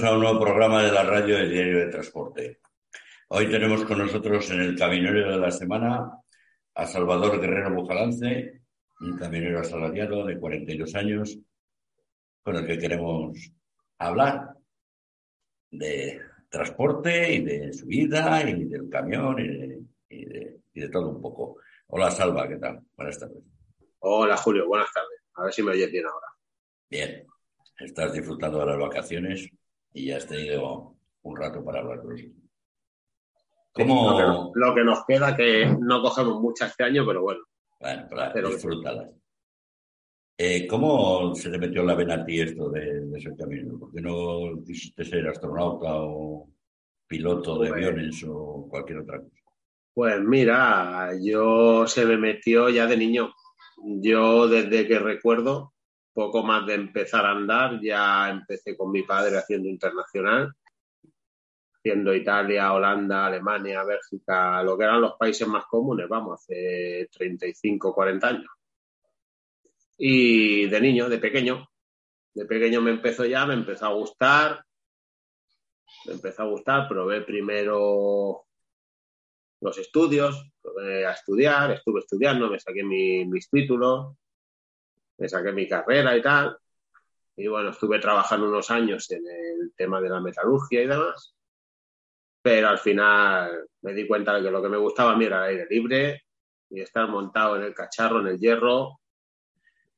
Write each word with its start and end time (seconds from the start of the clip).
Bienvenidos 0.00 0.02
a 0.02 0.28
un 0.28 0.32
nuevo 0.32 0.40
programa 0.40 0.82
de 0.82 0.92
la 0.92 1.02
radio 1.02 1.36
del 1.36 1.50
Diario 1.50 1.78
de 1.80 1.90
Transporte. 1.90 2.60
Hoy 3.28 3.50
tenemos 3.50 3.84
con 3.84 3.98
nosotros 3.98 4.50
en 4.50 4.60
el 4.60 4.74
camionero 4.74 5.30
de 5.30 5.38
la 5.38 5.50
semana 5.50 6.10
a 6.74 6.86
Salvador 6.86 7.38
Guerrero 7.38 7.74
Bujalance, 7.74 8.62
un 9.00 9.18
camionero 9.18 9.60
asalariado 9.60 10.24
de 10.24 10.38
42 10.38 10.94
años, 10.94 11.38
con 12.42 12.56
el 12.56 12.66
que 12.66 12.78
queremos 12.78 13.52
hablar 13.98 14.54
de 15.70 16.18
transporte 16.48 17.34
y 17.34 17.44
de 17.44 17.72
su 17.74 17.84
vida 17.84 18.42
y 18.48 18.64
del 18.64 18.88
camión 18.88 19.36
y 20.08 20.24
de, 20.24 20.88
todo 20.88 21.10
un 21.10 21.20
poco. 21.20 21.58
Hola 21.88 22.10
Salva, 22.10 22.48
¿qué 22.48 22.56
tal? 22.56 22.80
Buenas 22.96 23.18
tardes. 23.18 23.44
Hola 23.98 24.38
Julio, 24.38 24.66
buenas 24.66 24.90
tardes. 24.94 25.20
A 25.34 25.44
ver 25.44 25.52
si 25.52 25.62
me 25.62 25.72
oyes 25.72 25.92
bien 25.92 26.06
ahora. 26.06 26.26
Bien 26.88 27.26
estás 27.78 28.12
disfrutando 28.12 28.60
de 28.60 28.66
las 28.66 28.78
vacaciones 28.78 29.50
y 29.92 30.06
ya 30.06 30.16
has 30.16 30.26
tenido 30.26 30.96
un 31.22 31.36
rato 31.36 31.64
para 31.64 31.80
hablar 31.80 32.00
con 32.00 32.10
nosotros. 32.10 32.36
¿Cómo... 33.72 34.52
lo, 34.54 34.74
que, 34.74 34.82
nos 34.82 35.04
queda, 35.06 35.36
que 35.36 35.66
no 35.80 36.02
cogemos 36.02 36.40
muchas 36.40 36.70
este 36.70 36.84
año, 36.84 37.04
pero 37.06 37.22
bueno. 37.22 37.40
Bueno, 37.78 38.06
pero 38.10 38.48
disfrútalas. 38.50 39.10
Eh, 40.36 40.66
¿Cómo 40.66 41.34
se 41.34 41.50
te 41.50 41.58
metió 41.58 41.82
en 41.82 41.86
la 41.86 41.94
vena 41.94 42.14
a 42.14 42.24
ti 42.24 42.40
esto 42.40 42.70
de, 42.70 43.06
de 43.06 43.20
ser 43.20 43.36
camino? 43.36 43.78
¿Por 43.78 43.92
qué 43.92 44.00
no 44.00 44.62
quisiste 44.66 45.04
ser 45.04 45.28
astronauta 45.28 45.88
o 45.92 46.48
piloto 47.06 47.58
de 47.58 47.68
pues 47.68 47.72
aviones 47.72 48.24
o 48.26 48.66
cualquier 48.68 49.00
otra 49.00 49.20
cosa? 49.20 49.42
Pues 49.92 50.20
mira, 50.20 51.10
yo 51.20 51.86
se 51.86 52.06
me 52.06 52.16
metió 52.16 52.70
ya 52.70 52.86
de 52.86 52.96
niño. 52.96 53.34
Yo 54.00 54.48
desde 54.48 54.86
que 54.86 54.98
recuerdo, 54.98 55.74
poco 56.12 56.42
más 56.42 56.66
de 56.66 56.74
empezar 56.74 57.24
a 57.24 57.32
andar, 57.32 57.80
ya 57.80 58.30
empecé 58.30 58.76
con 58.76 58.90
mi 58.90 59.02
padre 59.02 59.38
haciendo 59.38 59.68
internacional, 59.68 60.52
haciendo 61.74 62.14
Italia, 62.14 62.72
Holanda, 62.72 63.26
Alemania, 63.26 63.84
Bélgica, 63.84 64.62
lo 64.62 64.76
que 64.76 64.84
eran 64.84 65.00
los 65.00 65.14
países 65.14 65.46
más 65.48 65.64
comunes, 65.66 66.08
vamos, 66.08 66.40
hace 66.40 67.08
35, 67.12 67.94
40 67.94 68.28
años. 68.28 68.50
Y 69.96 70.66
de 70.66 70.80
niño, 70.80 71.08
de 71.08 71.18
pequeño, 71.18 71.68
de 72.34 72.44
pequeño 72.44 72.80
me 72.80 72.90
empezó 72.90 73.24
ya, 73.24 73.46
me 73.46 73.54
empezó 73.54 73.86
a 73.86 73.94
gustar, 73.94 74.64
me 76.06 76.14
empezó 76.14 76.42
a 76.42 76.46
gustar, 76.46 76.88
probé 76.88 77.22
primero 77.22 78.44
los 79.60 79.78
estudios, 79.78 80.50
probé 80.62 81.06
a 81.06 81.12
estudiar, 81.12 81.70
estuve 81.72 82.00
estudiando, 82.00 82.48
me 82.48 82.58
saqué 82.58 82.82
mis 82.82 83.50
títulos, 83.50 84.16
me 85.20 85.28
saqué 85.28 85.52
mi 85.52 85.68
carrera 85.68 86.16
y 86.16 86.22
tal. 86.22 86.56
Y 87.36 87.46
bueno, 87.46 87.70
estuve 87.70 87.98
trabajando 88.00 88.48
unos 88.48 88.70
años 88.70 89.08
en 89.10 89.22
el 89.26 89.72
tema 89.76 90.00
de 90.00 90.08
la 90.08 90.20
metalurgia 90.20 90.82
y 90.82 90.86
demás. 90.86 91.34
Pero 92.42 92.68
al 92.68 92.78
final 92.78 93.68
me 93.82 93.92
di 93.92 94.06
cuenta 94.06 94.34
de 94.34 94.42
que 94.42 94.50
lo 94.50 94.62
que 94.62 94.68
me 94.70 94.78
gustaba 94.78 95.12
a 95.12 95.16
mí 95.16 95.26
era 95.26 95.44
el 95.44 95.58
aire 95.58 95.66
libre 95.70 96.22
y 96.70 96.80
estar 96.80 97.06
montado 97.08 97.56
en 97.56 97.64
el 97.64 97.74
cacharro, 97.74 98.20
en 98.20 98.28
el 98.28 98.38
hierro. 98.38 99.00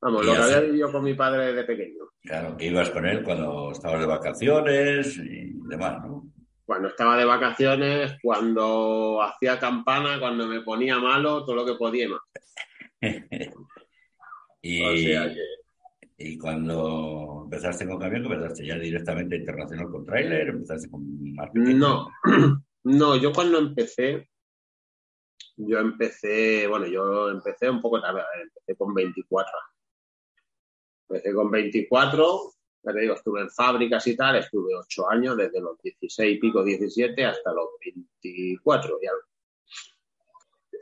Vamos, 0.01 0.27
lo 0.27 0.33
que 0.33 0.39
había 0.39 0.61
vivido 0.61 0.91
con 0.91 1.05
mi 1.05 1.15
padre 1.15 1.53
de 1.53 1.63
pequeño. 1.63 2.05
Claro, 2.23 2.57
que 2.57 2.67
ibas 2.67 2.91
con 2.91 3.07
él 3.07 3.23
cuando 3.23 3.71
estabas 3.71 4.01
de 4.01 4.07
vacaciones 4.07 5.17
y 5.19 5.53
demás, 5.69 6.03
¿no? 6.05 6.33
Cuando 6.65 6.89
estaba 6.89 7.17
de 7.17 7.25
vacaciones, 7.25 8.17
cuando 8.21 9.23
hacía 9.23 9.59
campana, 9.61 10.19
cuando 10.19 10.49
me 10.49 10.63
ponía 10.63 10.99
malo, 10.99 11.45
todo 11.45 11.55
lo 11.55 11.67
que 11.67 11.75
podía 11.75 12.09
más. 12.09 12.21
Y, 14.63 15.13
y 16.19 16.39
cuando 16.39 17.43
empezaste 17.45 17.87
con 17.87 17.99
camión, 17.99 18.25
empezaste 18.25 18.67
ya 18.67 18.79
directamente 18.79 19.37
internacional 19.37 19.91
con 19.91 20.05
trailer, 20.07 20.49
empezaste 20.49 20.89
con 20.89 21.05
No, 21.55 22.09
no, 22.85 23.17
yo 23.17 23.33
cuando 23.33 23.59
empecé, 23.59 24.29
yo 25.57 25.79
empecé, 25.79 26.67
bueno, 26.69 26.87
yo 26.87 27.31
empecé 27.31 27.69
un 27.69 27.83
poco 27.83 28.01
tarde, 28.01 28.23
empecé 28.41 28.77
con 28.77 28.95
24. 28.95 29.53
Empecé 31.09 31.35
con 31.35 31.51
24, 31.51 32.53
ya 32.85 32.93
te 32.93 33.01
digo, 33.01 33.15
estuve 33.15 33.41
en 33.41 33.51
fábricas 33.51 34.07
y 34.07 34.17
tal, 34.17 34.37
estuve 34.37 34.75
8 34.75 35.11
años, 35.11 35.37
desde 35.37 35.61
los 35.61 35.81
16 35.83 36.37
y 36.37 36.41
pico, 36.41 36.65
17 36.65 37.25
hasta 37.25 37.53
los 37.53 37.69
24. 37.85 38.99
Ya. 39.03 39.11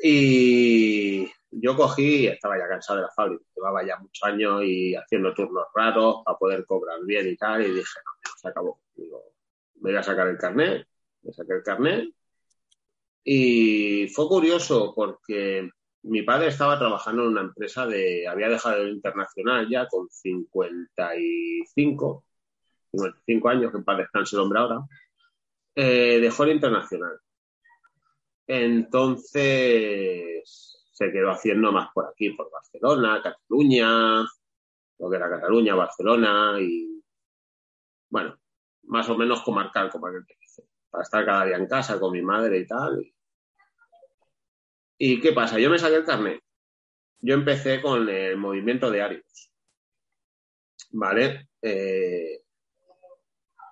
Y, 0.02 1.30
yo 1.50 1.76
cogí, 1.76 2.26
estaba 2.26 2.58
ya 2.58 2.68
cansado 2.68 2.98
de 2.98 3.06
la 3.06 3.10
fábrica, 3.10 3.44
llevaba 3.54 3.84
ya 3.84 3.98
muchos 3.98 4.22
años 4.22 4.62
y 4.64 4.94
haciendo 4.94 5.34
turnos 5.34 5.66
raros 5.74 6.22
para 6.24 6.38
poder 6.38 6.64
cobrar 6.64 7.00
bien 7.04 7.28
y 7.28 7.36
tal, 7.36 7.62
y 7.62 7.70
dije, 7.70 8.00
no, 8.04 8.30
se 8.40 8.48
acabó. 8.48 8.80
Digo, 8.94 9.22
me 9.80 9.90
voy 9.90 9.98
a 9.98 10.02
sacar 10.02 10.28
el 10.28 10.38
carnet, 10.38 10.86
me 11.22 11.32
saqué 11.32 11.54
el 11.54 11.62
carnet. 11.62 12.14
Y 13.24 14.08
fue 14.08 14.28
curioso 14.28 14.94
porque 14.94 15.70
mi 16.02 16.22
padre 16.22 16.48
estaba 16.48 16.78
trabajando 16.78 17.22
en 17.22 17.28
una 17.28 17.42
empresa 17.42 17.86
de, 17.86 18.26
había 18.26 18.48
dejado 18.48 18.82
el 18.82 18.94
internacional 18.94 19.68
ya 19.68 19.86
con 19.88 20.08
55, 20.08 22.24
55 22.92 23.48
años, 23.48 23.70
que 23.70 23.78
en 23.78 23.84
paz 23.84 23.98
descanse 23.98 24.36
el 24.36 24.42
hombre 24.42 24.60
ahora, 24.60 24.80
eh, 25.74 26.18
dejó 26.20 26.44
el 26.44 26.52
internacional. 26.52 27.18
Entonces, 28.46 30.69
se 31.00 31.10
quedó 31.10 31.30
haciendo 31.30 31.72
más 31.72 31.90
por 31.94 32.06
aquí, 32.06 32.28
por 32.30 32.50
Barcelona, 32.50 33.22
Cataluña, 33.22 34.20
lo 34.98 35.10
que 35.10 35.16
era 35.16 35.30
Cataluña, 35.30 35.74
Barcelona 35.74 36.60
y, 36.60 37.02
bueno, 38.10 38.38
más 38.82 39.08
o 39.08 39.16
menos 39.16 39.40
comarcal, 39.40 39.88
como 39.88 40.08
aquel 40.08 40.26
que 40.26 40.34
para 40.90 41.04
estar 41.04 41.24
cada 41.24 41.46
día 41.46 41.56
en 41.56 41.66
casa 41.66 41.98
con 41.98 42.12
mi 42.12 42.20
madre 42.20 42.58
y 42.58 42.66
tal. 42.66 43.02
¿Y 44.98 45.20
qué 45.22 45.32
pasa? 45.32 45.58
Yo 45.58 45.70
me 45.70 45.78
saqué 45.78 45.96
el 45.96 46.04
carnet. 46.04 46.42
Yo 47.20 47.32
empecé 47.34 47.80
con 47.80 48.06
el 48.06 48.36
movimiento 48.36 48.90
de 48.90 49.00
áridos. 49.00 49.52
¿Vale? 50.90 51.48
Eh, 51.62 52.42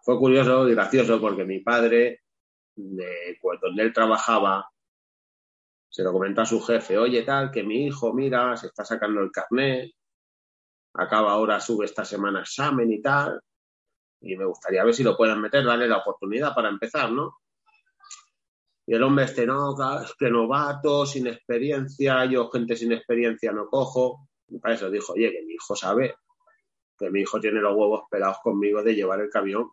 fue 0.03 0.17
curioso 0.17 0.67
y 0.67 0.73
gracioso 0.73 1.21
porque 1.21 1.45
mi 1.45 1.61
padre, 1.61 2.23
de, 2.75 3.39
donde 3.61 3.83
él 3.83 3.93
trabajaba, 3.93 4.71
se 5.89 6.03
lo 6.03 6.13
comentó 6.13 6.43
a 6.43 6.47
su 6.47 6.61
jefe, 6.61 6.99
oye 6.99 7.23
tal, 7.23 7.51
que 7.51 7.63
mi 7.63 7.87
hijo, 7.87 8.13
mira, 8.13 8.57
se 8.57 8.69
está 8.69 8.85
sacando 8.85 9.21
el 9.21 9.31
carnet, 9.31 9.93
acaba 10.95 11.33
ahora, 11.33 11.61
sube 11.61 11.87
esta 11.87 12.05
semana 12.05 12.41
examen 12.41 12.93
y 12.93 13.01
tal, 13.01 13.41
y 14.21 14.37
me 14.37 14.45
gustaría 14.45 14.85
ver 14.85 14.95
si 14.95 15.03
lo 15.03 15.17
pueden 15.17 15.41
meter, 15.41 15.65
darle 15.65 15.89
la 15.89 15.99
oportunidad 15.99 16.55
para 16.55 16.69
empezar, 16.69 17.11
¿no? 17.13 17.39
Y 18.87 18.95
el 18.95 19.03
hombre 19.03 19.27
este, 19.27 19.47
no, 19.47 19.77
es 20.03 20.15
que 20.15 20.31
novato, 20.31 21.05
sin 21.05 21.27
experiencia, 21.27 22.25
yo 22.25 22.49
gente 22.49 22.75
sin 22.75 22.93
experiencia 22.93 23.53
no 23.53 23.67
cojo. 23.67 24.29
Y 24.49 24.59
para 24.59 24.77
eso 24.77 24.91
dijo, 24.91 25.13
oye, 25.13 25.31
que 25.31 25.45
mi 25.45 25.53
hijo 25.53 25.77
sabe, 25.77 26.17
que 26.99 27.11
mi 27.11 27.21
hijo 27.21 27.39
tiene 27.39 27.61
los 27.61 27.77
huevos 27.77 28.05
pelados 28.11 28.39
conmigo 28.43 28.83
de 28.83 28.95
llevar 28.95 29.21
el 29.21 29.29
camión 29.29 29.71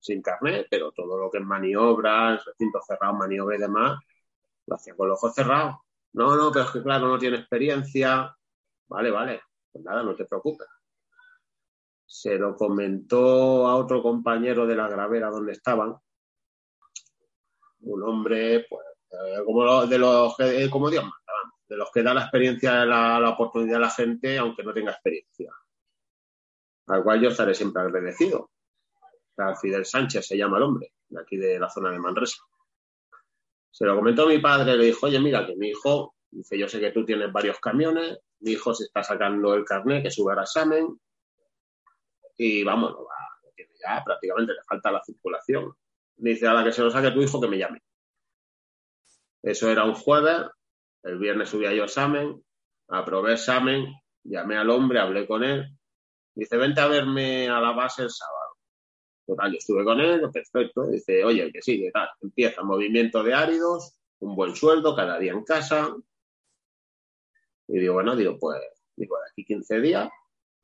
sin 0.00 0.22
carnet, 0.22 0.66
pero 0.70 0.92
todo 0.92 1.18
lo 1.18 1.30
que 1.30 1.38
es 1.38 1.44
maniobras, 1.44 2.42
recinto 2.46 2.80
cerrado, 2.80 3.12
maniobra 3.12 3.56
y 3.56 3.60
demás, 3.60 4.00
lo 4.66 4.76
hacía 4.76 4.94
con 4.94 5.08
los 5.08 5.18
ojos 5.18 5.34
cerrados. 5.34 5.76
No, 6.12 6.36
no, 6.36 6.52
pero 6.52 6.64
es 6.64 6.70
que 6.70 6.82
claro, 6.82 7.08
no 7.08 7.18
tiene 7.18 7.38
experiencia. 7.38 8.36
Vale, 8.88 9.10
vale, 9.10 9.42
pues 9.70 9.84
nada, 9.84 10.02
no 10.02 10.14
te 10.14 10.26
preocupes. 10.26 10.68
Se 12.04 12.36
lo 12.36 12.54
comentó 12.54 13.66
a 13.66 13.76
otro 13.76 14.02
compañero 14.02 14.66
de 14.66 14.76
la 14.76 14.88
gravera 14.88 15.30
donde 15.30 15.52
estaban. 15.52 15.96
Un 17.80 18.02
hombre, 18.02 18.66
pues, 18.68 18.86
eh, 19.10 19.42
como 19.44 19.86
de 19.86 19.98
los 19.98 20.36
que, 20.36 20.64
eh, 20.64 20.70
como 20.70 20.90
Dios 20.90 21.02
manda, 21.02 21.54
de 21.66 21.76
los 21.76 21.90
que 21.90 22.02
da 22.02 22.12
la 22.12 22.22
experiencia, 22.22 22.84
la, 22.84 23.18
la 23.18 23.30
oportunidad 23.30 23.78
a 23.78 23.86
la 23.86 23.90
gente, 23.90 24.38
aunque 24.38 24.62
no 24.62 24.74
tenga 24.74 24.92
experiencia. 24.92 25.50
Al 26.86 27.02
cual 27.02 27.20
yo 27.20 27.30
estaré 27.30 27.54
siempre 27.54 27.82
agradecido. 27.82 28.50
Fidel 29.60 29.84
Sánchez 29.84 30.26
se 30.26 30.36
llama 30.36 30.58
el 30.58 30.64
hombre, 30.64 30.92
de 31.08 31.20
aquí 31.20 31.36
de 31.36 31.58
la 31.58 31.68
zona 31.68 31.90
de 31.90 31.98
Manresa. 31.98 32.42
Se 33.72 33.86
lo 33.86 33.96
comentó 33.96 34.24
a 34.24 34.28
mi 34.28 34.38
padre, 34.38 34.76
le 34.76 34.84
dijo, 34.84 35.06
oye, 35.06 35.18
mira, 35.18 35.46
que 35.46 35.56
mi 35.56 35.70
hijo, 35.70 36.14
dice, 36.30 36.58
yo 36.58 36.68
sé 36.68 36.78
que 36.78 36.90
tú 36.90 37.06
tienes 37.06 37.32
varios 37.32 37.58
camiones, 37.58 38.18
mi 38.40 38.52
hijo 38.52 38.74
se 38.74 38.84
está 38.84 39.02
sacando 39.02 39.54
el 39.54 39.64
carnet, 39.64 40.02
que 40.02 40.10
sube 40.10 40.34
al 40.34 40.40
examen, 40.40 41.00
y 42.36 42.62
vamos, 42.64 42.94
ya 43.82 44.02
prácticamente 44.04 44.52
le 44.52 44.62
falta 44.62 44.92
la 44.92 45.02
circulación. 45.02 45.72
Dice, 46.16 46.46
a 46.46 46.52
la 46.52 46.64
que 46.64 46.72
se 46.72 46.82
lo 46.82 46.90
saque 46.90 47.12
tu 47.12 47.22
hijo, 47.22 47.40
que 47.40 47.48
me 47.48 47.56
llame. 47.56 47.80
Eso 49.42 49.70
era 49.70 49.84
un 49.84 49.94
jueves, 49.94 50.48
el 51.02 51.18
viernes 51.18 51.48
subía 51.48 51.72
yo 51.72 51.84
examen, 51.84 52.44
aprobé 52.88 53.32
examen, 53.32 53.86
llamé 54.22 54.58
al 54.58 54.68
hombre, 54.68 55.00
hablé 55.00 55.26
con 55.26 55.42
él, 55.44 55.66
dice, 56.34 56.58
vente 56.58 56.80
a 56.82 56.88
verme 56.88 57.48
a 57.48 57.58
la 57.58 57.72
base 57.72 58.02
el 58.02 58.10
sábado. 58.10 58.41
Total, 59.26 59.52
yo 59.52 59.58
estuve 59.58 59.84
con 59.84 60.00
él, 60.00 60.20
perfecto. 60.32 60.86
Dice, 60.86 61.24
oye, 61.24 61.50
que 61.52 61.62
sí, 61.62 61.78
que 61.78 61.90
tal. 61.90 62.08
Empieza 62.20 62.62
movimiento 62.62 63.22
de 63.22 63.34
áridos, 63.34 63.94
un 64.20 64.34
buen 64.34 64.54
sueldo 64.56 64.96
cada 64.96 65.18
día 65.18 65.32
en 65.32 65.44
casa. 65.44 65.94
Y 67.68 67.78
digo, 67.78 67.94
bueno, 67.94 68.16
digo, 68.16 68.38
pues, 68.38 68.60
digo, 68.96 69.16
de 69.16 69.30
aquí 69.30 69.44
15 69.44 69.80
días 69.80 70.10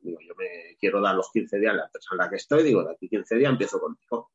Digo, 0.01 0.19
yo 0.21 0.35
me 0.37 0.77
quiero 0.79 1.01
dar 1.01 1.15
los 1.15 1.31
15 1.33 1.59
días 1.59 1.73
a 1.73 1.77
la 1.77 1.85
empresa 1.85 2.09
en 2.13 2.19
la 2.19 2.31
que 2.31 2.37
estoy, 2.37 2.63
digo, 2.63 2.85
de 2.85 2.93
aquí 2.93 3.09
15 3.09 3.37
días 3.37 3.51
empiezo 3.51 3.81
contigo. 3.81 4.31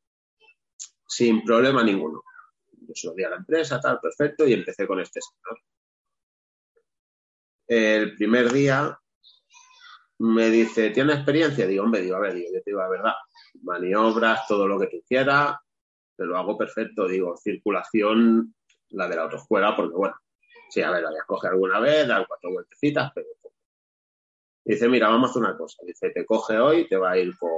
Sin 1.07 1.43
problema 1.43 1.83
ninguno. 1.83 2.23
Yo 2.71 2.93
se 2.93 3.07
lo 3.07 3.13
di 3.13 3.23
a 3.23 3.29
la 3.29 3.37
empresa, 3.37 3.79
tal, 3.79 3.99
perfecto, 3.99 4.45
y 4.47 4.53
empecé 4.53 4.85
con 4.87 4.99
este 4.99 5.19
señor. 5.21 5.59
El 7.67 8.15
primer 8.15 8.51
día 8.51 8.99
me 10.19 10.49
dice, 10.49 10.89
¿tienes 10.89 11.15
experiencia? 11.15 11.65
Digo, 11.65 11.83
hombre, 11.83 12.01
digo, 12.01 12.17
a 12.17 12.19
ver, 12.19 12.33
digo, 12.33 12.49
yo 12.53 12.61
te 12.61 12.71
digo 12.71 12.79
la 12.79 12.89
verdad, 12.89 13.13
maniobras, 13.61 14.47
todo 14.47 14.67
lo 14.67 14.79
que 14.79 14.87
tú 14.87 15.03
quieras, 15.07 15.57
te 16.15 16.25
lo 16.25 16.37
hago 16.37 16.57
perfecto, 16.57 17.07
digo, 17.07 17.35
circulación, 17.37 18.55
la 18.89 19.07
de 19.07 19.15
la 19.15 19.23
autoescuela, 19.23 19.75
porque 19.75 19.95
bueno, 19.95 20.15
sí, 20.69 20.81
a 20.81 20.91
ver, 20.91 21.03
la 21.03 21.09
voy 21.09 21.19
a 21.19 21.25
coger 21.25 21.51
alguna 21.51 21.79
vez, 21.79 22.07
dar 22.07 22.27
cuatro 22.27 22.51
vueltecitas, 22.51 23.11
pero 23.13 23.27
Dice, 24.65 24.87
mira, 24.87 25.09
vamos 25.09 25.29
a 25.29 25.31
hacer 25.31 25.41
una 25.41 25.57
cosa. 25.57 25.83
Dice, 25.85 26.09
te 26.11 26.25
coge 26.25 26.57
hoy, 26.57 26.87
te 26.87 26.95
va 26.95 27.11
a 27.11 27.17
ir 27.17 27.37
con, 27.37 27.51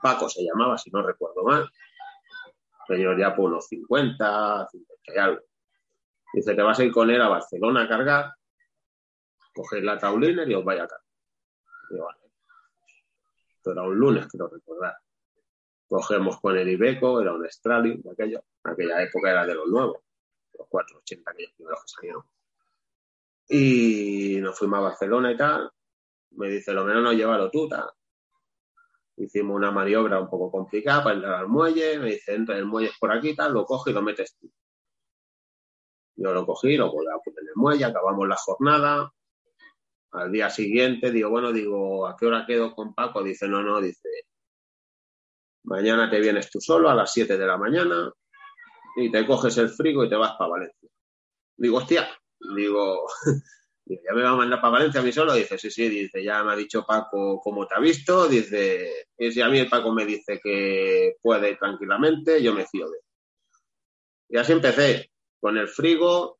Paco, 0.00 0.28
se 0.28 0.42
llamaba, 0.42 0.78
si 0.78 0.90
no 0.90 1.02
recuerdo 1.02 1.42
mal. 1.44 1.70
Señor 2.86 3.18
ya 3.18 3.34
por 3.34 3.50
unos 3.50 3.66
50, 3.66 4.68
50 4.70 5.14
y 5.14 5.18
algo. 5.18 5.42
Dice, 6.32 6.54
te 6.54 6.62
vas 6.62 6.78
a 6.78 6.84
ir 6.84 6.92
con 6.92 7.10
él 7.10 7.20
a 7.20 7.28
Barcelona 7.28 7.82
a 7.82 7.88
cargar, 7.88 8.32
cogéis 9.54 9.84
la 9.84 9.98
taulina 9.98 10.44
y 10.46 10.54
os 10.54 10.64
vais 10.64 10.80
a 10.80 10.88
cargar. 10.88 12.25
Esto 13.66 13.80
era 13.80 13.82
un 13.82 13.98
lunes, 13.98 14.28
quiero 14.28 14.46
recordar. 14.46 14.94
Cogemos 15.88 16.40
con 16.40 16.56
el 16.56 16.68
Ibeco, 16.68 17.20
era 17.20 17.32
un 17.32 17.44
Strali, 17.50 18.00
aquello. 18.12 18.44
Aquella 18.62 19.02
época 19.02 19.32
era 19.32 19.44
de 19.44 19.56
los 19.56 19.66
nuevos, 19.66 20.04
los 20.56 20.68
480 20.68 21.28
aquellos 21.28 21.52
primeros 21.56 21.82
que 21.82 21.88
salieron. 21.88 22.22
Y 23.48 24.38
nos 24.40 24.56
fuimos 24.56 24.78
a 24.78 24.82
Barcelona 24.82 25.32
y 25.32 25.36
tal. 25.36 25.68
Me 26.36 26.48
dice, 26.48 26.72
lo 26.72 26.84
menos 26.84 27.02
no 27.02 27.12
llévalo 27.12 27.50
tú, 27.50 27.68
tal. 27.68 27.90
Hicimos 29.16 29.56
una 29.56 29.72
maniobra 29.72 30.20
un 30.20 30.30
poco 30.30 30.48
complicada 30.48 31.02
para 31.02 31.16
entrar 31.16 31.34
al 31.34 31.48
muelle. 31.48 31.98
Me 31.98 32.10
dice, 32.12 32.36
entra 32.36 32.56
el 32.56 32.66
muelle 32.66 32.92
por 33.00 33.10
aquí, 33.10 33.34
tal, 33.34 33.52
lo 33.52 33.64
coge 33.64 33.90
y 33.90 33.94
lo 33.94 34.02
metes 34.02 34.36
tú. 34.38 34.48
Yo 36.14 36.32
lo 36.32 36.46
cogí, 36.46 36.76
lo 36.76 36.92
poner 36.92 37.10
en 37.24 37.48
el 37.48 37.56
muelle, 37.56 37.84
acabamos 37.84 38.28
la 38.28 38.36
jornada. 38.36 39.12
Al 40.16 40.32
día 40.32 40.48
siguiente 40.48 41.10
digo, 41.10 41.30
bueno, 41.30 41.52
digo, 41.52 42.06
¿a 42.06 42.16
qué 42.16 42.26
hora 42.26 42.46
quedo 42.46 42.74
con 42.74 42.94
Paco? 42.94 43.22
Dice, 43.22 43.46
no, 43.46 43.62
no, 43.62 43.80
dice, 43.80 44.08
mañana 45.64 46.08
te 46.08 46.20
vienes 46.20 46.50
tú 46.50 46.60
solo 46.60 46.88
a 46.88 46.94
las 46.94 47.12
7 47.12 47.36
de 47.36 47.46
la 47.46 47.58
mañana 47.58 48.10
y 48.96 49.10
te 49.10 49.26
coges 49.26 49.58
el 49.58 49.68
frigo 49.68 50.04
y 50.04 50.08
te 50.08 50.16
vas 50.16 50.32
para 50.38 50.50
Valencia. 50.50 50.88
Digo, 51.58 51.76
hostia, 51.76 52.08
digo, 52.56 53.06
ya 53.86 54.14
me 54.14 54.22
va 54.22 54.30
a 54.30 54.36
mandar 54.36 54.60
para 54.60 54.72
Valencia 54.72 55.00
a 55.00 55.04
mí 55.04 55.12
solo. 55.12 55.34
Dice, 55.34 55.58
sí, 55.58 55.70
sí, 55.70 55.88
dice, 55.88 56.24
ya 56.24 56.42
me 56.42 56.52
ha 56.52 56.56
dicho 56.56 56.84
Paco 56.86 57.38
cómo 57.42 57.66
te 57.66 57.74
ha 57.74 57.80
visto. 57.80 58.26
Dice, 58.26 59.08
y 59.18 59.30
si 59.30 59.42
a 59.42 59.48
mí 59.48 59.58
el 59.58 59.68
Paco 59.68 59.92
me 59.92 60.06
dice 60.06 60.40
que 60.42 61.16
puede 61.20 61.56
tranquilamente, 61.56 62.42
yo 62.42 62.54
me 62.54 62.66
fío 62.66 62.88
de 62.88 62.96
él. 62.96 63.04
Y 64.30 64.38
así 64.38 64.52
empecé 64.52 65.10
con 65.40 65.58
el 65.58 65.68
frigo. 65.68 66.38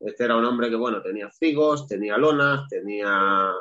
Este 0.00 0.24
era 0.24 0.36
un 0.36 0.44
hombre 0.44 0.68
que, 0.68 0.76
bueno, 0.76 1.02
tenía 1.02 1.30
frigos, 1.30 1.86
tenía 1.86 2.16
lonas, 2.16 2.68
tenía. 2.68 3.52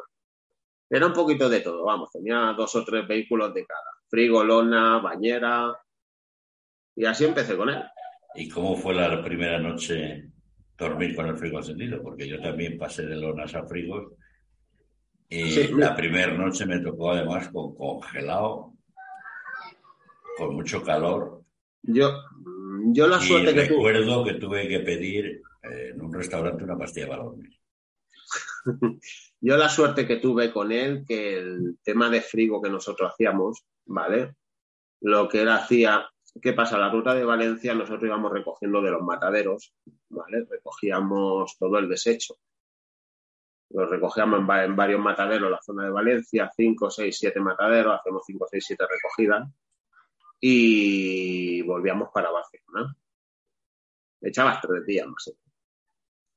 Era 0.90 1.08
un 1.08 1.14
poquito 1.14 1.50
de 1.50 1.62
todo, 1.62 1.86
vamos, 1.86 2.12
tenía 2.12 2.54
dos 2.56 2.76
o 2.76 2.84
tres 2.84 3.08
vehículos 3.08 3.54
de 3.54 3.66
cada. 3.66 3.82
Frigo, 4.08 4.44
lona, 4.44 5.00
bañera. 5.00 5.74
Y 6.96 7.06
así 7.06 7.26
empecé 7.26 7.58
con 7.58 7.70
él. 7.70 7.84
¿Y 8.36 8.50
cómo 8.50 8.76
fue 8.76 8.94
la 8.94 9.24
primera 9.24 9.60
noche 9.60 10.30
dormir 10.78 11.16
con 11.16 11.28
el 11.28 11.38
frigo 11.38 11.60
encendido, 11.60 12.02
porque 12.02 12.28
yo 12.28 12.42
también 12.42 12.78
pasé 12.78 13.06
de 13.06 13.16
lonas 13.16 13.54
a 13.56 13.66
frigos. 13.66 14.14
Y 15.30 15.68
la 15.74 15.96
primera 15.96 16.34
noche 16.34 16.66
me 16.66 16.80
tocó 16.80 17.12
además 17.12 17.50
con 17.50 17.76
congelado, 17.76 18.74
con 20.38 20.56
mucho 20.56 20.84
calor. 20.84 21.44
Yo, 21.88 22.24
yo 22.94 23.08
la 23.08 23.20
suerte 23.20 23.54
que 23.54 23.66
recuerdo 23.66 24.24
que 24.24 24.34
tuve 24.36 24.68
que 24.68 24.80
pedir 24.80 25.42
eh, 25.62 25.92
en 25.94 26.02
un 26.02 26.14
restaurante 26.14 26.64
una 26.64 26.78
pastilla 26.78 27.16
dormir. 27.16 27.58
yo 29.42 29.58
la 29.58 29.70
suerte 29.70 30.08
que 30.08 30.18
tuve 30.18 30.52
con 30.52 30.72
él, 30.72 31.04
que 31.08 31.38
el 31.38 31.78
tema 31.84 32.10
de 32.10 32.22
frigo 32.22 32.62
que 32.62 32.70
nosotros 32.70 33.12
hacíamos, 33.12 33.64
¿vale? 33.86 34.36
Lo 35.02 35.28
que 35.30 35.42
él 35.42 35.50
hacía 35.50 36.10
¿Qué 36.42 36.52
pasa? 36.52 36.78
La 36.78 36.90
ruta 36.90 37.14
de 37.14 37.24
Valencia 37.24 37.74
nosotros 37.74 38.04
íbamos 38.04 38.30
recogiendo 38.30 38.82
de 38.82 38.92
los 38.92 39.02
mataderos, 39.02 39.74
¿vale? 40.10 40.46
Recogíamos 40.50 41.56
todo 41.58 41.80
el 41.80 41.88
desecho. 41.88 42.36
Lo 43.70 43.88
recogíamos 43.88 44.40
en, 44.40 44.76
varios 44.76 45.00
mataderos, 45.00 45.50
la 45.50 45.62
zona 45.62 45.86
de 45.86 45.92
Valencia, 45.92 46.52
5, 46.54 46.90
6, 46.90 47.18
7 47.18 47.40
mataderos, 47.40 47.98
hacemos 47.98 48.24
5, 48.26 48.48
6, 48.52 48.66
7 48.68 48.84
recogidas 48.90 49.48
y 50.48 51.64
volvíamos 51.64 52.10
para 52.14 52.30
Barcelona. 52.30 52.96
Echabas 54.22 54.62
tres 54.62 54.86
días 54.86 55.08
más. 55.08 55.34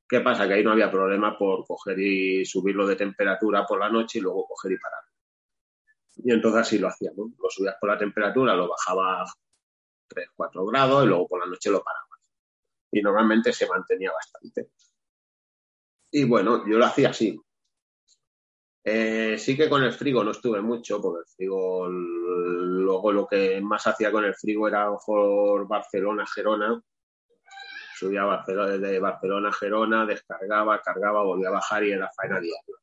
¿Qué 0.08 0.20
pasa? 0.20 0.48
Que 0.48 0.54
ahí 0.54 0.64
no 0.64 0.72
había 0.72 0.90
problema 0.90 1.36
por 1.36 1.66
coger 1.66 1.98
y 1.98 2.42
subirlo 2.46 2.86
de 2.86 2.96
temperatura 2.96 3.66
por 3.66 3.78
la 3.78 3.90
noche 3.90 4.18
y 4.18 4.22
luego 4.22 4.46
coger 4.46 4.72
y 4.72 4.78
parar. 4.78 5.02
Y 6.24 6.32
entonces 6.32 6.62
así 6.62 6.78
lo 6.78 6.88
hacíamos. 6.88 7.32
Lo 7.38 7.50
subías 7.50 7.76
por 7.78 7.90
la 7.90 7.98
temperatura, 7.98 8.56
lo 8.56 8.70
bajabas 8.70 9.30
3, 10.06 10.30
4 10.34 10.64
grados 10.64 11.04
y 11.04 11.08
luego 11.08 11.28
por 11.28 11.40
la 11.40 11.46
noche 11.46 11.70
lo 11.70 11.84
parabas. 11.84 12.30
Y 12.90 13.02
normalmente 13.02 13.52
se 13.52 13.68
mantenía 13.68 14.10
bastante. 14.10 14.70
Y 16.12 16.24
bueno, 16.24 16.66
yo 16.66 16.78
lo 16.78 16.86
hacía 16.86 17.10
así. 17.10 17.38
Eh, 18.90 19.36
sí 19.36 19.54
que 19.54 19.68
con 19.68 19.84
el 19.84 19.92
frigo 19.92 20.24
no 20.24 20.30
estuve 20.30 20.62
mucho, 20.62 20.98
porque 20.98 21.20
el 21.20 21.26
frigo, 21.36 21.86
luego 21.90 23.12
lo 23.12 23.26
que 23.26 23.60
más 23.60 23.86
hacía 23.86 24.10
con 24.10 24.24
el 24.24 24.34
frigo 24.34 24.66
era 24.66 24.84
a 24.84 24.86
lo 24.86 24.92
mejor 24.92 25.68
Barcelona, 25.68 26.24
Gerona. 26.26 26.82
Subía 27.94 28.22
a 28.22 28.26
Barcelona, 28.26 28.78
desde 28.78 28.98
Barcelona 28.98 29.50
a 29.50 29.52
Gerona, 29.52 30.06
descargaba, 30.06 30.80
cargaba, 30.80 31.22
volvía 31.22 31.48
a 31.48 31.52
bajar 31.52 31.84
y 31.84 31.92
era 31.92 32.10
faena 32.16 32.40
diaria. 32.40 32.76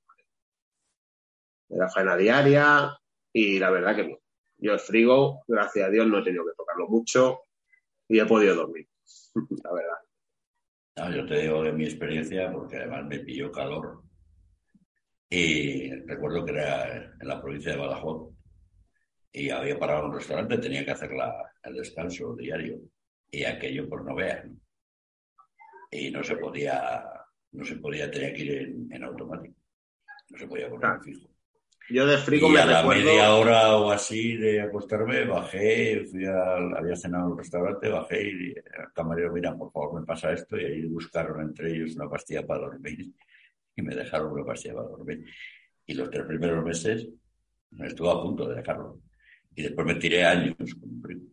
Era 1.69 1.89
faena 1.89 2.15
diaria 2.15 2.95
y 3.33 3.57
la 3.57 3.71
verdad 3.71 3.95
que 3.95 4.03
bien. 4.03 4.19
Yo 4.57 4.73
el 4.73 4.79
frigo, 4.79 5.43
gracias 5.47 5.87
a 5.87 5.89
Dios, 5.89 6.05
no 6.05 6.19
he 6.19 6.23
tenido 6.23 6.45
que 6.45 6.53
tocarlo 6.55 6.87
mucho 6.87 7.39
y 8.07 8.19
he 8.19 8.25
podido 8.27 8.53
dormir, 8.53 8.87
la 9.63 9.73
verdad. 9.73 11.15
yo 11.15 11.25
te 11.25 11.41
digo 11.41 11.63
de 11.63 11.71
mi 11.71 11.85
experiencia, 11.85 12.51
porque 12.51 12.77
además 12.77 13.05
me 13.05 13.21
pilló 13.21 13.51
calor. 13.51 14.04
Y 15.29 15.91
recuerdo 16.05 16.45
que 16.45 16.51
era 16.51 17.15
en 17.19 17.27
la 17.27 17.41
provincia 17.41 17.71
de 17.71 17.77
Badajoz 17.77 18.35
y 19.31 19.49
había 19.49 19.77
parado 19.77 20.01
en 20.01 20.05
un 20.07 20.15
restaurante, 20.15 20.57
tenía 20.59 20.85
que 20.85 20.91
hacer 20.91 21.11
el 21.63 21.73
descanso 21.73 22.35
diario. 22.35 22.79
Y 23.29 23.43
aquello 23.43 23.89
por 23.89 24.05
no 24.05 24.15
veas. 24.15 24.45
Y 25.91 26.09
no 26.09 26.23
se 26.23 26.37
podía, 26.37 27.03
no 27.51 27.65
se 27.65 27.75
podía, 27.75 28.09
tenía 28.09 28.31
que 28.31 28.41
ir 28.43 28.75
en, 28.91 29.03
automático. 29.03 29.55
No 30.29 30.37
se 30.37 30.47
podía 30.47 30.69
poner 30.69 30.89
en 30.91 31.01
fijo. 31.01 31.29
Yo 31.89 32.07
de 32.07 32.17
frigo 32.17 32.51
y 32.51 32.57
a 32.57 32.65
la 32.65 32.83
media 32.83 33.35
hora 33.35 33.75
o 33.75 33.91
así 33.91 34.37
de 34.37 34.61
acostarme, 34.61 35.25
bajé, 35.25 36.05
fui 36.09 36.25
al, 36.25 36.75
había 36.75 36.95
cenado 36.95 37.25
en 37.25 37.31
un 37.33 37.37
restaurante, 37.37 37.89
bajé 37.89 38.23
y 38.23 38.51
el 38.51 38.93
camarero, 38.93 39.33
mira, 39.33 39.55
por 39.55 39.71
favor, 39.71 39.99
me 39.99 40.05
pasa 40.05 40.31
esto, 40.31 40.57
y 40.57 40.65
ahí 40.65 40.85
buscaron 40.87 41.41
entre 41.41 41.75
ellos 41.75 41.95
una 41.95 42.09
pastilla 42.09 42.47
para 42.47 42.61
dormir 42.61 43.13
y 43.75 43.81
me 43.81 43.95
dejaron 43.95 44.31
una 44.31 44.45
pastilla 44.45 44.75
para 44.75 44.87
dormir. 44.89 45.25
Y 45.85 45.93
los 45.93 46.09
tres 46.09 46.25
primeros 46.25 46.63
meses 46.63 47.07
estuve 47.79 48.09
a 48.09 48.21
punto 48.21 48.47
de 48.47 48.55
dejarlo. 48.55 49.01
Y 49.55 49.63
después 49.63 49.85
me 49.85 49.95
tiré 49.95 50.25
años 50.25 50.55
con 50.57 50.89
un 50.89 51.01
frigo. 51.01 51.25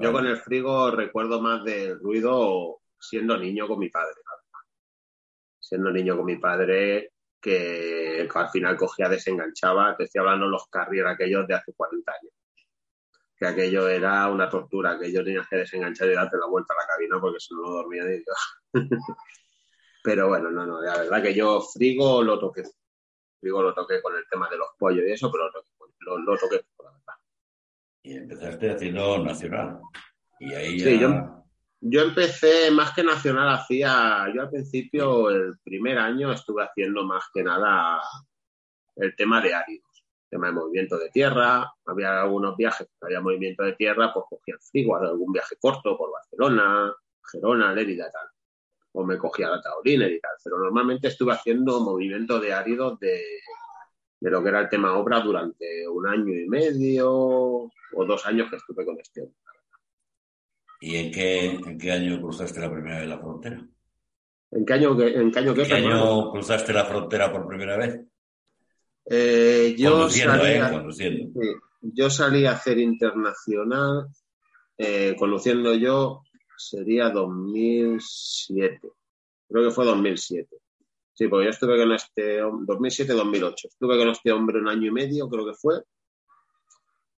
Yo 0.00 0.12
con 0.12 0.26
el 0.26 0.36
frigo 0.38 0.90
recuerdo 0.90 1.40
más 1.40 1.64
del 1.64 1.98
ruido 1.98 2.80
siendo 2.98 3.36
niño 3.36 3.66
con 3.68 3.78
mi 3.78 3.90
padre. 3.90 4.14
Siendo 5.60 5.90
niño 5.90 6.16
con 6.16 6.26
mi 6.26 6.36
padre, 6.36 7.12
que 7.40 8.28
al 8.32 8.48
final 8.50 8.76
cogía, 8.76 9.08
desenganchaba, 9.08 9.96
te 9.96 10.04
estoy 10.04 10.20
hablando 10.20 10.46
los 10.46 10.66
carrier 10.68 11.06
aquellos 11.06 11.46
de 11.46 11.54
hace 11.54 11.72
40 11.74 12.12
años. 12.12 12.32
Que 13.36 13.46
aquello 13.46 13.88
era 13.88 14.28
una 14.28 14.48
tortura, 14.48 14.98
que 14.98 15.12
yo 15.12 15.24
tenía 15.24 15.46
que 15.48 15.56
desenganchar 15.56 16.08
y 16.08 16.14
darte 16.14 16.36
la 16.38 16.46
vuelta 16.46 16.74
a 16.74 16.82
la 16.82 16.86
cabina 16.86 17.20
porque 17.20 17.40
si 17.40 17.54
no, 17.54 17.62
no 17.62 17.70
dormía 17.70 18.04
de 18.04 18.22
Dios. 18.22 18.62
Pero 20.04 20.28
bueno, 20.28 20.50
no, 20.50 20.66
no, 20.66 20.82
la 20.82 20.98
verdad 20.98 21.22
que 21.22 21.32
yo 21.32 21.62
frigo 21.62 22.22
lo 22.22 22.38
toqué. 22.38 22.62
Frigo 23.40 23.62
lo 23.62 23.72
toqué 23.72 24.02
con 24.02 24.14
el 24.14 24.24
tema 24.30 24.50
de 24.50 24.58
los 24.58 24.68
pollos 24.78 25.02
y 25.08 25.12
eso, 25.12 25.32
pero 25.32 25.50
lo, 26.00 26.18
lo, 26.18 26.36
toqué, 26.36 26.56
la 26.82 26.90
verdad. 26.90 27.14
Y 28.02 28.14
empezaste 28.14 28.70
haciendo 28.70 29.24
nacional. 29.24 29.80
Y 30.38 30.52
ahí 30.52 30.78
ya... 30.78 30.84
Sí, 30.84 30.98
yo, 31.00 31.44
yo 31.80 32.02
empecé 32.02 32.70
más 32.70 32.92
que 32.92 33.02
nacional, 33.02 33.48
hacía, 33.48 34.26
yo 34.34 34.42
al 34.42 34.50
principio, 34.50 35.30
el 35.30 35.58
primer 35.64 35.96
año 35.96 36.30
estuve 36.32 36.64
haciendo 36.64 37.04
más 37.04 37.24
que 37.32 37.42
nada 37.42 37.98
el 38.96 39.16
tema 39.16 39.40
de 39.40 39.54
áridos, 39.54 40.04
tema 40.28 40.48
de 40.48 40.52
movimiento 40.52 40.98
de 40.98 41.08
tierra, 41.08 41.72
había 41.86 42.20
algunos 42.20 42.58
viajes 42.58 42.86
que 42.88 43.06
había 43.06 43.22
movimiento 43.22 43.62
de 43.62 43.72
tierra, 43.72 44.12
pues 44.12 44.26
cogía 44.28 44.54
el 44.54 44.60
frigo, 44.60 44.96
algún 44.96 45.32
viaje 45.32 45.56
corto 45.58 45.96
por 45.96 46.12
Barcelona, 46.12 46.94
Gerona, 47.32 47.72
Lérida, 47.72 48.10
tal. 48.10 48.33
O 48.96 49.04
me 49.04 49.18
cogía 49.18 49.48
la 49.48 49.60
taurina 49.60 50.06
y 50.08 50.20
tal, 50.20 50.32
pero 50.42 50.58
normalmente 50.58 51.08
estuve 51.08 51.32
haciendo 51.32 51.80
movimiento 51.80 52.38
de 52.38 52.52
áridos 52.52 52.98
de, 53.00 53.20
de 54.20 54.30
lo 54.30 54.42
que 54.42 54.48
era 54.48 54.60
el 54.60 54.68
tema 54.68 54.96
obra 54.96 55.20
durante 55.20 55.86
un 55.88 56.06
año 56.06 56.32
y 56.32 56.48
medio 56.48 57.10
o 57.10 58.04
dos 58.06 58.24
años 58.26 58.48
que 58.48 58.56
estuve 58.56 58.84
con 58.84 58.98
este 58.98 59.22
hombre. 59.22 59.36
¿Y 60.80 60.96
en 60.96 61.10
qué, 61.10 61.46
en 61.46 61.78
qué 61.78 61.92
año 61.92 62.20
cruzaste 62.20 62.60
la 62.60 62.70
primera 62.70 63.00
vez 63.00 63.08
la 63.08 63.18
frontera? 63.18 63.66
¿En 64.50 64.64
qué 64.64 64.72
año, 64.74 65.00
en 65.00 65.32
qué 65.32 65.38
año, 65.40 65.54
qué, 65.54 65.62
¿En 65.62 65.68
qué 65.68 65.74
año 65.74 66.30
cruzaste 66.30 66.72
la 66.72 66.84
frontera 66.84 67.32
por 67.32 67.48
primera 67.48 67.76
vez? 67.76 68.00
Eh, 69.06 69.74
yo, 69.76 69.92
conduciendo, 69.92 70.36
salí 70.36 70.52
¿eh? 70.52 70.70
Conduciendo. 70.70 71.40
yo 71.82 72.10
salí 72.10 72.46
a 72.46 72.52
hacer 72.52 72.78
internacional, 72.78 74.08
eh, 74.78 75.16
conduciendo 75.18 75.74
yo, 75.74 76.22
sería 76.56 77.10
2007. 77.10 78.90
Creo 79.48 79.64
que 79.64 79.70
fue 79.70 79.84
2007. 79.84 80.56
Sí, 81.12 81.28
porque 81.28 81.44
yo 81.44 81.50
estuve 81.50 81.78
con 81.78 81.92
este 81.92 82.42
2007-2008. 82.42 83.54
Estuve 83.68 83.98
con 83.98 84.08
este 84.08 84.32
hombre 84.32 84.58
un 84.58 84.68
año 84.68 84.88
y 84.88 84.90
medio, 84.90 85.28
creo 85.28 85.46
que 85.46 85.54
fue. 85.54 85.82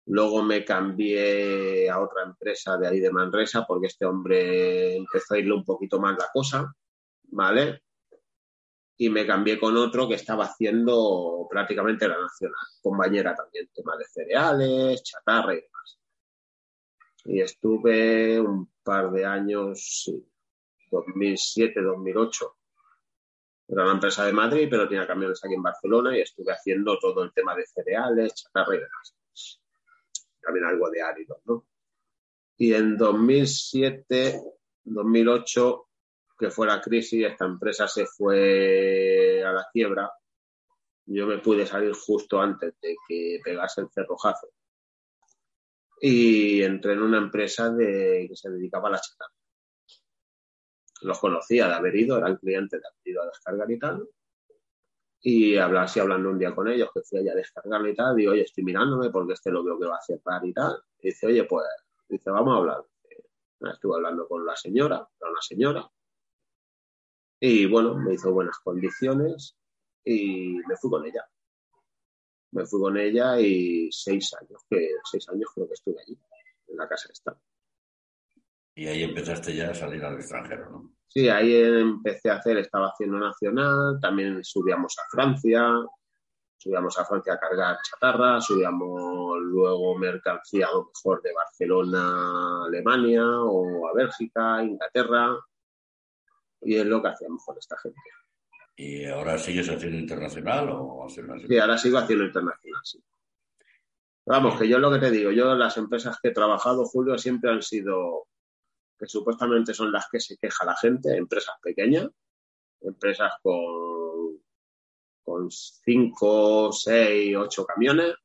Luego 0.07 0.43
me 0.43 0.63
cambié 0.63 1.89
a 1.89 1.99
otra 1.99 2.23
empresa 2.23 2.77
de 2.77 2.87
ahí 2.87 2.99
de 2.99 3.11
Manresa 3.11 3.65
porque 3.65 3.87
este 3.87 4.05
hombre 4.05 4.97
empezó 4.97 5.33
a 5.33 5.39
irle 5.39 5.53
un 5.53 5.63
poquito 5.63 5.99
más 5.99 6.15
la 6.17 6.27
cosa, 6.31 6.75
¿vale? 7.23 7.81
Y 8.97 9.09
me 9.09 9.25
cambié 9.25 9.59
con 9.59 9.75
otro 9.77 10.07
que 10.07 10.15
estaba 10.15 10.45
haciendo 10.45 11.47
prácticamente 11.49 12.07
la 12.07 12.19
nacional, 12.19 12.55
compañera 12.81 13.33
también, 13.33 13.69
tema 13.73 13.97
de 13.97 14.05
cereales, 14.05 15.03
chatarra 15.03 15.53
y 15.53 15.61
demás. 15.61 15.99
Y 17.25 17.41
estuve 17.41 18.39
un 18.39 18.69
par 18.85 19.11
de 19.11 19.25
años, 19.25 20.03
sí, 20.05 20.25
2007, 20.91 21.81
2008. 21.81 22.55
Era 23.67 23.83
una 23.83 23.93
empresa 23.93 24.25
de 24.25 24.31
Madrid, 24.31 24.67
pero 24.69 24.87
tenía 24.87 25.07
camiones 25.07 25.43
aquí 25.43 25.55
en 25.55 25.63
Barcelona 25.63 26.17
y 26.17 26.21
estuve 26.21 26.53
haciendo 26.53 26.97
todo 26.99 27.23
el 27.23 27.33
tema 27.33 27.55
de 27.55 27.65
cereales, 27.65 28.35
chatarra 28.35 28.75
y 28.75 28.79
demás 28.79 29.15
también 30.45 30.65
algo 30.65 30.89
de 30.89 31.01
áridos, 31.01 31.39
¿no? 31.45 31.65
Y 32.57 32.73
en 32.73 32.97
2007, 32.97 34.41
2008, 34.83 35.87
que 36.37 36.49
fue 36.49 36.67
la 36.67 36.79
crisis, 36.79 37.25
esta 37.25 37.45
empresa 37.45 37.87
se 37.87 38.05
fue 38.05 39.43
a 39.43 39.51
la 39.51 39.67
quiebra. 39.73 40.11
Yo 41.07 41.27
me 41.27 41.39
pude 41.39 41.65
salir 41.65 41.93
justo 41.93 42.39
antes 42.39 42.75
de 42.81 42.95
que 43.07 43.39
pegase 43.43 43.81
el 43.81 43.89
cerrojazo. 43.89 44.47
Y 46.01 46.61
entré 46.63 46.93
en 46.93 47.01
una 47.01 47.17
empresa 47.17 47.69
de, 47.69 48.27
que 48.29 48.35
se 48.35 48.49
dedicaba 48.49 48.89
a 48.89 48.91
la 48.91 49.01
chatarra. 49.01 49.33
Los 51.01 51.19
conocía 51.19 51.67
de 51.67 51.73
haber 51.73 51.95
ido, 51.95 52.17
eran 52.17 52.37
clientes 52.37 52.81
de 52.81 52.87
haber 52.87 53.01
ido 53.05 53.21
a 53.21 53.27
descargar 53.27 53.69
y 53.69 53.79
tal 53.79 54.07
y 55.27 55.57
hablar, 55.57 55.85
así 55.85 55.99
hablando 55.99 56.29
un 56.29 56.37
día 56.37 56.53
con 56.53 56.67
ellos, 56.67 56.91
que 56.93 57.01
fui 57.01 57.17
allá 57.17 57.31
a 57.31 57.35
descargarlo 57.35 57.89
y 57.89 57.95
tal, 57.95 58.15
digo, 58.15 58.33
oye, 58.33 58.43
estoy 58.43 58.63
mirándome 58.63 59.09
porque 59.09 59.33
este 59.33 59.49
lo 59.49 59.63
veo 59.63 59.79
que 59.79 59.87
va 59.87 59.95
a 59.95 60.01
cerrar 60.01 60.45
y 60.45 60.53
tal. 60.53 60.79
Y 60.99 61.07
dice, 61.07 61.25
oye, 61.25 61.43
pues, 61.45 61.65
dice, 62.07 62.29
vamos 62.29 62.53
a 62.53 62.57
hablar. 62.57 62.85
Estuve 63.73 63.95
hablando 63.95 64.27
con 64.27 64.45
la 64.45 64.55
señora, 64.55 65.07
era 65.19 65.31
una 65.31 65.41
señora, 65.41 65.89
y 67.39 67.65
bueno, 67.65 67.95
me 67.95 68.13
hizo 68.13 68.31
buenas 68.31 68.59
condiciones 68.59 69.57
y 70.03 70.59
me 70.67 70.77
fui 70.77 70.89
con 70.91 71.05
ella. 71.05 71.27
Me 72.55 72.65
fui 72.65 72.79
con 72.79 72.97
ella 72.97 73.37
y 73.37 73.91
seis 73.91 74.33
años, 74.39 74.63
que 74.69 74.87
seis 75.03 75.27
años 75.27 75.49
creo 75.53 75.67
que 75.67 75.73
estuve 75.73 76.01
allí, 76.01 76.17
en 76.67 76.77
la 76.77 76.87
casa 76.87 77.09
esta. 77.11 77.37
Y 78.75 78.87
ahí 78.87 79.03
empezaste 79.03 79.53
ya 79.53 79.71
a 79.71 79.73
salir 79.73 80.03
al 80.05 80.15
extranjero, 80.15 80.69
¿no? 80.69 80.95
Sí, 81.05 81.27
ahí 81.27 81.53
empecé 81.53 82.29
a 82.29 82.35
hacer, 82.35 82.57
estaba 82.57 82.87
haciendo 82.87 83.19
nacional, 83.19 83.99
también 84.01 84.41
subíamos 84.41 84.95
a 84.99 85.03
Francia, 85.09 85.85
subíamos 86.55 86.97
a 86.97 87.05
Francia 87.05 87.33
a 87.33 87.39
cargar 87.39 87.77
chatarra, 87.83 88.39
subíamos 88.39 89.37
luego 89.41 89.97
mercancía 89.97 90.67
a 90.67 90.73
lo 90.75 90.85
mejor 90.85 91.21
de 91.21 91.33
Barcelona 91.33 92.63
a 92.63 92.65
Alemania 92.67 93.23
o 93.41 93.87
a 93.87 93.93
Bélgica, 93.93 94.63
Inglaterra, 94.63 95.37
y 96.61 96.77
es 96.77 96.85
lo 96.85 97.01
que 97.01 97.09
hacíamos 97.09 97.43
con 97.45 97.57
esta 97.57 97.77
gente. 97.79 97.99
¿Y 98.77 99.05
ahora 99.05 99.37
sigues 99.37 99.69
haciendo 99.69 99.97
internacional 99.97 100.69
o 100.69 101.05
hacer 101.05 101.23
una 101.23 101.39
Sí, 101.47 101.57
ahora 101.57 101.77
sigo 101.77 101.97
haciendo 101.97 102.25
internacional, 102.25 102.81
sí. 102.83 103.01
Vamos, 104.25 104.59
que 104.59 104.67
yo 104.67 104.79
lo 104.79 104.91
que 104.91 104.99
te 104.99 105.11
digo, 105.11 105.31
yo 105.31 105.53
las 105.53 105.77
empresas 105.77 106.19
que 106.19 106.29
he 106.29 106.33
trabajado, 106.33 106.83
Julio, 106.85 107.17
siempre 107.17 107.51
han 107.51 107.61
sido 107.61 108.27
que 108.97 109.07
supuestamente 109.07 109.73
son 109.73 109.91
las 109.91 110.07
que 110.09 110.19
se 110.19 110.37
queja 110.37 110.65
la 110.65 110.75
gente, 110.75 111.15
empresas 111.15 111.55
pequeñas, 111.61 112.09
empresas 112.81 113.33
con, 113.41 114.39
con 115.23 115.51
cinco, 115.51 116.71
seis, 116.71 117.35
ocho 117.35 117.65
camiones. 117.65 118.15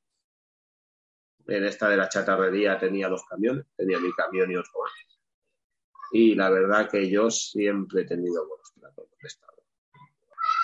En 1.46 1.64
esta 1.64 1.88
de 1.88 1.96
la 1.96 2.08
chatarrería 2.08 2.78
tenía 2.78 3.08
dos 3.08 3.24
camiones, 3.28 3.66
tenía 3.76 3.98
mi 3.98 4.12
camión 4.12 4.50
y 4.50 4.56
otro. 4.56 4.72
Y 6.12 6.34
la 6.34 6.50
verdad 6.50 6.88
que 6.88 7.08
yo 7.10 7.30
siempre 7.30 8.02
he 8.02 8.06
tenido 8.06 8.46
buenos 8.46 8.72
tratos 8.72 9.06
con 9.08 9.26
Estado. 9.26 9.59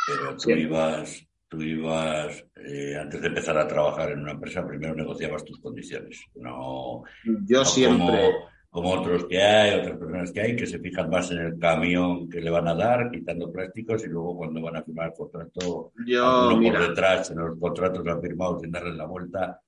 Pero 0.07 0.37
tú 0.37 0.51
ibas, 0.51 1.27
tú 1.49 1.61
ibas, 1.61 2.45
eh, 2.57 2.97
antes 2.97 3.21
de 3.21 3.29
empezar 3.29 3.59
a 3.59 3.67
trabajar 3.67 4.11
en 4.13 4.21
una 4.21 4.33
empresa, 4.33 4.67
primero 4.67 4.95
negociabas 4.95 5.45
tus 5.45 5.59
condiciones. 5.59 6.25
No, 6.35 7.03
Yo 7.25 7.59
no 7.59 7.65
siempre, 7.65 8.33
como, 8.71 8.89
como 8.89 9.01
otros 9.01 9.25
que 9.27 9.43
hay, 9.43 9.81
otras 9.81 9.99
personas 9.99 10.33
que 10.33 10.41
hay, 10.41 10.57
que 10.57 10.67
se 10.67 10.79
fijan 10.79 11.11
más 11.11 11.31
en 11.31 11.39
el 11.39 11.59
camión 11.59 12.29
que 12.29 12.41
le 12.41 12.51
van 12.51 12.69
a 12.69 12.75
dar, 12.75 13.11
quitando 13.11 13.51
plásticos, 13.51 14.05
y 14.05 14.09
luego 14.09 14.37
cuando 14.37 14.61
van 14.61 14.77
a 14.77 14.83
firmar 14.83 15.09
el 15.09 15.15
contrato, 15.15 15.93
yo, 16.07 16.57
mira, 16.57 16.79
por 16.79 16.89
detrás, 16.89 17.31
en 17.31 17.39
los 17.39 17.59
contratos 17.59 18.05
lo 18.05 18.13
han 18.13 18.23
firmado 18.23 18.61
sin 18.61 18.71
darle 18.71 18.95
la 18.95 19.07
vuelta, 19.07 19.61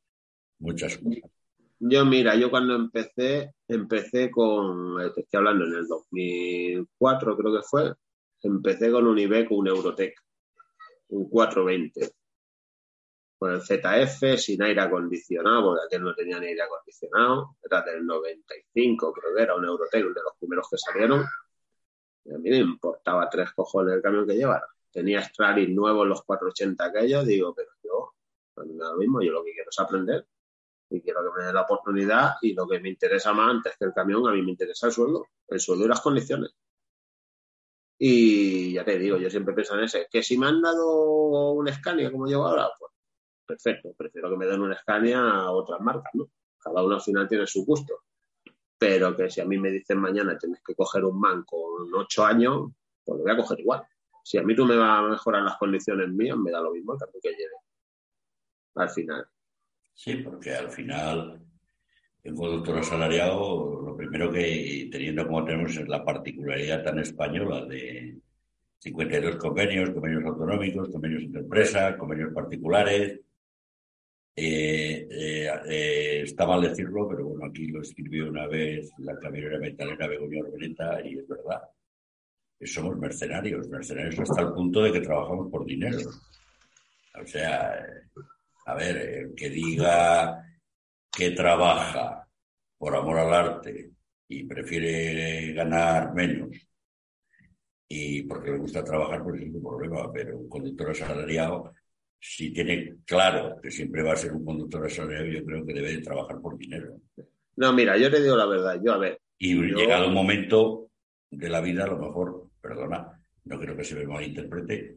muchas 0.61 0.99
cosas. 0.99 1.30
Yo, 1.80 2.04
mira, 2.04 2.35
yo 2.35 2.50
cuando 2.50 2.75
empecé, 2.75 3.54
empecé 3.68 4.30
con, 4.30 4.97
te 5.14 5.21
estoy 5.21 5.38
hablando 5.38 5.64
en 5.64 5.75
el 5.75 5.87
2004, 5.87 7.37
creo 7.37 7.57
que 7.57 7.62
fue, 7.62 7.92
empecé 8.42 8.90
con 8.90 9.07
un 9.07 9.18
Ibeco, 9.18 9.54
un 9.54 9.68
Eurotec, 9.68 10.14
un 11.09 11.29
420, 11.29 12.12
con 13.38 13.53
el 13.53 13.61
ZF, 13.61 14.37
sin 14.37 14.62
aire 14.62 14.81
acondicionado, 14.81 15.62
porque 15.62 15.87
aquel 15.87 16.03
no 16.03 16.15
tenía 16.15 16.41
ni 16.41 16.47
aire 16.49 16.62
acondicionado, 16.62 17.57
era 17.62 17.83
del 17.83 18.05
95, 18.05 19.12
creo 19.12 19.35
que 19.35 19.43
era 19.43 19.55
un 19.55 19.65
Eurotec, 19.65 20.03
de 20.03 20.23
los 20.23 20.37
primeros 20.38 20.69
que 20.69 20.79
salieron, 20.79 21.21
a 21.21 22.38
mí 22.38 22.50
me 22.50 22.59
importaba 22.59 23.29
tres 23.31 23.53
cojones 23.53 23.95
el 23.95 24.03
camión 24.03 24.27
que 24.27 24.35
llevara. 24.35 24.67
Tenía 24.91 25.23
Stralis 25.23 25.69
nuevos 25.71 26.07
los 26.07 26.23
480 26.25 26.85
aquellos, 26.85 27.27
digo, 27.27 27.55
pero 27.55 27.71
yo, 27.83 28.15
a 28.57 28.65
lo 28.65 28.97
mismo, 28.97 29.23
yo 29.23 29.33
lo 29.33 29.45
que 29.45 29.53
quiero 29.53 29.71
es 29.71 29.79
aprender 29.79 30.27
y 30.91 31.00
quiero 31.00 31.23
que 31.23 31.38
me 31.38 31.47
den 31.47 31.55
la 31.55 31.62
oportunidad 31.62 32.33
y 32.43 32.55
lo 32.55 32.67
que 32.67 32.81
me 32.81 32.88
interesa 32.88 33.33
más 33.33 33.50
antes 33.50 33.77
que 33.79 33.85
el 33.85 33.93
camión, 33.93 34.27
a 34.27 34.33
mí 34.33 34.43
me 34.43 34.53
interesa 34.53 34.87
el 34.87 34.93
sueldo, 34.93 35.27
el 35.49 35.61
sueldo 35.61 35.85
y 35.85 35.88
las 35.88 36.00
condiciones. 36.00 36.55
Y 37.99 38.73
ya 38.75 38.85
te 38.85 38.99
digo, 38.99 39.17
yo 39.19 39.28
siempre 39.28 39.55
pienso 39.55 39.75
en 39.75 39.85
ese, 39.85 40.07
que 40.11 40.23
si 40.23 40.38
me 40.38 40.47
han 40.47 40.62
dado 40.62 41.50
un 41.52 41.67
Scania 41.73 42.12
como 42.12 42.26
llevo 42.26 42.47
ahora, 42.47 42.69
pues 42.78 42.93
perfecto, 43.45 43.93
prefiero 43.97 44.31
que 44.31 44.37
me 44.37 44.47
den 44.47 44.61
un 44.61 44.75
Scania 44.75 45.19
a 45.19 45.50
otras 45.50 45.81
marcas, 45.81 46.12
¿no? 46.14 46.31
Cada 46.59 46.85
uno 46.85 46.97
al 46.97 47.00
final 47.00 47.28
tiene 47.28 47.47
su 47.47 47.64
gusto. 47.64 48.05
Pero 48.78 49.17
que 49.17 49.28
si 49.28 49.40
a 49.40 49.45
mí 49.45 49.59
me 49.59 49.71
dicen 49.71 49.99
mañana 49.99 50.38
tienes 50.38 50.62
que 50.64 50.75
coger 50.75 51.05
un 51.05 51.19
man 51.19 51.43
con 51.45 51.93
ocho 51.95 52.25
años, 52.25 52.71
pues 53.05 53.19
lo 53.19 53.25
voy 53.25 53.33
a 53.33 53.37
coger 53.37 53.61
igual. 53.61 53.83
Si 54.23 54.38
a 54.38 54.43
mí 54.43 54.55
tú 54.55 54.64
me 54.64 54.76
vas 54.76 54.99
a 54.99 55.09
mejorar 55.09 55.43
las 55.43 55.57
condiciones 55.57 56.09
mías, 56.11 56.37
me 56.37 56.50
da 56.50 56.61
lo 56.61 56.71
mismo 56.71 56.97
que 56.97 57.31
lleve. 57.31 57.55
Al 58.75 58.90
final. 58.90 59.26
Sí, 59.95 60.17
porque 60.17 60.55
al 60.55 60.71
final, 60.71 61.40
el 62.25 62.34
conductor 62.34 62.78
asalariado, 62.78 63.80
lo 63.82 63.96
primero 63.96 64.30
que, 64.30 64.88
teniendo 64.90 65.26
como 65.26 65.44
tenemos 65.44 65.76
la 65.88 66.04
particularidad 66.04 66.82
tan 66.82 66.98
española 66.98 67.64
de 67.66 68.18
52 68.78 69.37
convenios, 69.37 69.90
convenios 69.90 70.25
autonómicos, 70.25 70.88
convenios 70.90 71.22
entre 71.22 71.40
empresas, 71.40 71.96
convenios 71.96 72.32
particulares, 72.32 73.20
eh, 74.40 75.08
eh, 75.10 75.50
eh, 75.68 76.20
está 76.22 76.46
mal 76.46 76.62
decirlo, 76.62 77.08
pero 77.08 77.25
bueno, 77.25 77.46
aquí 77.46 77.66
lo 77.66 77.82
escribió 77.82 78.28
una 78.28 78.46
vez 78.46 78.88
la 78.98 79.18
camionera 79.18 79.58
metalera 79.58 80.06
Begoña 80.06 80.42
Orbeneta 80.44 81.04
y 81.04 81.18
es 81.18 81.26
verdad. 81.26 81.62
Somos 82.60 82.96
mercenarios, 82.98 83.68
mercenarios 83.68 84.18
hasta 84.20 84.42
el 84.42 84.52
punto 84.52 84.82
de 84.82 84.92
que 84.92 85.00
trabajamos 85.00 85.50
por 85.50 85.64
dinero. 85.64 85.98
O 87.20 87.26
sea, 87.26 87.84
a 88.66 88.75
ver, 88.75 88.96
el 88.96 89.34
que 89.34 89.50
diga 89.50 90.48
que 91.18 91.32
trabaja 91.32 92.28
por 92.78 92.94
amor 92.94 93.18
al 93.18 93.34
arte 93.34 93.90
y 94.28 94.44
prefiere 94.44 95.52
ganar 95.52 96.14
menos 96.14 96.50
y 97.88 98.22
porque 98.22 98.52
le 98.52 98.58
gusta 98.58 98.84
trabajar, 98.84 99.25
pues 99.25 99.40
es 99.42 99.52
un 99.52 99.62
problema, 99.62 100.12
pero 100.12 100.38
un 100.38 100.48
conductor 100.48 100.90
asalariado, 100.90 101.72
si 102.20 102.52
tiene 102.52 102.98
claro 103.04 103.56
que 103.60 103.70
siempre 103.70 104.02
va 104.02 104.12
a 104.12 104.16
ser 104.16 104.32
un 104.32 104.44
conductor 104.44 104.87
asalariado, 104.87 105.26
yo 105.26 105.44
creo 105.44 105.66
que 105.66 105.72
debe 105.75 105.96
de 105.96 106.02
trabajar 106.02 106.40
por 106.40 106.56
dinero. 106.56 107.00
No, 107.56 107.72
mira, 107.72 107.96
yo 107.96 108.10
te 108.10 108.22
digo 108.22 108.37
la 108.37 108.46
verdad, 108.46 108.80
yo 108.84 108.92
a 108.92 108.98
ver, 108.98 109.18
Y 109.38 109.56
Yo- 109.56 109.76
llegado 109.76 110.08
un 110.08 110.14
momento 110.14 110.90
de 111.30 111.48
la 111.48 111.60
vida, 111.60 111.84
a 111.84 111.88
lo 111.88 111.98
mejor 111.98 112.48
perdona, 112.60 113.20
no 113.44 113.58
creo 113.58 113.76
que 113.76 113.84
se 113.84 113.94
me 113.96 114.06
malinterprete, 114.06 114.96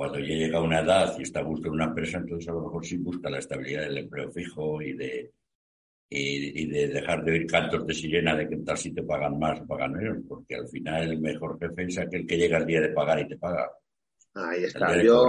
cuando 0.00 0.18
ya 0.18 0.34
llega 0.34 0.56
a 0.56 0.62
una 0.62 0.80
edad 0.80 1.14
y 1.18 1.24
está 1.24 1.40
a 1.40 1.42
gusto 1.42 1.68
en 1.68 1.74
una 1.74 1.84
empresa, 1.84 2.16
entonces 2.16 2.48
a 2.48 2.52
lo 2.52 2.62
mejor 2.62 2.86
sí 2.86 2.96
busca 2.96 3.28
la 3.28 3.38
estabilidad 3.38 3.82
del 3.82 3.98
empleo 3.98 4.32
fijo 4.32 4.80
y 4.80 4.94
de, 4.94 5.30
y, 6.08 6.66
de 6.70 6.88
dejar 6.88 7.22
de 7.22 7.32
oír 7.32 7.46
cantos 7.46 7.86
de 7.86 7.92
sirena 7.92 8.34
de 8.34 8.48
que 8.48 8.56
tal 8.56 8.78
si 8.78 8.94
te 8.94 9.02
pagan 9.02 9.38
más 9.38 9.60
o 9.60 9.66
pagan 9.66 9.92
menos, 9.92 10.16
porque 10.26 10.54
al 10.54 10.66
final 10.68 11.02
el 11.02 11.20
mejor 11.20 11.58
jefe 11.60 11.84
es 11.84 11.98
aquel 11.98 12.26
que 12.26 12.38
llega 12.38 12.56
el 12.56 12.64
día 12.64 12.80
de 12.80 12.88
pagar 12.94 13.20
y 13.20 13.28
te 13.28 13.36
paga. 13.36 13.70
Ahí 14.36 14.64
está. 14.64 15.02
yo, 15.02 15.26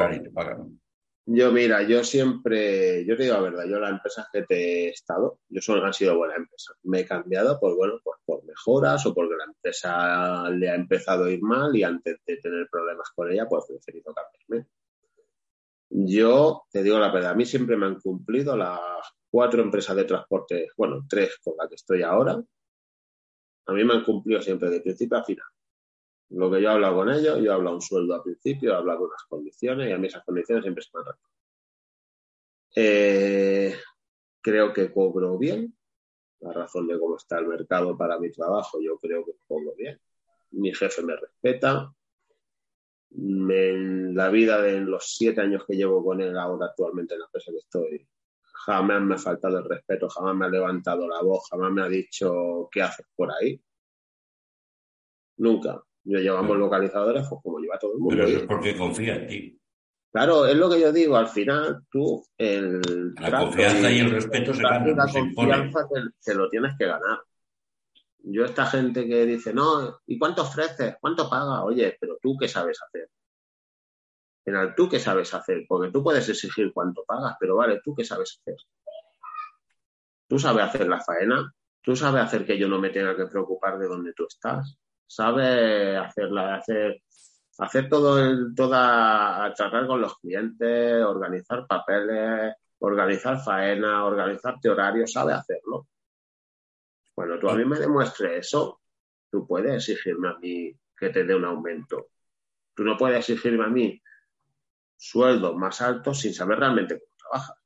yo, 1.34 1.52
mira, 1.52 1.84
yo 1.84 2.04
siempre, 2.04 3.06
yo 3.06 3.16
te 3.16 3.24
digo 3.24 3.36
la 3.36 3.42
verdad, 3.42 3.66
yo 3.66 3.80
las 3.80 3.92
empresas 3.92 4.28
que 4.32 4.44
te 4.44 4.86
he 4.86 4.90
estado, 4.90 5.40
yo 5.50 5.62
son, 5.62 5.84
han 5.84 5.94
sido 5.94 6.18
buenas 6.18 6.38
empresas. 6.38 6.76
Me 6.84 7.02
he 7.02 7.06
cambiado 7.06 7.60
por, 7.60 7.76
bueno, 7.76 7.96
pues 8.04 8.20
por 8.26 8.44
mejoras 8.46 9.06
o 9.06 9.14
porque 9.14 9.36
la 9.36 9.46
empresa 9.46 10.50
le 10.50 10.70
ha 10.70 10.76
empezado 10.76 11.26
a 11.26 11.32
ir 11.32 11.42
mal 11.42 11.76
y 11.76 11.84
antes 11.84 12.18
de 12.26 12.38
tener 12.38 12.68
problemas 12.70 13.10
con 13.16 13.32
ella, 13.32 13.48
pues 13.48 13.66
he 13.70 13.74
preferido 13.74 14.14
cambiarme. 14.14 14.70
Yo 15.90 16.64
te 16.72 16.84
digo 16.84 17.00
la 17.00 17.12
verdad, 17.12 17.32
a 17.32 17.36
mí 17.36 17.46
siempre 17.46 17.78
me 17.78 17.86
han 17.86 18.00
cumplido 18.00 18.56
las 18.56 18.80
cuatro 19.30 19.62
empresas 19.62 19.96
de 19.96 20.06
transporte, 20.06 20.70
bueno, 20.78 21.06
tres 21.10 21.38
con 21.44 21.56
las 21.58 21.68
que 21.68 21.76
estoy 21.76 22.02
ahora, 22.02 22.42
a 23.66 23.74
mí 23.74 23.84
me 23.84 23.94
han 23.94 24.04
cumplido 24.04 24.42
siempre 24.42 24.70
de 24.70 24.82
principio 24.82 25.18
a 25.18 25.24
final. 25.24 25.48
Lo 26.32 26.50
que 26.50 26.62
yo 26.62 26.70
he 26.70 26.74
hablado 26.74 26.96
con 26.96 27.10
ellos, 27.10 27.40
yo 27.40 27.52
he 27.52 27.54
hablado 27.54 27.76
un 27.76 27.82
sueldo 27.82 28.16
al 28.16 28.24
principio, 28.24 28.72
he 28.72 28.76
hablado 28.76 29.00
de 29.00 29.06
unas 29.06 29.24
condiciones 29.28 29.90
y 29.90 29.92
a 29.92 29.98
mí 29.98 30.08
esas 30.08 30.24
condiciones 30.24 30.64
siempre 30.64 30.84
se 30.84 30.90
me 30.94 31.02
han 31.02 31.16
eh, 32.74 33.76
creo 34.40 34.72
que 34.72 34.92
cobro 34.94 35.38
bien, 35.38 35.76
la 36.40 36.54
razón 36.54 36.88
de 36.88 36.98
cómo 36.98 37.18
está 37.18 37.40
el 37.40 37.48
mercado 37.48 37.98
para 37.98 38.18
mi 38.18 38.32
trabajo, 38.32 38.80
yo 38.82 38.98
creo 38.98 39.26
que 39.26 39.34
cobro 39.48 39.74
bien. 39.76 40.00
Mi 40.52 40.74
jefe 40.74 41.04
me 41.04 41.16
respeta. 41.16 41.94
en 43.14 44.16
la 44.16 44.30
vida 44.30 44.62
de 44.62 44.80
los 44.82 45.16
siete 45.16 45.42
años 45.42 45.66
que 45.68 45.76
llevo 45.76 46.04
con 46.04 46.22
él 46.22 46.38
ahora 46.38 46.68
actualmente 46.68 47.14
en 47.14 47.20
la 47.22 47.26
empresa 47.26 47.52
que 47.52 47.58
estoy, 47.58 48.08
jamás 48.66 49.02
me 49.02 49.16
ha 49.16 49.18
faltado 49.18 49.58
el 49.60 49.66
respeto, 49.66 50.10
jamás 50.10 50.36
me 50.36 50.46
ha 50.46 50.50
levantado 50.50 51.08
la 51.08 51.22
voz, 51.22 51.48
jamás 51.50 51.72
me 51.74 51.82
ha 51.84 51.90
dicho 51.90 52.70
qué 52.72 52.82
haces 52.82 53.06
por 53.16 53.32
ahí. 53.32 53.62
Nunca. 55.38 55.84
Yo 56.04 56.20
llevamos 56.20 56.58
localizadores, 56.58 57.26
pues 57.30 57.42
como 57.44 57.60
lleva 57.60 57.78
todo 57.78 57.94
el 57.94 58.00
mundo. 58.00 58.16
Pero 58.16 58.28
eso 58.28 58.40
es 58.40 58.46
porque 58.46 58.78
confía 58.78 59.16
en 59.16 59.28
ti. 59.28 59.58
Claro, 60.12 60.46
es 60.46 60.58
lo 60.58 60.70
que 60.70 60.82
yo 60.82 60.92
digo, 60.92 61.16
al 61.16 61.30
final 61.30 61.84
tú 61.90 62.26
el 62.38 62.82
la 63.18 63.40
confianza 63.40 63.90
y, 63.90 64.00
el 64.00 64.12
respeto 64.12 64.54
se 64.54 64.62
ganan. 64.62 64.98
La 64.98 65.08
confianza 65.08 65.88
te, 66.22 66.36
lo 66.36 66.50
tienes 66.50 66.74
que 66.78 66.86
ganar. 66.86 67.20
Yo 68.24 68.44
esta 68.44 68.66
gente 68.66 69.08
que 69.08 69.26
dice, 69.26 69.54
no, 69.54 70.00
¿y 70.06 70.20
cuánto 70.20 70.42
ofreces? 70.42 70.96
¿Cuánto 71.00 71.30
paga? 71.30 71.64
Oye, 71.64 71.98
pero 72.00 72.18
tú 72.22 72.36
qué 72.38 72.48
sabes 72.48 72.80
hacer 72.86 73.10
final, 74.44 74.76
¿tú 74.76 74.90
qué 74.90 75.00
sabes 75.00 75.34
hacer? 75.34 75.66
Porque 75.68 75.92
tú 75.92 76.04
puedes 76.04 76.28
exigir 76.28 76.72
cuánto 76.74 77.04
pagas, 77.06 77.36
pero 77.40 77.56
vale, 77.56 77.82
¿tú 77.84 77.94
qué 77.96 78.04
sabes 78.04 78.40
hacer? 78.42 78.58
¿Tú 80.28 80.40
sabes 80.40 80.64
hacer 80.64 80.88
la 80.88 81.00
faena? 81.00 81.54
¿Tú 81.82 81.96
sabes 81.96 82.24
hacer 82.24 82.46
que 82.46 82.58
yo 82.58 82.68
no 82.68 82.80
me 82.80 82.90
tenga 82.90 83.16
que 83.16 83.26
preocupar 83.26 83.78
de 83.80 83.88
dónde 83.88 84.14
tú 84.14 84.26
estás? 84.28 84.78
¿Sabes 85.14 85.98
hacerla, 85.98 86.56
hacer, 86.56 87.02
hacer 87.58 87.90
todo 87.90 88.18
el, 88.18 88.56
toda, 88.56 89.54
tratar 89.54 89.86
con 89.86 90.00
los 90.00 90.18
clientes, 90.20 91.04
organizar 91.04 91.68
papeles, 91.68 92.56
organizar 92.80 93.38
faena, 93.44 94.06
organizarte 94.06 94.70
horarios, 94.70 95.12
sabe 95.12 95.34
hacerlo? 95.34 95.90
Bueno, 97.14 97.38
tú 97.40 97.50
a 97.50 97.56
mí 97.56 97.66
me 97.66 97.78
demuestres 97.78 98.48
eso, 98.48 98.80
tú 99.30 99.46
puedes 99.46 99.90
exigirme 99.90 100.30
a 100.30 100.38
mí 100.38 100.74
que 100.98 101.10
te 101.10 101.26
dé 101.26 101.36
un 101.36 101.44
aumento. 101.44 102.12
Tú 102.74 102.86
no 102.86 102.96
puedes 102.96 103.20
exigirme 103.20 103.66
a 103.66 103.68
mí 103.70 104.02
sueldos 104.96 105.58
más 105.58 105.82
altos 105.82 106.22
sin 106.22 106.34
saber 106.34 106.60
realmente 106.60 106.98
cómo 106.98 107.18
trabajas. 107.18 107.58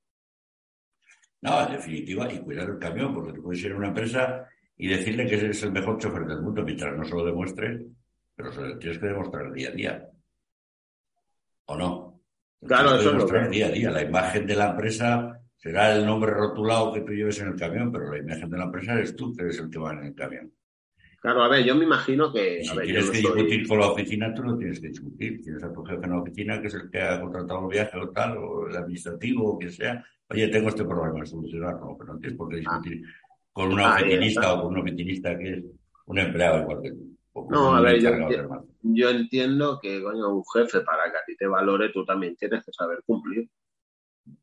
No, 1.42 1.62
en 1.68 1.74
definitiva, 1.74 2.34
y 2.34 2.40
cuidar 2.40 2.72
el 2.72 2.80
camión, 2.80 3.14
porque 3.14 3.34
tú 3.34 3.44
puedes 3.44 3.64
a 3.64 3.76
una 3.76 3.90
empresa 3.90 4.50
y 4.78 4.88
decirle 4.88 5.26
que 5.28 5.36
eres 5.36 5.64
el 5.64 5.72
mejor 5.72 5.98
chofer 5.98 6.26
del 6.26 6.42
mundo 6.42 6.64
mientras 6.64 6.98
no 6.98 7.04
se 7.04 7.16
lo 7.16 7.26
demuestre, 7.26 7.86
pero 8.36 8.52
se 8.52 8.62
lo 8.62 8.78
tienes 8.78 9.00
que 9.00 9.08
demostrar 9.08 9.52
día 9.54 9.70
a 9.70 9.72
día. 9.72 10.10
¿O 11.66 11.78
no? 11.78 12.22
Claro, 12.66 12.96
eso 12.96 13.16
es 13.16 13.32
lo 13.32 13.50
día 13.50 13.68
a 13.68 13.72
día. 13.72 13.92
La 13.92 14.04
imagen 14.04 14.46
de 14.46 14.56
la 14.56 14.72
empresa 14.72 15.40
será 15.56 15.96
el 15.96 16.06
nombre 16.06 16.32
rotulado 16.32 16.94
que 16.94 17.02
tú 17.02 17.14
lleves 17.14 17.40
en 17.40 17.50
el 17.50 17.56
camión, 17.56 17.92
pero 17.92 18.12
la 18.12 18.20
imagen 18.20 18.50
de 18.50 18.58
la 18.58 18.66
empresa 18.66 18.94
eres 18.94 19.16
tú 19.16 19.34
que 19.34 19.44
eres 19.44 19.60
el 19.60 19.70
que 19.70 19.80
va 19.80 19.94
en 19.94 20.06
el 20.06 20.16
camión. 20.16 20.52
Claro, 21.22 21.44
a 21.44 21.50
ver, 21.50 21.66
yo 21.66 21.76
me 21.76 21.86
imagino 21.86 22.32
que. 22.32 22.64
si 22.64 22.78
tienes 22.78 23.10
que 23.10 23.18
discutir 23.18 23.68
con 23.68 23.80
la 23.80 23.88
oficina, 23.88 24.34
tú 24.34 24.44
no 24.44 24.58
tienes 24.58 24.80
que 24.80 24.90
discutir. 24.90 25.42
Tienes 25.42 25.64
a 25.64 25.74
tu 25.74 25.84
jefe 25.84 26.06
en 26.06 26.12
la 26.12 26.20
oficina, 26.20 26.62
que 26.62 26.68
es 26.68 26.74
el 26.76 26.90
que 26.92 27.02
ha 27.02 27.20
contratado 27.20 27.62
el 27.62 27.68
viaje 27.68 27.98
o 27.98 28.10
tal, 28.10 28.38
o 28.38 28.68
el 28.68 28.76
administrativo, 28.76 29.54
o 29.54 29.58
quien 29.58 29.72
sea. 29.72 30.06
Oye, 30.30 30.48
tengo 30.50 30.70
este 30.70 30.86
problema, 30.86 31.26
solucionarlo. 31.26 31.96
Pero 31.98 32.14
no 32.14 32.20
tienes 32.20 32.38
por 32.38 32.50
qué 32.50 32.58
discutir 32.58 33.02
con 33.56 33.72
una 33.72 33.96
ah, 33.96 34.02
oficinista 34.02 34.54
o 34.54 34.64
con 34.64 34.74
un 34.74 34.82
oficinista 34.82 35.38
que 35.38 35.54
es 35.54 35.64
un 36.08 36.20
empleado 36.20 36.60
igual 36.60 36.82
que 36.82 36.92
tú. 36.92 37.18
No, 37.50 37.76
a 37.76 37.82
ver, 37.82 38.02
yo, 38.02 38.12
yo, 38.82 39.10
entiendo 39.10 39.80
que, 39.82 40.02
coño, 40.02 40.30
un 40.30 40.44
jefe 40.54 40.82
para 40.82 41.12
que 41.12 41.18
a 41.18 41.26
ti 41.26 41.36
te 41.36 41.48
valore, 41.48 41.90
tú 41.90 42.06
también 42.06 42.36
tienes 42.36 42.64
que 42.66 42.72
saber 42.72 43.00
cumplir. 43.06 43.50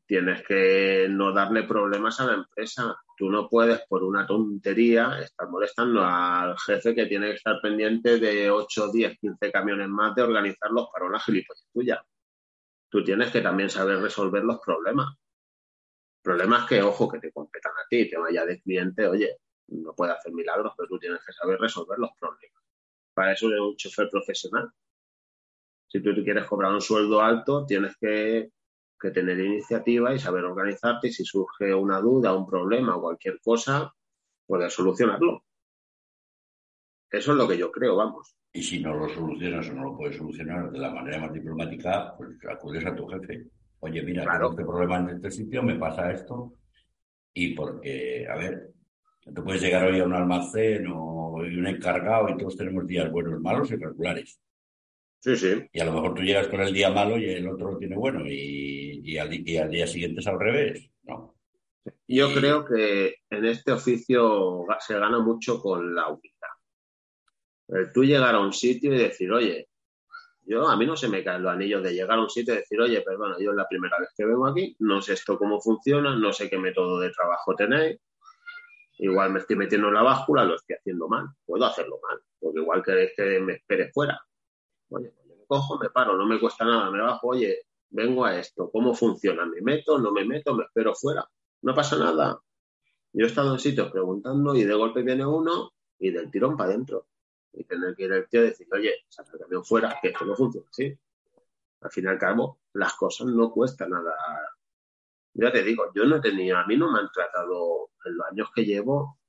Tienes 0.05 0.43
que 0.43 1.07
no 1.09 1.33
darle 1.33 1.63
problemas 1.63 2.19
a 2.19 2.27
la 2.27 2.33
empresa 2.35 2.95
Tú 3.15 3.29
no 3.29 3.47
puedes, 3.47 3.81
por 3.87 4.03
una 4.03 4.25
tontería, 4.25 5.19
estar 5.19 5.47
molestando 5.47 6.03
al 6.03 6.57
jefe 6.57 6.95
que 6.95 7.05
tiene 7.05 7.27
que 7.27 7.35
estar 7.35 7.61
pendiente 7.61 8.19
de 8.19 8.49
8, 8.49 8.91
10, 8.91 9.19
15 9.19 9.51
camiones 9.51 9.87
más 9.87 10.15
de 10.15 10.23
organizarlos 10.23 10.87
para 10.91 11.05
una 11.05 11.19
gilipollas 11.19 11.67
tuya. 11.71 12.03
Tú 12.89 13.03
tienes 13.03 13.31
que 13.31 13.41
también 13.41 13.69
saber 13.69 13.99
resolver 13.99 14.43
los 14.43 14.59
problemas. 14.59 15.15
Problemas 16.23 16.67
que, 16.67 16.81
ojo, 16.81 17.07
que 17.07 17.19
te 17.19 17.31
competan 17.31 17.73
a 17.73 17.87
ti, 17.87 18.09
te 18.09 18.17
vaya 18.17 18.45
de 18.45 18.59
cliente, 18.61 19.05
oye, 19.05 19.37
no 19.67 19.93
puede 19.93 20.13
hacer 20.13 20.33
milagros, 20.33 20.73
pero 20.75 20.89
tú 20.89 20.97
tienes 20.97 21.23
que 21.23 21.33
saber 21.33 21.59
resolver 21.59 21.99
los 21.99 22.11
problemas. 22.19 22.63
Para 23.13 23.33
eso 23.33 23.47
eres 23.47 23.59
un 23.59 23.75
chofer 23.75 24.09
profesional. 24.09 24.71
Si 25.87 26.01
tú 26.01 26.11
quieres 26.23 26.45
cobrar 26.45 26.73
un 26.73 26.81
sueldo 26.81 27.21
alto, 27.21 27.65
tienes 27.67 27.95
que 27.97 28.51
que 29.03 29.11
tener 29.11 29.37
iniciativa 29.37 30.15
y 30.15 30.19
saber 30.19 30.45
organizarte 30.45 31.09
y 31.09 31.11
si 31.11 31.25
surge 31.25 31.73
una 31.73 31.99
duda, 31.99 32.33
un 32.33 32.47
problema 32.47 32.95
o 32.95 33.01
cualquier 33.01 33.37
cosa, 33.41 33.93
poder 34.47 34.71
solucionarlo. 34.71 35.43
Eso 37.11 37.31
es 37.33 37.37
lo 37.37 37.45
que 37.45 37.57
yo 37.57 37.69
creo, 37.69 37.97
vamos. 37.97 38.33
Y 38.53 38.63
si 38.63 38.81
no 38.81 38.93
lo 38.93 39.09
solucionas 39.09 39.69
o 39.69 39.73
no 39.73 39.83
lo 39.83 39.97
puedes 39.97 40.15
solucionar 40.15 40.71
de 40.71 40.79
la 40.79 40.89
manera 40.89 41.19
más 41.19 41.33
diplomática, 41.33 42.15
pues 42.17 42.29
acudes 42.49 42.85
a 42.85 42.95
tu 42.95 43.05
jefe. 43.07 43.49
Oye, 43.85 44.01
mira, 44.01 44.23
tengo 44.23 44.51
este 44.51 44.63
problema 44.63 44.97
en 44.99 45.09
este 45.09 45.29
sitio, 45.29 45.61
me 45.61 45.75
pasa 45.75 46.09
esto. 46.09 46.53
Y 47.33 47.53
porque, 47.53 48.25
a 48.29 48.37
ver, 48.37 48.69
tú 49.35 49.43
puedes 49.43 49.61
llegar 49.61 49.85
hoy 49.85 49.99
a 49.99 50.05
un 50.05 50.13
almacén 50.13 50.87
o 50.87 51.33
un 51.33 51.67
encargado 51.67 52.29
y 52.29 52.37
todos 52.37 52.55
tenemos 52.55 52.87
días 52.87 53.11
buenos, 53.11 53.41
malos 53.41 53.69
y 53.71 53.75
regulares. 53.75 54.39
Sí, 55.19 55.35
sí. 55.35 55.67
Y 55.73 55.81
a 55.81 55.85
lo 55.85 55.91
mejor 55.91 56.13
tú 56.13 56.21
llegas 56.21 56.47
con 56.47 56.61
el 56.61 56.73
día 56.73 56.91
malo 56.91 57.17
y 57.17 57.25
el 57.25 57.45
otro 57.45 57.71
lo 57.71 57.77
tiene 57.77 57.97
bueno 57.97 58.23
y, 58.25 59.17
al, 59.17 59.29
día 59.29 59.85
siguiente 59.85 60.21
es 60.21 60.27
al 60.27 60.39
revés, 60.39 60.89
¿no? 61.03 61.35
Yo 62.07 62.33
creo 62.33 62.63
que 62.63 63.15
en 63.29 63.43
este 63.43 63.73
oficio 63.73 64.65
se 64.79 64.97
gana 64.97 65.19
mucho 65.19 65.59
con 65.59 65.93
la 65.93 66.07
humildad. 66.07 67.91
tú 67.93 68.05
llegar 68.05 68.35
a 68.35 68.39
un 68.39 68.53
sitio 68.53 68.93
y 68.93 68.97
decir, 68.97 69.29
oye, 69.29 69.67
yo 70.45 70.67
a 70.67 70.75
mí 70.75 70.85
no 70.85 70.95
se 70.95 71.07
me 71.07 71.23
caen 71.23 71.43
los 71.43 71.53
anillos 71.53 71.83
de 71.83 71.93
llegar 71.93 72.17
a 72.17 72.21
un 72.21 72.29
sitio 72.29 72.53
y 72.53 72.57
decir, 72.57 72.79
oye, 72.81 73.01
perdona, 73.01 73.35
yo 73.39 73.51
es 73.51 73.55
la 73.55 73.67
primera 73.67 73.97
vez 73.99 74.09
que 74.15 74.25
vengo 74.25 74.47
aquí, 74.47 74.75
no 74.79 75.01
sé 75.01 75.13
esto 75.13 75.37
cómo 75.37 75.61
funciona, 75.61 76.15
no 76.15 76.33
sé 76.33 76.49
qué 76.49 76.57
método 76.57 76.99
de 76.99 77.11
trabajo 77.11 77.55
tenéis, 77.55 77.99
igual 78.99 79.31
me 79.31 79.39
estoy 79.39 79.55
metiendo 79.55 79.87
en 79.87 79.93
la 79.93 80.03
báscula, 80.03 80.43
lo 80.43 80.55
estoy 80.55 80.75
haciendo 80.75 81.07
mal, 81.07 81.27
puedo 81.45 81.65
hacerlo 81.65 81.99
mal, 82.07 82.21
porque 82.39 82.59
igual 82.59 82.83
queréis 82.83 83.11
que 83.15 83.39
me 83.39 83.53
espere 83.53 83.91
fuera, 83.91 84.21
Oye, 84.89 85.11
pues 85.15 85.27
me 85.27 85.45
cojo, 85.47 85.79
me 85.79 85.89
paro, 85.89 86.15
no 86.15 86.25
me 86.25 86.39
cuesta 86.39 86.65
nada, 86.65 86.91
me 86.91 87.01
bajo, 87.01 87.29
oye, 87.29 87.63
vengo 87.89 88.25
a 88.25 88.37
esto, 88.37 88.69
¿cómo 88.71 88.93
funciona? 88.93 89.45
¿Me 89.45 89.61
meto, 89.61 89.97
no 89.97 90.11
me 90.11 90.23
meto, 90.23 90.53
me 90.53 90.65
espero 90.65 90.93
fuera? 90.93 91.27
No 91.61 91.73
pasa 91.73 91.97
nada. 91.97 92.39
Yo 93.13 93.25
he 93.25 93.27
estado 93.27 93.53
en 93.53 93.59
sitios 93.59 93.91
preguntando 93.91 94.55
y 94.55 94.63
de 94.63 94.73
golpe 94.73 95.01
viene 95.01 95.25
uno 95.25 95.71
y 95.99 96.11
del 96.11 96.29
tirón 96.29 96.57
para 96.57 96.71
adentro. 96.71 97.07
Y 97.53 97.63
tener 97.65 97.95
que 97.95 98.03
ir 98.03 98.11
el 98.11 98.27
tío 98.27 98.41
y 98.41 98.49
decir, 98.49 98.67
oye, 98.71 99.05
saca 99.09 99.31
el 99.33 99.39
camión 99.39 99.63
fuera, 99.63 99.97
que 100.01 100.09
esto 100.09 100.25
no 100.25 100.35
funciona 100.35 100.67
así. 100.69 100.97
Al 101.81 101.91
fin 101.91 102.05
y 102.05 102.07
al 102.07 102.17
cabo, 102.17 102.59
las 102.73 102.93
cosas 102.95 103.27
no 103.27 103.51
cuestan 103.51 103.91
nada. 103.91 104.15
Ya 105.33 105.51
te 105.51 105.63
digo, 105.63 105.91
yo 105.95 106.05
no 106.05 106.21
tenido, 106.21 106.57
a 106.57 106.65
mí 106.65 106.77
no 106.77 106.91
me 106.91 106.99
han 106.99 107.11
tratado 107.11 107.91
en 108.05 108.17
los 108.17 108.27
años 108.31 108.49
que 108.55 108.65
llevo, 108.65 109.19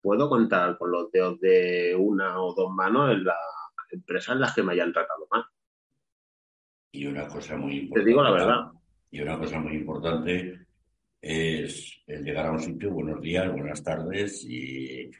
puedo 0.00 0.28
contar 0.28 0.78
con 0.78 0.90
los 0.90 1.10
dedos 1.10 1.40
de 1.40 1.94
una 1.98 2.40
o 2.40 2.54
dos 2.54 2.70
manos 2.70 3.10
en 3.10 3.24
la 3.24 3.36
empresas 3.90 4.34
en 4.34 4.40
las 4.40 4.54
que 4.54 4.62
me 4.62 4.72
hayan 4.72 4.92
tratado 4.92 5.26
mal. 5.30 5.44
Y 6.92 7.06
una 7.06 7.26
cosa 7.28 7.56
muy 7.56 7.78
importante. 7.78 8.00
Te 8.00 8.06
digo 8.06 8.22
la 8.22 8.30
verdad. 8.30 8.72
Y 9.10 9.20
una 9.20 9.38
cosa 9.38 9.58
muy 9.58 9.76
importante 9.76 10.66
es 11.20 12.02
el 12.06 12.24
llegar 12.24 12.46
a 12.46 12.52
un 12.52 12.60
sitio, 12.60 12.90
buenos 12.90 13.20
días, 13.20 13.50
buenas 13.50 13.82
tardes 13.82 14.44
y, 14.44 15.10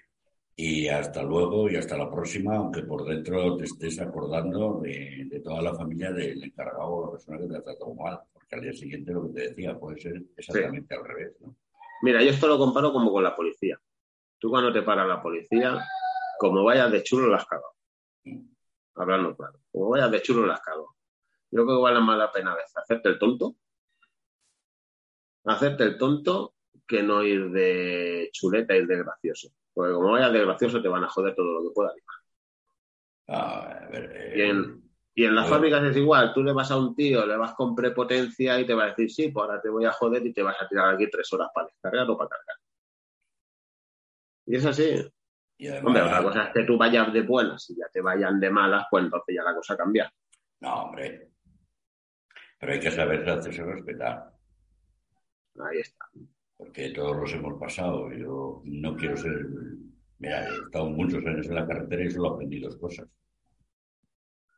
Y 0.60 0.88
hasta 0.88 1.22
luego 1.22 1.70
y 1.70 1.76
hasta 1.76 1.96
la 1.96 2.10
próxima, 2.10 2.56
aunque 2.56 2.82
por 2.82 3.04
dentro 3.04 3.56
te 3.56 3.62
estés 3.62 4.00
acordando 4.00 4.80
de, 4.82 5.40
toda 5.44 5.62
la 5.62 5.72
familia 5.72 6.10
del 6.10 6.42
encargado 6.42 6.88
o 6.88 7.06
la 7.06 7.12
persona 7.12 7.38
que 7.38 7.46
te 7.46 7.56
ha 7.58 7.62
tratado 7.62 7.94
mal. 7.94 8.18
Porque 8.32 8.56
al 8.56 8.62
día 8.62 8.72
siguiente 8.72 9.12
lo 9.12 9.28
que 9.28 9.34
te 9.34 9.48
decía 9.50 9.78
puede 9.78 10.00
ser 10.00 10.20
exactamente 10.36 10.96
al 10.96 11.04
revés. 11.04 11.36
¿no? 11.42 11.54
Mira, 12.02 12.24
yo 12.24 12.30
esto 12.30 12.48
lo 12.48 12.58
comparo 12.58 12.92
como 12.92 13.12
con 13.12 13.22
la 13.22 13.36
policía. 13.36 13.80
Tú 14.36 14.50
cuando 14.50 14.72
te 14.72 14.82
para 14.82 15.06
la 15.06 15.22
policía, 15.22 15.78
como 16.40 16.64
vayas 16.64 16.90
de 16.90 17.04
chulo 17.04 17.28
las 17.28 17.46
cago. 17.46 17.76
Mm. 18.24 18.40
Hablando 18.96 19.36
claro. 19.36 19.60
Como 19.70 19.90
vayas 19.90 20.10
de 20.10 20.22
chulo 20.22 20.44
las 20.44 20.60
cago. 20.60 20.96
Yo 21.52 21.64
creo 21.64 21.76
que 21.78 21.82
vale 21.84 22.00
más 22.00 22.18
la 22.18 22.32
pena 22.32 22.56
hacerte 22.74 23.08
el 23.10 23.18
tonto. 23.20 23.54
Hacerte 25.44 25.84
el 25.84 25.96
tonto 25.96 26.56
que 26.84 27.04
no 27.04 27.22
ir 27.22 27.48
de 27.52 28.28
chuleta, 28.32 28.74
ir 28.74 28.88
de 28.88 28.96
gracioso. 28.96 29.52
Porque 29.78 29.94
como 29.94 30.10
vayas 30.10 30.32
de 30.32 30.44
gracioso 30.44 30.82
te 30.82 30.88
van 30.88 31.04
a 31.04 31.08
joder 31.08 31.36
todo 31.36 31.52
lo 31.52 31.62
que 31.62 31.72
pueda. 31.72 31.92
Ah, 33.28 33.86
ver, 33.92 34.32
y, 34.34 34.42
en, 34.42 34.82
y 35.14 35.24
en 35.24 35.36
las 35.36 35.48
fábricas 35.48 35.84
es 35.84 35.96
igual. 35.96 36.32
Tú 36.34 36.42
le 36.42 36.52
vas 36.52 36.68
a 36.72 36.76
un 36.76 36.96
tío, 36.96 37.24
le 37.24 37.36
vas 37.36 37.54
con 37.54 37.76
prepotencia 37.76 38.58
y 38.58 38.66
te 38.66 38.74
va 38.74 38.82
a 38.82 38.88
decir, 38.88 39.08
sí, 39.08 39.28
pues 39.28 39.44
ahora 39.46 39.62
te 39.62 39.68
voy 39.68 39.84
a 39.84 39.92
joder 39.92 40.26
y 40.26 40.32
te 40.32 40.42
vas 40.42 40.60
a 40.60 40.66
tirar 40.66 40.92
aquí 40.92 41.08
tres 41.08 41.32
horas 41.32 41.50
para 41.54 41.68
descargar 41.68 42.10
o 42.10 42.18
para 42.18 42.28
cargar. 42.28 42.56
Y 44.46 44.56
es 44.56 44.66
así. 44.66 45.12
hombre, 45.84 46.02
otra 46.02 46.24
cosa 46.24 46.42
es 46.46 46.54
que 46.54 46.64
tú 46.64 46.76
vayas 46.76 47.12
de 47.12 47.22
buenas 47.22 47.70
y 47.70 47.76
ya 47.76 47.86
te 47.92 48.00
vayan 48.00 48.40
de 48.40 48.50
malas, 48.50 48.84
pues 48.90 49.04
entonces 49.04 49.32
ya 49.32 49.44
la 49.44 49.54
cosa 49.54 49.76
cambia. 49.76 50.12
No, 50.58 50.74
hombre. 50.86 51.30
Pero 52.58 52.72
hay 52.72 52.80
que 52.80 52.90
saber 52.90 53.30
hacerse 53.30 53.62
respetar. 53.62 54.32
Ahí 55.60 55.78
está. 55.78 56.04
Porque 56.58 56.90
todos 56.90 57.16
los 57.16 57.32
hemos 57.32 57.58
pasado. 57.58 58.12
Yo 58.12 58.60
no 58.64 58.96
quiero 58.96 59.16
ser. 59.16 59.46
Mira, 60.18 60.46
he 60.46 60.54
estado 60.54 60.90
muchos 60.90 61.24
años 61.24 61.46
en 61.46 61.54
la 61.54 61.66
carretera 61.66 62.04
y 62.04 62.10
solo 62.10 62.34
aprendí 62.34 62.60
dos 62.60 62.76
cosas. 62.76 63.08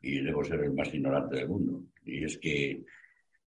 Y 0.02 0.20
debo 0.22 0.42
ser 0.42 0.60
el 0.60 0.72
más 0.72 0.92
ignorante 0.92 1.36
del 1.36 1.48
mundo. 1.48 1.84
Y 2.04 2.24
es 2.24 2.38
que 2.38 2.82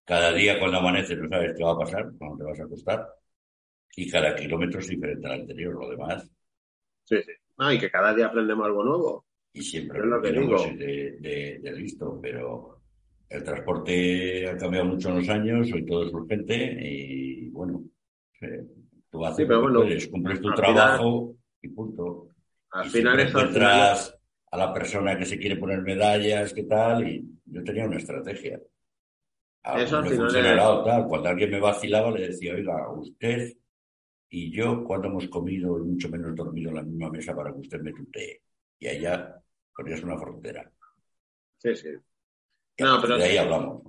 cada 0.05 0.31
día 0.31 0.59
cuando 0.59 0.77
amanece 0.77 1.17
no 1.17 1.27
sabes 1.27 1.53
qué 1.57 1.63
va 1.63 1.71
a 1.71 1.79
pasar, 1.79 2.11
cuando 2.17 2.37
te 2.37 2.43
vas 2.43 2.59
a 2.59 2.63
acostar 2.63 3.07
y 3.95 4.09
cada 4.09 4.35
kilómetro 4.35 4.79
es 4.79 4.87
diferente 4.87 5.27
al 5.27 5.41
anterior, 5.41 5.73
lo 5.73 5.89
demás. 5.89 6.29
Sí, 7.03 7.17
sí. 7.21 7.31
Ah, 7.57 7.73
y 7.73 7.79
que 7.79 7.91
cada 7.91 8.13
día 8.13 8.27
aprendemos 8.27 8.65
algo 8.65 8.83
nuevo. 8.83 9.25
Y 9.53 9.61
siempre 9.61 9.99
es 9.99 10.05
lo 10.05 10.21
que 10.21 10.31
digo. 10.31 10.57
De, 10.77 11.59
de, 11.61 11.71
listo, 11.73 12.19
pero 12.21 12.81
el 13.29 13.43
transporte 13.43 14.49
ha 14.49 14.57
cambiado 14.57 14.85
mucho 14.85 15.09
en 15.09 15.15
los 15.15 15.29
años, 15.29 15.71
hoy 15.71 15.85
todo 15.85 16.07
es 16.07 16.13
urgente 16.13 16.55
y 16.81 17.49
bueno, 17.49 17.83
tú 19.09 19.25
haces 19.25 19.37
sí, 19.37 19.45
bueno, 19.45 19.79
puedes, 19.81 20.07
cumples 20.07 20.41
tu 20.41 20.53
trabajo 20.53 21.35
y 21.61 21.69
punto. 21.69 22.29
Al 22.71 22.89
final 22.89 23.19
encuentras 23.19 24.17
a 24.51 24.57
la 24.57 24.73
persona 24.73 25.17
que 25.17 25.25
se 25.25 25.37
quiere 25.37 25.57
poner 25.57 25.81
medallas, 25.81 26.53
qué 26.53 26.63
tal, 26.63 27.07
y 27.07 27.25
yo 27.45 27.63
tenía 27.63 27.85
una 27.85 27.97
estrategia. 27.97 28.59
Eso 29.63 29.97
al 29.97 30.07
final 30.07 30.83
tal. 30.85 31.07
Cuando 31.07 31.29
alguien 31.29 31.51
me 31.51 31.59
vacilaba 31.59 32.11
le 32.11 32.27
decía, 32.27 32.53
oiga, 32.53 32.89
usted 32.91 33.53
y 34.29 34.51
yo 34.51 34.83
cuando 34.83 35.09
hemos 35.09 35.27
comido 35.27 35.77
y 35.77 35.83
mucho 35.83 36.09
menos 36.09 36.35
dormido 36.35 36.69
en 36.69 36.75
la 36.75 36.81
misma 36.81 37.11
mesa 37.11 37.35
para 37.35 37.53
que 37.53 37.59
usted 37.59 37.79
me 37.81 37.93
tutee. 37.93 38.41
Y 38.79 38.87
allá 38.87 39.39
ponías 39.75 40.01
una 40.03 40.17
frontera. 40.17 40.69
Sí, 41.59 41.75
sí. 41.75 41.89
No, 42.79 42.99
pero 42.99 43.17
de 43.17 43.23
ahí 43.25 43.37
hablamos. 43.37 43.83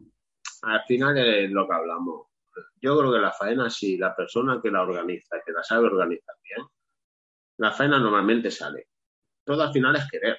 Al 0.62 0.82
final 0.86 1.16
es 1.16 1.50
lo 1.50 1.66
que 1.66 1.74
hablamos. 1.74 2.26
Yo 2.80 2.98
creo 2.98 3.12
que 3.12 3.18
la 3.18 3.32
faena, 3.32 3.70
si 3.70 3.96
la 3.96 4.14
persona 4.14 4.60
que 4.62 4.70
la 4.70 4.82
organiza, 4.82 5.40
que 5.44 5.52
la 5.52 5.62
sabe 5.62 5.86
organizar 5.86 6.36
bien, 6.42 6.66
la 7.58 7.72
faena 7.72 7.98
normalmente 7.98 8.50
sale. 8.50 8.88
Todo 9.44 9.62
al 9.62 9.72
final 9.72 9.96
es 9.96 10.10
querer. 10.10 10.38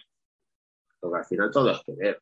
Porque 1.00 1.18
al 1.20 1.26
final 1.26 1.52
todo 1.52 1.72
es 1.72 1.82
querer 1.84 2.22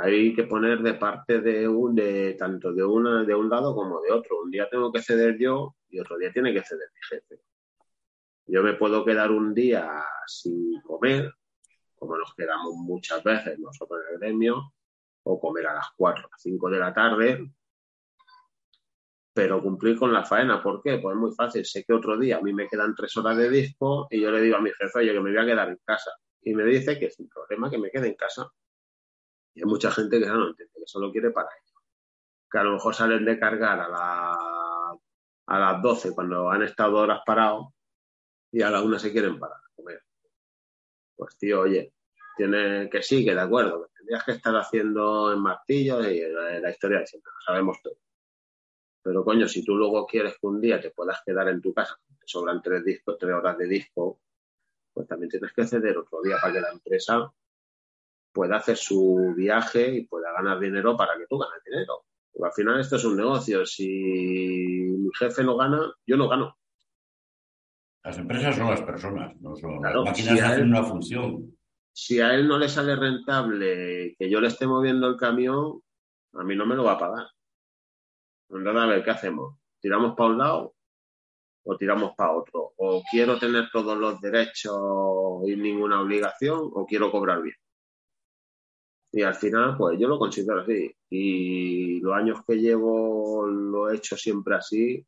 hay 0.00 0.32
que 0.32 0.44
poner 0.44 0.80
de 0.80 0.94
parte 0.94 1.40
de 1.40 1.66
un, 1.66 1.94
de 1.94 2.34
tanto 2.34 2.72
de 2.72 2.84
una, 2.84 3.24
de 3.24 3.34
un 3.34 3.50
lado 3.50 3.74
como 3.74 4.00
de 4.00 4.12
otro. 4.12 4.42
Un 4.42 4.50
día 4.50 4.68
tengo 4.70 4.92
que 4.92 5.02
ceder 5.02 5.36
yo 5.38 5.74
y 5.88 5.98
otro 5.98 6.16
día 6.16 6.32
tiene 6.32 6.52
que 6.52 6.62
ceder 6.62 6.88
mi 6.94 7.00
jefe. 7.02 7.42
Yo 8.46 8.62
me 8.62 8.74
puedo 8.74 9.04
quedar 9.04 9.32
un 9.32 9.52
día 9.52 9.90
sin 10.26 10.80
comer, 10.82 11.34
como 11.96 12.16
nos 12.16 12.32
quedamos 12.34 12.74
muchas 12.76 13.24
veces 13.24 13.58
nosotros 13.58 14.00
en 14.06 14.14
el 14.14 14.20
gremio, 14.20 14.72
o 15.24 15.40
comer 15.40 15.66
a 15.66 15.74
las 15.74 15.88
4 15.96 16.26
o 16.26 16.30
5 16.38 16.70
de 16.70 16.78
la 16.78 16.94
tarde, 16.94 17.52
pero 19.38 19.62
cumplir 19.62 19.96
con 19.96 20.12
la 20.12 20.24
faena. 20.24 20.60
¿Por 20.60 20.82
qué? 20.82 20.98
Pues 20.98 21.14
es 21.14 21.20
muy 21.20 21.32
fácil. 21.32 21.64
Sé 21.64 21.84
que 21.84 21.92
otro 21.92 22.18
día 22.18 22.38
a 22.38 22.40
mí 22.40 22.52
me 22.52 22.66
quedan 22.66 22.92
tres 22.96 23.16
horas 23.18 23.36
de 23.36 23.48
disco 23.48 24.08
y 24.10 24.20
yo 24.20 24.32
le 24.32 24.40
digo 24.40 24.56
a 24.56 24.60
mi 24.60 24.72
jefe, 24.72 24.98
oye, 24.98 25.12
que 25.12 25.20
me 25.20 25.30
voy 25.30 25.38
a 25.38 25.46
quedar 25.46 25.68
en 25.68 25.78
casa. 25.84 26.10
Y 26.42 26.52
me 26.54 26.64
dice 26.64 26.98
que 26.98 27.08
sin 27.08 27.28
problema 27.28 27.70
que 27.70 27.78
me 27.78 27.88
quede 27.88 28.08
en 28.08 28.16
casa. 28.16 28.50
Y 29.54 29.60
hay 29.60 29.66
mucha 29.66 29.92
gente 29.92 30.18
que 30.18 30.26
no 30.26 30.48
entiende, 30.48 30.72
que 30.74 30.86
solo 30.86 31.12
quiere 31.12 31.30
para 31.30 31.46
ello. 31.50 31.78
Que 32.50 32.58
a 32.58 32.64
lo 32.64 32.72
mejor 32.72 32.96
salen 32.96 33.24
de 33.24 33.38
cargar 33.38 33.78
a, 33.78 33.88
la, 33.88 34.36
a 35.46 35.58
las 35.60 35.82
12 35.82 36.16
cuando 36.16 36.50
han 36.50 36.64
estado 36.64 36.96
horas 36.96 37.20
parados 37.24 37.68
y 38.50 38.62
a 38.62 38.70
la 38.70 38.82
una 38.82 38.98
se 38.98 39.12
quieren 39.12 39.38
parar 39.38 39.60
comer. 39.76 40.02
Pues 41.14 41.38
tío, 41.38 41.60
oye, 41.60 41.92
tiene 42.36 42.90
que 42.90 43.04
sí, 43.04 43.24
que 43.24 43.36
de 43.36 43.40
acuerdo, 43.40 43.88
tendrías 43.96 44.24
que 44.24 44.32
estar 44.32 44.56
haciendo 44.56 45.32
en 45.32 45.38
martillo 45.38 46.00
y 46.10 46.22
la, 46.28 46.70
historia 46.70 46.98
de 46.98 47.06
siempre, 47.06 47.30
lo 47.32 47.40
sabemos 47.40 47.78
todo. 47.84 47.94
Pero 49.08 49.24
coño, 49.24 49.48
si 49.48 49.64
tú 49.64 49.74
luego 49.74 50.06
quieres 50.06 50.34
que 50.34 50.46
un 50.46 50.60
día 50.60 50.78
te 50.78 50.90
puedas 50.90 51.22
quedar 51.24 51.48
en 51.48 51.62
tu 51.62 51.72
casa, 51.72 51.98
te 52.06 52.26
sobran 52.26 52.60
tres 52.60 52.84
discos, 52.84 53.16
tres 53.18 53.32
horas 53.32 53.56
de 53.56 53.66
disco, 53.66 54.20
pues 54.92 55.08
también 55.08 55.30
tienes 55.30 55.50
que 55.54 55.66
ceder 55.66 55.96
otro 55.96 56.20
día 56.20 56.36
para 56.38 56.52
que 56.52 56.60
la 56.60 56.72
empresa 56.72 57.32
pueda 58.30 58.56
hacer 58.56 58.76
su 58.76 59.32
viaje 59.34 59.94
y 59.94 60.04
pueda 60.04 60.30
ganar 60.34 60.60
dinero 60.60 60.94
para 60.94 61.16
que 61.16 61.24
tú 61.26 61.38
ganes 61.38 61.64
dinero. 61.64 62.04
Porque 62.30 62.48
al 62.48 62.52
final 62.52 62.80
esto 62.80 62.96
es 62.96 63.04
un 63.06 63.16
negocio. 63.16 63.64
Si 63.64 63.88
mi 63.88 65.08
jefe 65.18 65.42
no 65.42 65.56
gana, 65.56 65.90
yo 66.06 66.18
no 66.18 66.28
gano. 66.28 66.58
Las 68.04 68.18
empresas 68.18 68.56
son 68.56 68.68
las 68.68 68.82
personas, 68.82 69.40
no 69.40 69.56
son 69.56 69.80
las 69.80 69.94
máquinas 70.04 70.40
hacen 70.42 70.68
una 70.68 70.84
función. 70.84 71.56
Si 71.94 72.20
a 72.20 72.34
él 72.34 72.46
no 72.46 72.58
le 72.58 72.68
sale 72.68 72.94
rentable 72.94 74.14
que 74.18 74.28
yo 74.28 74.38
le 74.38 74.48
esté 74.48 74.66
moviendo 74.66 75.08
el 75.08 75.16
camión, 75.16 75.80
a 76.34 76.44
mí 76.44 76.54
no 76.54 76.66
me 76.66 76.76
lo 76.76 76.84
va 76.84 76.92
a 76.92 76.98
pagar. 76.98 77.26
Entonces, 78.50 78.82
a 78.82 78.86
ver, 78.86 79.04
¿qué 79.04 79.10
hacemos? 79.10 79.56
¿Tiramos 79.80 80.14
para 80.16 80.30
un 80.30 80.38
lado 80.38 80.74
o 81.64 81.76
tiramos 81.76 82.14
para 82.16 82.32
otro? 82.32 82.72
¿O 82.76 83.02
quiero 83.10 83.38
tener 83.38 83.68
todos 83.72 83.96
los 83.98 84.20
derechos 84.20 85.46
y 85.46 85.56
ninguna 85.56 86.00
obligación 86.00 86.70
o 86.72 86.86
quiero 86.86 87.10
cobrar 87.10 87.42
bien? 87.42 87.56
Y 89.12 89.22
al 89.22 89.34
final, 89.34 89.76
pues 89.76 89.98
yo 89.98 90.08
lo 90.08 90.18
considero 90.18 90.60
así. 90.60 90.94
Y 91.10 92.00
los 92.00 92.14
años 92.14 92.40
que 92.46 92.56
llevo 92.56 93.46
lo 93.46 93.90
he 93.90 93.96
hecho 93.96 94.16
siempre 94.16 94.56
así 94.56 95.06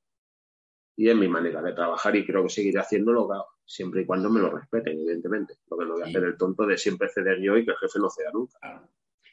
y 0.97 1.09
es 1.09 1.17
mi 1.17 1.29
manera 1.29 1.63
de 1.63 1.73
trabajar 1.73 2.15
y 2.17 2.27
creo 2.27 2.43
que 2.43 2.51
seguiré 2.51 2.79
haciéndolo 2.79 3.27
siempre 3.65 4.03
y 4.03 4.07
cuando 4.07 4.29
me 4.29 4.41
lo 4.41 4.51
respeten, 4.51 4.99
evidentemente. 4.99 5.55
Lo 5.71 5.79
que 5.79 5.87
no 5.87 5.95
voy 5.95 6.03
a 6.03 6.07
hacer 6.07 6.25
el 6.25 6.37
tonto 6.37 6.67
de 6.67 6.77
siempre 6.77 7.09
ceder 7.09 7.41
yo 7.41 7.57
y 7.57 7.65
que 7.65 7.71
el 7.71 7.79
jefe 7.79 7.99
no 7.99 8.11
ceda 8.11 8.31
nunca. 8.33 8.59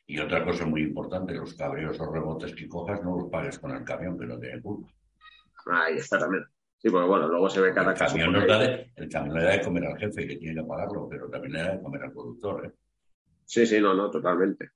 Y 0.10 0.20
otra 0.20 0.44
cosa 0.46 0.66
muy 0.66 0.84
importante, 0.84 1.34
los 1.34 1.54
cabreos 1.54 2.00
o 2.00 2.12
rebotes 2.12 2.56
que 2.56 2.68
cojas 2.68 3.04
no 3.04 3.18
los 3.18 3.30
pagues 3.30 3.60
con 3.60 3.72
el 3.72 3.84
camión, 3.84 4.18
que 4.18 4.26
no 4.26 4.40
tiene 4.40 4.62
culpa. 4.62 4.88
Ahí 5.70 5.98
está 5.98 6.18
también. 6.18 6.46
Sí, 6.78 6.90
porque 6.90 7.08
bueno, 7.08 7.28
luego 7.28 7.50
se 7.50 7.60
ve 7.60 7.74
cada 7.74 7.92
el 7.92 7.98
Camión 7.98 8.32
no 8.32 8.40
el 8.40 9.10
camión 9.10 9.36
le 9.36 9.44
da 9.44 9.52
de 9.52 9.62
comer 9.62 9.86
al 9.86 9.98
jefe 9.98 10.28
que 10.28 10.38
tiene 10.38 10.62
que 10.62 10.68
pagarlo, 10.68 11.08
pero 11.10 11.30
también 11.30 11.54
le 11.54 11.60
da 11.60 11.76
de 11.76 11.82
comer 11.82 12.04
al 12.04 12.14
productor. 12.14 12.66
¿eh? 12.68 12.72
Sí, 13.46 13.66
sí, 13.66 13.82
no, 13.82 13.94
no, 13.94 14.10
totalmente. 14.10 14.72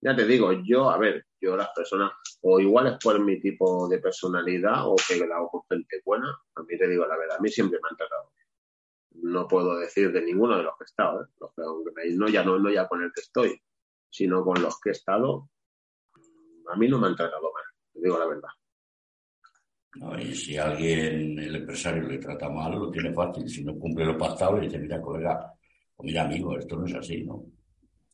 Ya 0.00 0.16
te 0.16 0.24
digo, 0.24 0.52
yo, 0.64 0.90
a 0.90 0.96
ver, 0.96 1.26
yo 1.40 1.56
las 1.56 1.70
personas, 1.74 2.12
o 2.40 2.60
igual 2.60 2.86
es 2.86 2.98
por 3.02 3.22
mi 3.22 3.40
tipo 3.40 3.86
de 3.88 3.98
personalidad 3.98 4.86
o 4.86 4.94
que 4.96 5.26
la 5.26 5.36
hago 5.36 5.50
con 5.50 5.62
gente 5.68 6.00
buena, 6.04 6.30
a 6.54 6.62
mí 6.62 6.78
te 6.78 6.88
digo 6.88 7.04
la 7.04 7.18
verdad, 7.18 7.36
a 7.38 7.42
mí 7.42 7.48
siempre 7.50 7.80
me 7.82 7.88
han 7.90 7.96
tratado. 7.96 8.32
No 9.10 9.48
puedo 9.48 9.76
decir 9.78 10.12
de 10.12 10.22
ninguno 10.22 10.56
de 10.56 10.62
los 10.62 10.72
que 10.78 10.84
he 10.84 10.86
estado, 10.86 11.24
¿eh? 11.24 11.26
los 11.40 11.50
que, 11.52 12.14
no 12.14 12.28
ya 12.28 12.44
no, 12.44 12.58
no 12.58 12.70
ya 12.70 12.86
con 12.86 13.02
el 13.02 13.12
que 13.12 13.20
estoy, 13.20 13.60
sino 14.10 14.44
con 14.44 14.60
los 14.62 14.80
que 14.80 14.90
he 14.90 14.92
estado, 14.92 15.50
a 16.72 16.76
mí 16.76 16.88
no 16.88 16.98
me 16.98 17.08
han 17.08 17.16
tratado 17.16 17.52
mal, 17.52 17.64
te 17.92 18.00
digo 18.00 18.18
la 18.18 18.26
verdad. 18.26 18.50
No, 19.96 20.18
y 20.18 20.34
si 20.34 20.56
alguien, 20.56 21.38
el 21.38 21.56
empresario, 21.56 22.02
le 22.02 22.18
trata 22.18 22.48
mal, 22.48 22.78
lo 22.78 22.90
tiene 22.90 23.12
fácil. 23.12 23.48
Si 23.48 23.64
no 23.64 23.76
cumple 23.78 24.04
lo 24.04 24.16
pactado, 24.16 24.56
le 24.56 24.66
dice, 24.66 24.78
mira, 24.78 25.00
colega, 25.00 25.52
o 25.96 26.02
mira, 26.04 26.22
amigo, 26.22 26.56
esto 26.56 26.76
no 26.76 26.86
es 26.86 26.94
así, 26.94 27.24
¿no? 27.24 27.44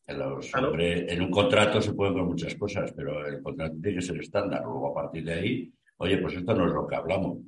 En, 0.07 1.21
un 1.21 1.31
contrato 1.31 1.81
se 1.81 1.93
pueden 1.93 2.13
ver 2.13 2.23
muchas 2.23 2.53
cosas, 2.55 2.93
pero 2.95 3.25
el 3.25 3.41
contrato 3.41 3.75
tiene 3.81 3.97
que 3.97 4.05
ser 4.05 4.19
estándar. 4.19 4.61
Luego, 4.63 4.91
a 4.91 5.03
partir 5.03 5.25
de 5.25 5.33
ahí, 5.33 5.73
oye, 5.97 6.17
pues 6.19 6.35
esto 6.35 6.53
no 6.53 6.67
es 6.67 6.73
lo 6.73 6.87
que 6.87 6.95
hablamos. 6.95 7.39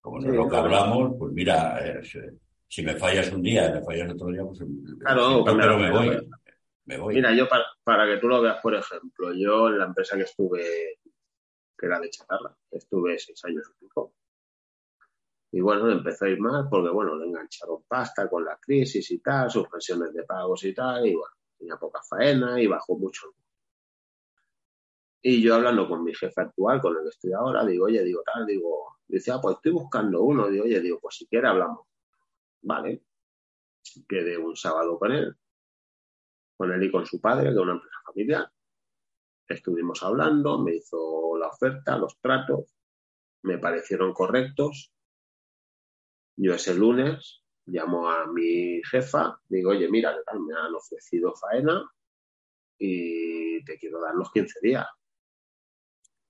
Como 0.00 0.18
no 0.18 0.30
es 0.30 0.34
lo 0.34 0.48
que 0.48 0.56
hablamos, 0.56 1.14
pues 1.18 1.32
mira, 1.32 1.78
eh, 1.86 2.00
si 2.66 2.82
me 2.82 2.96
fallas 2.96 3.30
un 3.30 3.42
día 3.42 3.68
y 3.68 3.72
me 3.74 3.82
fallas 3.82 4.10
otro 4.10 4.28
día, 4.28 4.42
pues 4.42 4.64
claro, 5.00 5.44
pero 5.44 5.78
me 5.78 5.90
voy. 5.90 6.30
Me 6.86 6.96
voy. 6.96 7.14
Mira, 7.14 7.32
yo 7.34 7.48
para, 7.48 7.64
que 7.84 8.18
tú 8.20 8.28
lo 8.28 8.40
veas, 8.40 8.60
por 8.60 8.74
ejemplo, 8.74 9.32
yo 9.34 9.68
en 9.68 9.78
la 9.78 9.86
empresa 9.86 10.16
que 10.16 10.22
estuve, 10.22 11.00
que 11.76 11.86
era 11.86 11.98
de 11.98 12.10
chatarra, 12.10 12.56
estuve 12.70 13.18
seis 13.18 13.44
años 13.44 13.70
y 13.70 13.84
pico. 13.84 14.14
Y 15.52 15.60
bueno, 15.60 15.90
empezó 15.90 16.24
a 16.24 16.30
ir 16.30 16.40
mal 16.40 16.66
porque, 16.70 16.90
bueno, 16.90 17.14
le 17.16 17.26
engancharon 17.26 17.82
pasta 17.86 18.28
con 18.28 18.44
la 18.44 18.56
crisis 18.58 19.10
y 19.10 19.18
tal, 19.18 19.50
suspensiones 19.50 20.12
de 20.14 20.22
pagos 20.24 20.64
y 20.64 20.74
tal, 20.74 21.06
y 21.06 21.14
bueno, 21.14 21.34
tenía 21.58 21.76
poca 21.76 22.00
faena 22.02 22.60
y 22.60 22.66
bajó 22.66 22.96
mucho. 22.96 23.34
Y 25.20 25.42
yo 25.42 25.54
hablando 25.54 25.88
con 25.88 26.02
mi 26.02 26.14
jefe 26.14 26.40
actual, 26.40 26.80
con 26.80 26.96
el 26.96 27.02
que 27.02 27.10
estoy 27.10 27.32
ahora, 27.32 27.64
digo, 27.64 27.84
oye, 27.84 28.02
digo, 28.02 28.22
tal, 28.24 28.46
digo, 28.46 28.96
dice, 29.06 29.30
ah, 29.30 29.40
pues 29.40 29.56
estoy 29.56 29.72
buscando 29.72 30.22
uno, 30.22 30.48
digo, 30.48 30.64
oye, 30.64 30.80
digo, 30.80 30.98
pues 31.00 31.16
si 31.16 31.26
quiere 31.26 31.48
hablamos. 31.48 31.86
Vale. 32.62 33.02
Quedé 34.08 34.38
un 34.38 34.56
sábado 34.56 34.98
con 34.98 35.12
él, 35.12 35.36
con 36.62 36.72
él 36.72 36.84
y 36.84 36.92
con 36.92 37.04
su 37.04 37.20
padre, 37.20 37.50
es 37.50 37.56
una 37.56 37.72
empresa 37.72 37.96
familiar. 38.06 38.48
Estuvimos 39.48 40.00
hablando, 40.04 40.60
me 40.60 40.76
hizo 40.76 41.36
la 41.36 41.48
oferta, 41.48 41.98
los 41.98 42.20
tratos, 42.20 42.72
me 43.42 43.58
parecieron 43.58 44.12
correctos. 44.12 44.92
Yo 46.36 46.54
ese 46.54 46.76
lunes 46.76 47.42
llamo 47.66 48.08
a 48.08 48.28
mi 48.28 48.80
jefa, 48.84 49.40
digo, 49.48 49.70
oye, 49.70 49.88
mira, 49.88 50.14
me 50.38 50.54
han 50.56 50.72
ofrecido 50.72 51.34
faena 51.34 51.84
y 52.78 53.64
te 53.64 53.76
quiero 53.76 54.00
dar 54.00 54.14
los 54.14 54.30
15 54.30 54.60
días. 54.62 54.86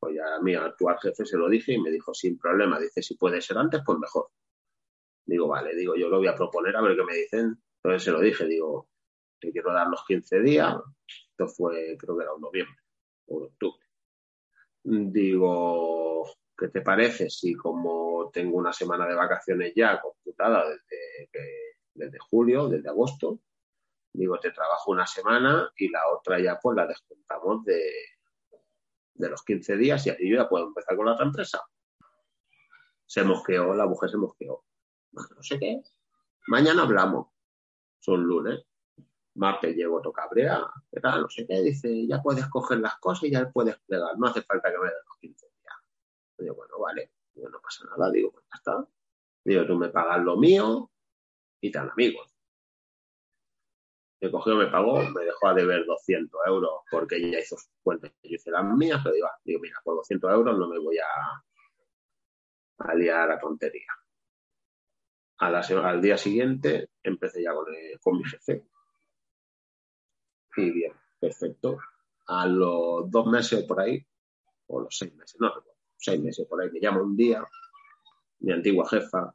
Pues 0.00 0.16
ya 0.16 0.36
a 0.36 0.40
mi 0.40 0.54
actual 0.54 0.96
jefe 0.98 1.26
se 1.26 1.36
lo 1.36 1.50
dije 1.50 1.74
y 1.74 1.78
me 1.78 1.90
dijo, 1.90 2.14
sin 2.14 2.38
problema, 2.38 2.80
dice, 2.80 3.02
si 3.02 3.18
puede 3.18 3.42
ser 3.42 3.58
antes, 3.58 3.82
pues 3.84 3.98
mejor. 3.98 4.30
Digo, 5.26 5.46
vale, 5.46 5.76
digo, 5.76 5.94
yo 5.94 6.08
lo 6.08 6.16
voy 6.16 6.28
a 6.28 6.34
proponer 6.34 6.74
a 6.74 6.80
ver 6.80 6.96
qué 6.96 7.04
me 7.04 7.16
dicen. 7.16 7.62
Entonces 7.82 8.04
se 8.04 8.12
lo 8.12 8.20
dije, 8.20 8.46
digo, 8.46 8.88
te 9.42 9.52
quiero 9.52 9.72
dar 9.72 9.88
los 9.88 10.04
15 10.06 10.40
días. 10.40 10.76
Esto 11.30 11.48
fue, 11.48 11.96
creo 11.98 12.16
que 12.16 12.22
era 12.22 12.32
un 12.32 12.40
noviembre 12.40 12.76
o 13.26 13.44
octubre. 13.44 13.84
Digo, 14.84 16.30
¿qué 16.56 16.68
te 16.68 16.80
parece 16.80 17.28
si 17.28 17.54
como 17.54 18.30
tengo 18.32 18.56
una 18.56 18.72
semana 18.72 19.06
de 19.06 19.14
vacaciones 19.14 19.72
ya 19.74 20.00
computada 20.00 20.64
desde, 20.68 21.78
desde 21.94 22.18
julio, 22.18 22.68
desde 22.68 22.88
agosto, 22.88 23.40
digo, 24.12 24.38
te 24.38 24.50
trabajo 24.52 24.92
una 24.92 25.06
semana 25.06 25.70
y 25.76 25.88
la 25.88 26.08
otra 26.08 26.40
ya 26.40 26.58
pues 26.60 26.76
la 26.76 26.86
descontamos 26.86 27.64
de, 27.64 27.82
de 29.14 29.28
los 29.28 29.42
15 29.44 29.76
días 29.76 30.06
y 30.06 30.10
así 30.10 30.28
yo 30.28 30.36
ya 30.36 30.48
puedo 30.48 30.68
empezar 30.68 30.96
con 30.96 31.06
la 31.06 31.12
otra 31.12 31.26
empresa. 31.26 31.60
Se 33.06 33.24
mosqueó, 33.24 33.74
la 33.74 33.86
mujer 33.86 34.10
se 34.10 34.16
mosqueó. 34.16 34.64
No 35.12 35.42
sé 35.42 35.58
qué. 35.58 35.82
Mañana 36.46 36.82
hablamos. 36.82 37.28
Son 37.98 38.22
lunes. 38.22 38.64
Martes 39.34 39.74
llego 39.74 40.00
tocabrea, 40.00 40.60
no 40.60 41.28
sé 41.28 41.46
qué. 41.46 41.60
Dice, 41.62 42.06
ya 42.06 42.20
puedes 42.22 42.46
coger 42.48 42.80
las 42.80 42.98
cosas 42.98 43.24
y 43.24 43.30
ya 43.30 43.50
puedes 43.50 43.78
plegar. 43.80 44.18
No 44.18 44.26
hace 44.26 44.42
falta 44.42 44.70
que 44.70 44.78
me 44.78 44.84
den 44.84 44.98
los 45.08 45.18
15 45.18 45.46
días. 45.46 45.74
Digo, 46.38 46.54
bueno, 46.54 46.78
vale. 46.78 47.12
Digo, 47.34 47.48
no 47.48 47.60
pasa 47.60 47.84
nada. 47.86 48.10
Digo, 48.10 48.30
pues 48.30 48.44
ya 48.50 48.56
está. 48.56 48.86
Digo, 49.44 49.66
tú 49.66 49.76
me 49.76 49.88
pagas 49.88 50.22
lo 50.22 50.36
mío 50.36 50.90
y 51.60 51.70
tan 51.70 51.90
amigos 51.90 52.32
me 54.22 54.30
cogió, 54.30 54.54
me 54.54 54.68
pagó, 54.68 55.02
me 55.10 55.24
dejó 55.24 55.48
a 55.48 55.54
deber 55.54 55.84
200 55.84 56.40
euros 56.46 56.70
porque 56.88 57.16
ella 57.16 57.40
hizo 57.40 57.56
sus 57.56 57.68
cuentas 57.82 58.12
y 58.22 58.30
yo 58.30 58.36
hice 58.36 58.52
las 58.52 58.64
mías, 58.64 59.00
pero 59.02 59.16
digo, 59.16 59.28
digo, 59.44 59.60
mira, 59.60 59.80
por 59.82 59.96
200 59.96 60.32
euros 60.32 60.56
no 60.56 60.68
me 60.68 60.78
voy 60.78 60.96
a, 60.98 61.42
a 62.78 62.94
liar 62.94 63.32
a 63.32 63.40
tontería. 63.40 63.90
Al 65.38 66.00
día 66.00 66.16
siguiente 66.16 66.90
empecé 67.02 67.42
ya 67.42 67.52
con, 67.52 67.66
con 68.00 68.18
mi 68.18 68.24
jefe. 68.24 68.64
Y 70.56 70.70
bien, 70.70 70.92
perfecto. 71.20 71.78
A 72.26 72.46
los 72.46 73.10
dos 73.10 73.26
meses 73.26 73.64
por 73.64 73.80
ahí, 73.80 74.04
o 74.68 74.80
los 74.80 74.96
seis 74.96 75.14
meses, 75.14 75.36
no 75.40 75.52
seis 75.96 76.20
meses 76.20 76.46
por 76.48 76.60
ahí, 76.60 76.70
me 76.70 76.80
llama 76.80 77.02
un 77.02 77.16
día 77.16 77.44
mi 78.40 78.52
antigua 78.52 78.88
jefa, 78.88 79.34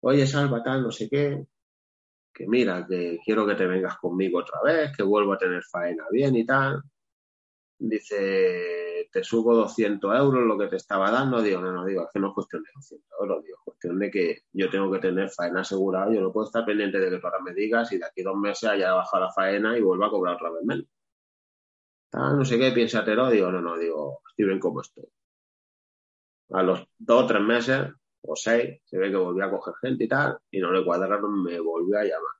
oye, 0.00 0.26
Salva, 0.26 0.62
tal, 0.62 0.82
no 0.82 0.90
sé 0.90 1.08
qué, 1.08 1.46
que 2.32 2.48
mira, 2.48 2.84
que 2.86 3.18
quiero 3.24 3.46
que 3.46 3.54
te 3.54 3.66
vengas 3.66 3.96
conmigo 3.98 4.40
otra 4.40 4.60
vez, 4.62 4.96
que 4.96 5.04
vuelvo 5.04 5.32
a 5.32 5.38
tener 5.38 5.62
faena 5.62 6.04
bien 6.10 6.34
y 6.34 6.44
tal. 6.44 6.82
Dice, 7.78 8.83
te 9.14 9.22
subo 9.22 9.54
200 9.54 10.18
euros 10.18 10.42
lo 10.42 10.58
que 10.58 10.66
te 10.66 10.74
estaba 10.74 11.08
dando. 11.08 11.40
Digo, 11.40 11.60
no, 11.60 11.70
no, 11.70 11.84
digo, 11.84 12.02
es 12.02 12.08
que 12.12 12.18
no 12.18 12.30
es 12.30 12.34
cuestión 12.34 12.64
de 12.64 12.70
200 12.74 13.08
euros, 13.20 13.44
digo, 13.44 13.58
es 13.58 13.64
cuestión 13.64 13.98
de 14.00 14.10
que 14.10 14.38
yo 14.52 14.68
tengo 14.68 14.90
que 14.90 14.98
tener 14.98 15.30
faena 15.30 15.60
asegurada. 15.60 16.12
Yo 16.12 16.20
no 16.20 16.32
puedo 16.32 16.46
estar 16.46 16.64
pendiente 16.64 16.98
de 16.98 17.10
que 17.10 17.18
tú 17.18 17.26
ahora 17.28 17.38
me 17.38 17.54
digas 17.54 17.92
y 17.92 17.98
de 17.98 18.06
aquí 18.06 18.24
dos 18.24 18.36
meses 18.36 18.68
haya 18.68 18.92
bajado 18.92 19.26
la 19.26 19.32
faena 19.32 19.78
y 19.78 19.82
vuelva 19.82 20.08
a 20.08 20.10
cobrar 20.10 20.34
otra 20.34 20.50
vez 20.50 20.64
menos. 20.64 20.86
no 22.12 22.44
sé 22.44 22.58
qué, 22.58 22.72
piénsatelo. 22.72 23.30
Digo, 23.30 23.52
no, 23.52 23.60
no, 23.60 23.78
digo, 23.78 24.20
estoy 24.30 24.46
bien 24.46 24.58
como 24.58 24.80
estoy. 24.80 25.06
A 26.50 26.64
los 26.64 26.84
dos 26.98 27.22
o 27.22 27.26
tres 27.28 27.42
meses 27.42 27.92
o 28.22 28.34
seis, 28.34 28.80
se 28.84 28.98
ve 28.98 29.10
que 29.12 29.16
volvió 29.16 29.44
a 29.44 29.50
coger 29.50 29.74
gente 29.80 30.04
y 30.04 30.08
tal, 30.08 30.38
y 30.50 30.58
no 30.58 30.72
le 30.72 30.84
cuadraron, 30.84 31.40
me 31.40 31.60
volvió 31.60 32.00
a 32.00 32.02
llamar. 32.02 32.34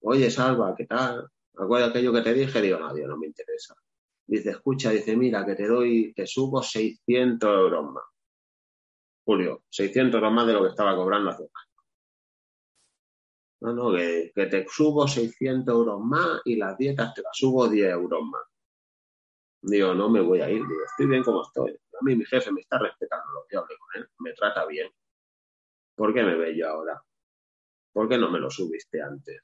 Oye, 0.00 0.30
Salva, 0.32 0.74
¿qué 0.76 0.86
tal? 0.86 1.28
¿Acuerdas 1.56 1.90
aquello 1.90 2.12
que 2.12 2.22
te 2.22 2.34
dije? 2.34 2.60
Digo, 2.60 2.78
no, 2.80 2.92
Dios, 2.92 3.08
no 3.08 3.16
me 3.16 3.28
interesa. 3.28 3.76
Dice, 4.26 4.50
escucha, 4.50 4.90
dice, 4.90 5.16
mira, 5.16 5.46
que 5.46 5.54
te 5.54 5.66
doy, 5.66 6.12
te 6.14 6.26
subo 6.26 6.62
600 6.62 7.48
euros 7.48 7.92
más. 7.92 8.04
Julio, 9.24 9.62
600 9.70 10.14
euros 10.18 10.32
más 10.32 10.46
de 10.46 10.52
lo 10.52 10.62
que 10.62 10.70
estaba 10.70 10.96
cobrando 10.96 11.30
hace 11.30 11.42
año. 11.42 11.50
No, 13.60 13.72
no, 13.72 13.96
que, 13.96 14.32
que, 14.34 14.46
te 14.46 14.66
subo 14.68 15.06
600 15.06 15.72
euros 15.72 16.00
más 16.00 16.40
y 16.44 16.56
las 16.56 16.76
dietas 16.76 17.14
te 17.14 17.22
las 17.22 17.36
subo 17.36 17.68
10 17.68 17.90
euros 17.92 18.22
más. 18.22 18.42
Digo, 19.62 19.94
no 19.94 20.08
me 20.08 20.20
voy 20.20 20.40
a 20.40 20.50
ir, 20.50 20.62
digo, 20.66 20.84
estoy 20.84 21.06
bien 21.06 21.22
como 21.22 21.42
estoy. 21.42 21.72
A 21.72 22.04
mí 22.04 22.14
mi 22.14 22.24
jefe 22.24 22.52
me 22.52 22.60
está 22.60 22.78
respetando 22.78 23.32
lo 23.32 23.46
que 23.48 23.56
hablé 23.56 23.76
con 23.78 24.02
él, 24.02 24.08
me 24.18 24.32
trata 24.32 24.66
bien. 24.66 24.90
¿Por 25.94 26.12
qué 26.12 26.22
me 26.22 26.36
ve 26.36 26.56
yo 26.56 26.68
ahora? 26.68 27.02
¿Por 27.92 28.08
qué 28.08 28.18
no 28.18 28.30
me 28.30 28.38
lo 28.38 28.50
subiste 28.50 29.00
antes? 29.00 29.42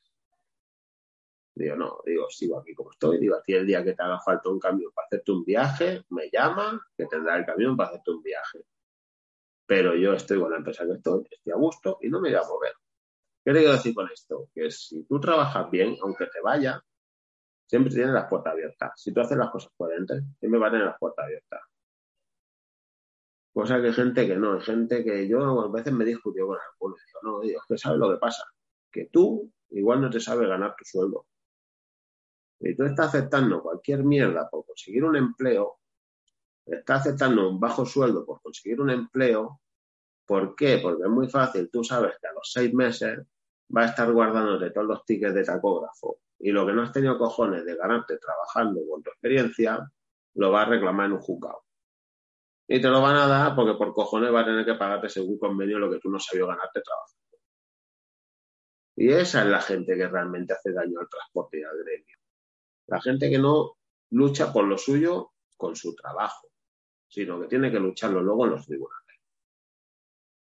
Digo, 1.54 1.76
no, 1.76 1.98
digo, 2.06 2.28
sigo 2.30 2.58
aquí 2.58 2.74
como 2.74 2.90
estoy. 2.90 3.18
Digo, 3.18 3.36
a 3.36 3.42
ti 3.42 3.54
el 3.54 3.66
día 3.66 3.84
que 3.84 3.92
te 3.92 4.02
haga 4.02 4.18
falta 4.20 4.48
un 4.48 4.58
camión 4.58 4.90
para 4.94 5.06
hacerte 5.06 5.32
un 5.32 5.44
viaje, 5.44 6.04
me 6.10 6.30
llama, 6.30 6.80
que 6.96 7.06
tendrá 7.06 7.36
el 7.36 7.44
camión 7.44 7.76
para 7.76 7.90
hacerte 7.90 8.10
un 8.10 8.22
viaje. 8.22 8.64
Pero 9.66 9.94
yo 9.94 10.14
estoy 10.14 10.40
con 10.40 10.50
la 10.50 10.58
empresa 10.58 10.84
que 10.86 10.92
estoy, 10.92 11.24
estoy 11.30 11.52
a 11.52 11.56
gusto 11.56 11.98
y 12.00 12.08
no 12.08 12.20
me 12.20 12.30
voy 12.30 12.38
a 12.38 12.42
mover. 12.42 12.72
¿Qué 13.44 13.52
quiero 13.52 13.72
decir 13.72 13.94
con 13.94 14.08
esto? 14.10 14.48
Que 14.54 14.70
si 14.70 15.04
tú 15.04 15.20
trabajas 15.20 15.70
bien, 15.70 15.96
aunque 16.02 16.26
te 16.26 16.40
vaya, 16.40 16.82
siempre 17.66 17.92
tienes 17.92 18.14
las 18.14 18.28
puertas 18.28 18.52
abiertas. 18.52 18.92
Si 18.96 19.12
tú 19.12 19.20
haces 19.20 19.36
las 19.36 19.50
cosas 19.50 19.72
coherentes, 19.76 20.22
siempre 20.38 20.60
va 20.60 20.68
a 20.68 20.70
tener 20.70 20.86
las 20.86 20.98
puertas 20.98 21.24
abiertas. 21.24 21.60
Cosa 23.52 23.82
que 23.82 23.92
gente 23.92 24.26
que 24.26 24.36
no, 24.36 24.54
hay 24.54 24.60
gente 24.62 25.04
que 25.04 25.28
yo 25.28 25.60
a 25.60 25.70
veces 25.70 25.92
me 25.92 26.04
discutió 26.04 26.46
con 26.46 26.58
algunos. 26.58 27.00
Digo, 27.06 27.18
no, 27.22 27.40
digo, 27.40 27.60
es 27.60 27.66
que 27.68 27.78
sabes 27.78 27.98
lo 27.98 28.10
que 28.10 28.16
pasa. 28.16 28.44
Que 28.90 29.06
tú 29.06 29.52
igual 29.70 30.00
no 30.00 30.08
te 30.08 30.20
sabes 30.20 30.48
ganar 30.48 30.74
tu 30.76 30.84
sueldo. 30.84 31.26
Y 32.64 32.76
tú 32.76 32.84
estás 32.84 33.08
aceptando 33.08 33.60
cualquier 33.60 34.04
mierda 34.04 34.48
por 34.48 34.64
conseguir 34.64 35.02
un 35.04 35.16
empleo, 35.16 35.80
estás 36.64 37.00
aceptando 37.00 37.48
un 37.48 37.58
bajo 37.58 37.84
sueldo 37.84 38.24
por 38.24 38.40
conseguir 38.40 38.80
un 38.80 38.90
empleo. 38.90 39.60
¿Por 40.24 40.54
qué? 40.54 40.78
Porque 40.78 41.02
es 41.02 41.08
muy 41.08 41.28
fácil. 41.28 41.68
Tú 41.70 41.82
sabes 41.82 42.12
que 42.20 42.28
a 42.28 42.32
los 42.32 42.50
seis 42.52 42.72
meses 42.72 43.18
va 43.76 43.82
a 43.82 43.86
estar 43.86 44.12
guardándote 44.12 44.70
todos 44.70 44.86
los 44.86 45.04
tickets 45.04 45.34
de 45.34 45.44
tacógrafo 45.44 46.18
y 46.38 46.52
lo 46.52 46.64
que 46.64 46.72
no 46.72 46.82
has 46.82 46.92
tenido 46.92 47.18
cojones 47.18 47.64
de 47.64 47.74
ganarte 47.74 48.18
trabajando 48.18 48.80
con 48.88 49.02
tu 49.02 49.10
experiencia, 49.10 49.90
lo 50.34 50.52
va 50.52 50.62
a 50.62 50.66
reclamar 50.66 51.06
en 51.06 51.12
un 51.12 51.20
juzgado. 51.20 51.64
Y 52.68 52.80
te 52.80 52.88
lo 52.88 53.02
van 53.02 53.16
a 53.16 53.26
dar 53.26 53.56
porque 53.56 53.76
por 53.76 53.92
cojones 53.92 54.32
va 54.32 54.40
a 54.40 54.44
tener 54.44 54.64
que 54.64 54.74
pagarte 54.74 55.08
según 55.08 55.38
convenio 55.38 55.78
lo 55.78 55.90
que 55.90 55.98
tú 55.98 56.10
no 56.10 56.18
sabías 56.18 56.46
ganarte 56.46 56.80
trabajando. 56.80 57.22
Y 58.96 59.12
esa 59.12 59.42
es 59.42 59.48
la 59.48 59.60
gente 59.60 59.96
que 59.96 60.08
realmente 60.08 60.52
hace 60.52 60.72
daño 60.72 61.00
al 61.00 61.08
transporte 61.08 61.58
y 61.58 61.62
al 61.64 61.76
gremio. 61.78 62.21
La 62.86 63.00
gente 63.00 63.30
que 63.30 63.38
no 63.38 63.76
lucha 64.10 64.52
por 64.52 64.64
lo 64.64 64.76
suyo 64.76 65.32
con 65.56 65.76
su 65.76 65.94
trabajo, 65.94 66.48
sino 67.08 67.40
que 67.40 67.46
tiene 67.46 67.70
que 67.70 67.78
lucharlo 67.78 68.22
luego 68.22 68.44
en 68.44 68.52
los 68.52 68.66
tribunales. 68.66 69.02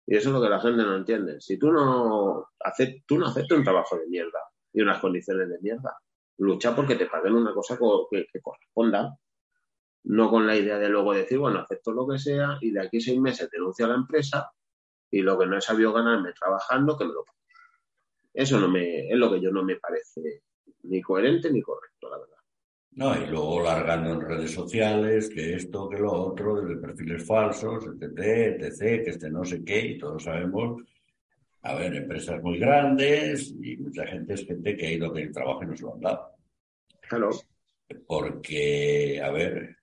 Y 0.08 0.16
eso 0.16 0.30
es 0.30 0.34
lo 0.34 0.42
que 0.42 0.50
la 0.50 0.60
gente 0.60 0.82
no 0.82 0.96
entiende. 0.96 1.40
Si 1.40 1.60
tú 1.60 1.72
no, 1.72 2.50
aceptas, 2.60 3.04
tú 3.06 3.20
no 3.20 3.28
aceptas 3.28 3.58
un 3.58 3.64
trabajo 3.64 3.96
de 3.96 4.08
mierda 4.08 4.40
y 4.74 4.82
unas 4.82 5.00
condiciones 5.00 5.50
de 5.50 5.60
mierda, 5.60 6.00
lucha 6.40 6.76
porque 6.76 6.96
te 6.96 7.06
paguen 7.06 7.36
una 7.36 7.54
cosa 7.54 7.78
que, 7.78 8.42
corresponda 8.42 9.16
no 10.06 10.30
con 10.30 10.48
la 10.48 10.56
idea 10.56 10.80
de 10.80 10.90
luego 10.90 11.14
decir, 11.14 11.38
bueno, 11.38 11.60
acepto 11.60 11.92
lo 11.92 12.08
que 12.08 12.18
sea 12.18 12.58
y 12.62 12.72
de 12.72 12.82
aquí 12.82 13.02
seis 13.02 13.20
meses 13.20 13.50
denuncio 13.52 13.86
a 13.86 13.90
la 13.90 13.96
empresa 13.96 14.50
y 15.12 15.22
lo 15.22 15.38
que 15.38 15.46
no 15.46 15.58
he 15.58 15.62
sabido 15.62 15.94
ganarme 15.94 16.34
trabajando, 16.34 16.98
que 16.98 17.06
me 17.06 17.14
lo 17.14 17.24
pague. 17.24 17.38
Eso 18.34 18.60
no 18.60 18.70
me, 18.70 19.10
es 19.10 19.18
lo 19.18 19.32
que 19.32 19.42
yo 19.42 19.52
no 19.52 19.64
me 19.64 19.76
parece 19.76 20.44
ni 20.90 21.02
coherente 21.02 21.52
ni 21.52 21.62
correcto, 21.62 22.10
la 22.10 22.18
verdad. 22.18 22.36
No, 22.92 23.16
y 23.16 23.28
luego 23.28 23.64
largando 23.64 24.14
en 24.14 24.22
redes 24.22 24.52
sociales, 24.52 25.30
que 25.30 25.54
esto, 25.54 25.88
que 25.88 25.98
lo 25.98 26.12
otro, 26.12 26.62
desde 26.62 26.82
perfiles 26.82 27.26
falsos, 27.26 27.86
etc., 27.86 28.62
etc., 28.62 29.04
que 29.04 29.10
este 29.12 29.30
no 29.30 29.46
sé 29.46 29.64
qué, 29.64 29.80
y 29.80 29.98
todos 29.98 30.24
sabemos, 30.24 30.82
a 31.62 31.76
ver, 31.76 31.96
empresas 31.96 32.42
muy 32.42 32.58
grandes 32.58 33.54
y 33.62 33.78
mucha 33.78 34.06
gente 34.08 34.34
es 34.34 34.46
gente 34.46 34.76
que 34.76 34.88
ha 34.88 34.92
ido 34.92 35.08
a 35.08 35.14
pedir 35.14 35.32
trabajo 35.32 35.64
y 35.64 35.68
no 35.68 35.76
se 35.76 35.84
lo 35.84 35.94
han 35.94 36.02
dado. 36.02 36.30
Claro. 37.02 37.30
Porque, 38.08 39.22
a 39.24 39.32
ver, 39.32 39.78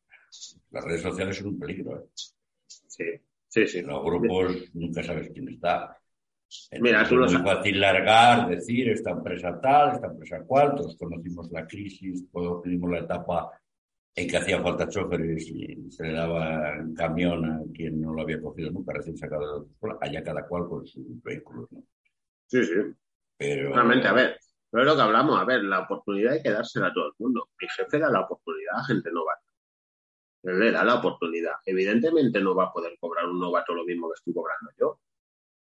las 0.71 0.85
redes 0.85 1.03
sociales 1.03 1.37
son 1.37 1.49
un 1.49 1.59
peligro. 1.59 2.01
¿eh? 2.01 2.09
Sí, 2.67 3.05
sí, 3.49 3.67
sí. 3.67 3.83
Los 3.83 4.03
grupos 4.03 4.75
nunca 4.75 5.03
sabes 5.03 5.31
quién 5.33 5.49
está. 5.49 5.99
Mira, 6.81 7.03
es 7.03 7.13
muy 7.13 7.29
fácil 7.29 7.81
largar, 7.81 8.49
decir 8.49 8.89
esta 8.91 9.11
empresa 9.11 9.61
tal, 9.61 9.95
esta 9.95 10.07
empresa 10.07 10.45
cual, 10.45 10.75
todos 10.77 10.97
conocimos 10.97 11.51
la 11.51 11.67
crisis, 11.67 12.31
todos 12.31 12.63
tuvimos 12.63 12.91
la 12.91 12.99
etapa 13.01 13.51
en 14.15 14.29
que 14.29 14.37
hacía 14.37 14.63
falta 14.63 14.89
choferes 14.89 15.47
y 15.49 15.91
se 15.91 16.05
le 16.05 16.13
daba 16.13 16.77
camión 16.97 17.45
a 17.45 17.61
quien 17.75 18.01
no 18.01 18.15
lo 18.15 18.23
había 18.23 18.41
cogido 18.41 18.71
nunca, 18.71 18.95
recién 18.95 19.17
sacado 19.17 19.43
de 19.43 19.67
la 19.67 19.73
escuela, 19.73 19.99
allá 20.01 20.23
cada 20.23 20.47
cual 20.47 20.69
con 20.69 20.87
sus 20.87 21.23
vehículos. 21.23 21.71
¿no? 21.73 21.83
Sí, 22.47 22.65
sí. 22.65 22.75
Pero... 23.37 23.75
Realmente, 23.75 24.09
a 24.09 24.13
ver, 24.13 24.39
pero 24.71 24.83
es 24.83 24.89
lo 24.89 24.97
que 24.97 25.03
hablamos, 25.03 25.41
a 25.41 25.45
ver, 25.45 25.65
la 25.65 25.81
oportunidad 25.81 26.35
hay 26.35 26.43
que 26.43 26.51
dársela 26.51 26.89
a 26.89 26.93
todo 26.93 27.07
el 27.07 27.13
mundo. 27.19 27.49
Mi 27.61 27.69
jefe 27.69 27.99
da 27.99 28.11
la 28.11 28.21
oportunidad 28.21 28.79
a 28.79 28.85
gente 28.85 29.11
novata. 29.11 29.43
Él 30.43 30.61
le 30.61 30.71
da 30.71 30.85
la 30.85 30.95
oportunidad. 30.97 31.55
Evidentemente 31.65 32.41
no 32.41 32.55
va 32.55 32.65
a 32.65 32.73
poder 32.73 32.97
cobrar 33.01 33.27
un 33.27 33.41
novato 33.41 33.75
lo 33.75 33.85
mismo 33.85 34.09
que 34.09 34.15
estoy 34.15 34.35
cobrando 34.35 34.71
yo. 34.79 35.01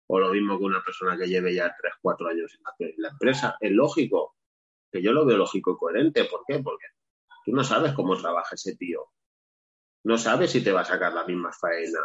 O 0.07 0.19
lo 0.19 0.31
mismo 0.31 0.57
que 0.57 0.65
una 0.65 0.83
persona 0.83 1.17
que 1.17 1.27
lleve 1.27 1.55
ya 1.55 1.75
3, 1.79 1.93
4 2.01 2.27
años 2.27 2.57
en 2.79 2.93
la 2.97 3.09
empresa. 3.09 3.57
Es 3.59 3.71
lógico, 3.71 4.35
que 4.91 5.01
yo 5.01 5.11
lo 5.11 5.25
veo 5.25 5.37
lógico 5.37 5.71
y 5.71 5.77
coherente. 5.77 6.25
¿Por 6.25 6.43
qué? 6.47 6.59
Porque 6.59 6.85
tú 7.43 7.51
no 7.51 7.63
sabes 7.63 7.93
cómo 7.93 8.15
trabaja 8.15 8.55
ese 8.55 8.75
tío. 8.75 9.07
No 10.03 10.17
sabes 10.17 10.51
si 10.51 10.63
te 10.63 10.71
va 10.71 10.81
a 10.81 10.85
sacar 10.85 11.13
la 11.13 11.25
misma 11.25 11.51
faena. 11.51 11.99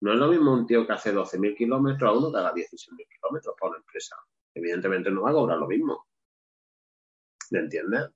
No 0.00 0.12
es 0.12 0.18
lo 0.18 0.28
mismo 0.28 0.52
un 0.52 0.66
tío 0.66 0.86
que 0.86 0.92
hace 0.92 1.14
12.000 1.14 1.56
kilómetros 1.56 2.10
a 2.10 2.16
uno 2.16 2.32
que 2.32 2.38
haga 2.38 2.54
16.000 2.54 3.08
kilómetros 3.08 3.54
para 3.58 3.70
una 3.70 3.78
empresa. 3.78 4.16
Evidentemente 4.54 5.10
no 5.10 5.22
va 5.22 5.30
a 5.30 5.34
cobrar 5.34 5.58
lo 5.58 5.66
mismo. 5.66 6.06
¿Me 7.50 7.60
entiendes? 7.60 8.10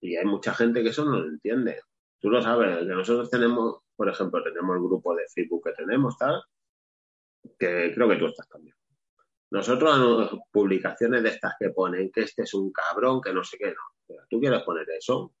Y 0.00 0.16
hay 0.16 0.24
mucha 0.24 0.54
gente 0.54 0.82
que 0.82 0.88
eso 0.88 1.04
no 1.04 1.18
lo 1.18 1.28
entiende. 1.28 1.80
Tú 2.18 2.30
lo 2.30 2.42
sabes, 2.42 2.78
que 2.78 2.84
nosotros 2.84 3.30
tenemos, 3.30 3.82
por 3.96 4.08
ejemplo, 4.08 4.42
tenemos 4.42 4.76
el 4.76 4.82
grupo 4.82 5.14
de 5.14 5.26
Facebook 5.28 5.64
que 5.64 5.72
tenemos, 5.72 6.16
tal, 6.18 6.42
que 7.58 7.92
creo 7.94 8.08
que 8.08 8.16
tú 8.16 8.26
estás 8.26 8.48
también. 8.48 8.74
Nosotros, 9.50 10.38
publicaciones 10.50 11.22
de 11.22 11.30
estas 11.30 11.54
que 11.58 11.70
ponen 11.70 12.10
que 12.12 12.22
este 12.22 12.42
es 12.42 12.54
un 12.54 12.72
cabrón, 12.72 13.20
que 13.20 13.32
no 13.32 13.42
sé 13.42 13.58
qué, 13.58 13.74
no. 13.74 14.16
tú 14.28 14.38
quieres 14.38 14.62
poner 14.62 14.86
eso, 14.90 15.34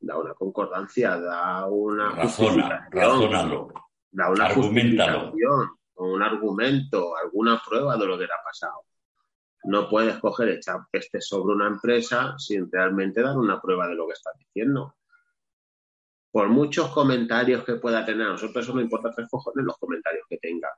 da 0.00 0.16
una 0.16 0.34
concordancia, 0.34 1.18
da 1.18 1.66
una 1.66 2.12
Razona, 2.12 2.88
razónalo. 2.90 3.72
Da 4.10 4.30
una 4.30 4.54
justificación, 4.54 5.70
un 5.96 6.22
argumento, 6.22 7.14
alguna 7.16 7.60
prueba 7.64 7.96
de 7.96 8.06
lo 8.06 8.18
que 8.18 8.26
le 8.26 8.32
ha 8.32 8.42
pasado. 8.42 8.86
No 9.64 9.88
puedes 9.90 10.18
coger 10.18 10.48
echar 10.48 10.80
este 10.90 11.20
sobre 11.20 11.54
una 11.54 11.66
empresa 11.66 12.34
sin 12.38 12.72
realmente 12.72 13.20
dar 13.20 13.36
una 13.36 13.60
prueba 13.60 13.86
de 13.86 13.94
lo 13.94 14.06
que 14.06 14.14
estás 14.14 14.32
diciendo 14.38 14.96
por 16.30 16.48
muchos 16.48 16.90
comentarios 16.90 17.64
que 17.64 17.74
pueda 17.74 18.04
tener, 18.04 18.26
a 18.26 18.30
nosotros 18.30 18.64
eso 18.64 18.74
no 18.74 18.80
importa 18.80 19.10
tres 19.14 19.28
cojones 19.28 19.64
los 19.64 19.78
comentarios 19.78 20.24
que 20.28 20.38
tenga. 20.38 20.68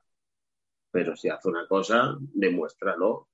Pero 0.92 1.16
si 1.16 1.28
hace 1.28 1.48
una 1.48 1.66
cosa, 1.66 2.16
demuéstralo. 2.20 3.28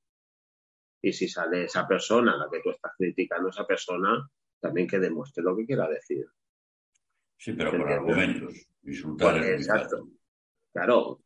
Y 1.02 1.12
si 1.12 1.28
sale 1.28 1.64
esa 1.64 1.86
persona, 1.86 2.36
la 2.36 2.48
que 2.50 2.60
tú 2.62 2.70
estás 2.70 2.92
criticando, 2.96 3.50
esa 3.50 3.66
persona, 3.66 4.28
también 4.60 4.86
que 4.86 4.98
demuestre 4.98 5.42
lo 5.42 5.56
que 5.56 5.66
quiera 5.66 5.88
decir. 5.88 6.26
Sí, 7.36 7.52
pero 7.52 7.72
con 7.72 7.82
argumentos. 7.82 8.54
Insultar 8.82 9.36
Exacto. 9.44 10.08
Claro. 10.72 11.20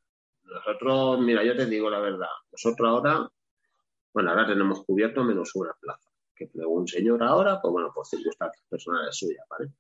Nosotros, 0.44 1.20
mira, 1.20 1.44
yo 1.44 1.56
te 1.56 1.66
digo 1.66 1.88
la 1.88 2.00
verdad. 2.00 2.26
Nosotros 2.50 2.88
ahora, 2.88 3.30
bueno, 4.12 4.30
ahora 4.30 4.46
tenemos 4.46 4.84
cubierto 4.84 5.22
menos 5.22 5.54
una 5.54 5.72
plaza. 5.80 6.10
Que 6.34 6.46
plegó 6.46 6.72
un 6.72 6.88
señor 6.88 7.22
ahora, 7.22 7.60
pues 7.60 7.72
bueno, 7.72 7.92
por 7.94 8.06
circunstancias 8.06 8.66
personales 8.68 9.16
suyas, 9.16 9.46
¿vale? 9.48 9.70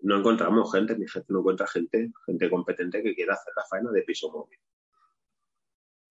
no 0.00 0.18
encontramos 0.18 0.72
gente, 0.72 0.96
mi 0.96 1.06
jefe 1.06 1.26
no 1.28 1.40
encuentra 1.40 1.66
gente, 1.66 2.12
gente 2.26 2.50
competente 2.50 3.02
que 3.02 3.14
quiera 3.14 3.34
hacer 3.34 3.52
la 3.56 3.64
faena 3.64 3.90
de 3.90 4.02
piso 4.02 4.30
móvil. 4.30 4.58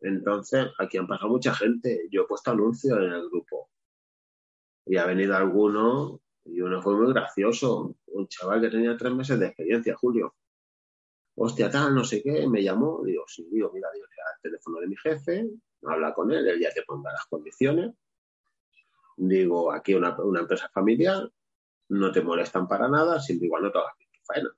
Entonces, 0.01 0.67
aquí 0.79 0.97
han 0.97 1.07
pasado 1.07 1.29
mucha 1.29 1.53
gente. 1.53 2.07
Yo 2.12 2.23
he 2.23 2.27
puesto 2.27 2.51
anuncios 2.51 2.97
en 2.97 3.12
el 3.12 3.29
grupo. 3.29 3.69
Y 4.86 4.97
ha 4.97 5.05
venido 5.05 5.36
alguno, 5.36 6.21
y 6.45 6.62
uno 6.62 6.81
fue 6.81 6.95
muy 6.95 7.12
gracioso. 7.13 7.95
Un 8.07 8.27
chaval 8.27 8.62
que 8.62 8.69
tenía 8.69 8.95
tres 8.95 9.13
meses 9.13 9.39
de 9.39 9.47
experiencia, 9.47 9.95
Julio. 9.95 10.36
Hostia, 11.36 11.69
tal, 11.69 11.93
no 11.93 12.03
sé 12.03 12.23
qué, 12.23 12.47
me 12.47 12.63
llamó. 12.63 13.03
Digo, 13.03 13.23
sí, 13.27 13.47
digo, 13.51 13.71
mira, 13.73 13.89
digo, 13.93 14.05
el 14.05 14.41
teléfono 14.41 14.79
de 14.79 14.88
mi 14.88 14.95
jefe, 14.97 15.49
habla 15.83 16.13
con 16.13 16.31
él, 16.31 16.47
él 16.47 16.60
ya 16.60 16.71
te 16.71 16.83
pondrá 16.83 17.12
las 17.12 17.25
condiciones. 17.25 17.93
Digo, 19.17 19.71
aquí 19.71 19.93
una, 19.93 20.15
empresa 20.39 20.69
familiar, 20.69 21.29
no 21.89 22.12
te 22.12 22.21
molestan 22.21 22.67
para 22.67 22.88
nada, 22.88 23.19
siempre 23.19 23.47
igual 23.47 23.63
no 23.63 23.71
te 23.71 23.79
hagas 23.79 23.93
faena. 24.23 24.49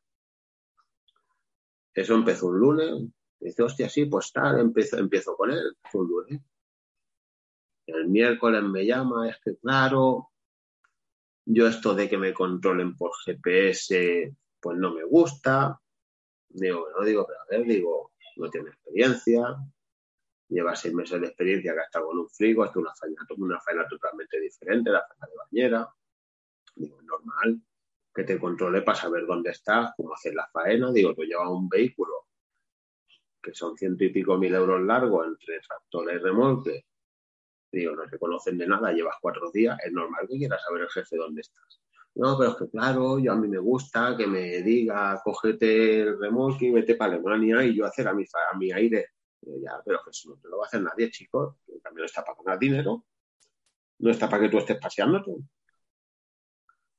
Eso 1.94 2.16
empezó 2.16 2.48
un 2.48 2.60
lunes, 2.60 3.04
dice, 3.40 3.64
hostia, 3.64 3.90
sí, 3.90 4.06
pues 4.06 4.32
tal, 4.32 4.60
empiezo, 4.60 4.98
empiezo 4.98 5.36
con 5.36 5.52
él, 5.52 5.78
lunes. 5.94 6.42
El 7.86 8.08
miércoles 8.08 8.64
me 8.64 8.86
llama, 8.86 9.30
es 9.30 9.38
que 9.44 9.58
claro, 9.58 10.32
yo 11.46 11.68
esto 11.68 11.96
de 11.96 12.08
que 12.08 12.18
me 12.18 12.34
controlen 12.34 12.96
por 12.96 13.12
GPS, 13.26 14.36
pues 14.60 14.78
no 14.78 14.94
me 14.94 15.04
gusta. 15.04 15.80
Digo, 16.50 16.88
no 16.96 17.04
digo, 17.04 17.26
pero 17.26 17.40
a 17.42 17.46
ver, 17.50 17.68
digo, 17.68 18.12
no 18.38 18.50
tiene 18.50 18.70
experiencia, 18.70 19.58
lleva 20.48 20.76
seis 20.76 20.94
meses 20.94 21.20
de 21.20 21.28
experiencia 21.28 21.74
que 21.74 21.80
ha 21.80 21.84
estado 21.84 22.08
con 22.08 22.20
un 22.20 22.30
frigo, 22.30 22.64
hasta 22.64 22.80
una 22.80 22.94
faena, 22.96 23.26
una 23.38 23.60
faena 23.62 23.88
totalmente 23.88 24.40
diferente, 24.40 24.92
la 24.92 25.06
faena 25.08 25.28
de 25.28 25.38
bañera. 25.38 25.90
Digo, 26.76 27.02
normal 27.02 27.62
que 28.14 28.24
te 28.24 28.40
controle 28.40 28.82
para 28.82 28.98
saber 28.98 29.26
dónde 29.26 29.52
estás, 29.52 29.92
cómo 29.96 30.14
hacer 30.14 30.34
la 30.34 30.48
faena. 30.52 30.92
Digo, 30.92 31.14
tú 31.14 31.24
llevas 31.24 31.50
un 31.50 31.70
vehículo 31.70 32.29
que 33.42 33.54
son 33.54 33.78
ciento 33.78 34.04
y 34.04 34.10
pico 34.10 34.38
mil 34.38 34.54
euros 34.54 34.82
largos 34.82 35.28
entre 35.28 35.60
tractor 35.62 36.14
y 36.14 36.18
remolque. 36.18 36.86
Digo, 37.72 37.96
no 37.96 38.08
te 38.08 38.18
conocen 38.18 38.58
de 38.58 38.68
nada, 38.68 38.92
llevas 38.92 39.16
cuatro 39.22 39.52
días, 39.52 39.78
es 39.86 39.92
normal 39.92 40.28
que 40.28 40.38
quieras 40.38 40.64
saber 40.64 40.84
el 40.84 40.90
jefe 40.90 41.18
dónde 41.18 41.42
estás. 41.42 41.82
No, 42.16 42.38
pero 42.38 42.52
es 42.52 42.58
que 42.58 42.70
claro, 42.70 43.20
yo 43.20 43.32
a 43.32 43.36
mí 43.36 43.48
me 43.48 43.60
gusta 43.60 44.18
que 44.18 44.28
me 44.28 44.62
diga, 44.62 45.22
cógete 45.24 46.02
el 46.02 46.20
remolque 46.20 46.66
y 46.66 46.72
vete 46.72 46.96
para 46.96 47.14
Alemania 47.14 47.64
y 47.64 47.76
yo 47.76 47.86
hacer 47.86 48.08
a 48.08 48.14
mi, 48.14 48.24
a 48.24 48.58
mi 48.58 48.72
aire. 48.72 49.08
ya, 49.42 49.82
pero 49.86 50.00
eso 50.10 50.30
no 50.30 50.38
te 50.38 50.50
lo 50.50 50.58
va 50.58 50.66
a 50.66 50.68
hacer 50.68 50.82
nadie, 50.82 51.12
chicos. 51.12 51.56
El 51.68 51.82
cambio 51.82 52.06
está 52.06 52.24
para 52.24 52.38
ganar 52.44 52.60
dinero. 52.60 53.06
No 54.00 54.12
está 54.12 54.30
para 54.30 54.44
que 54.44 54.50
tú 54.50 54.58
estés 54.58 54.78
paseándote. 54.80 55.32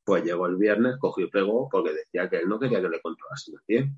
Pues 0.05 0.25
llegó 0.25 0.47
el 0.47 0.57
viernes, 0.57 0.97
cogió 0.99 1.27
y 1.27 1.31
pegó 1.31 1.69
porque 1.71 1.93
decía 1.93 2.29
que 2.29 2.39
él 2.39 2.49
no 2.49 2.59
quería 2.59 2.81
que 2.81 2.89
le 2.89 3.01
controlase 3.01 3.53
nadie. 3.53 3.93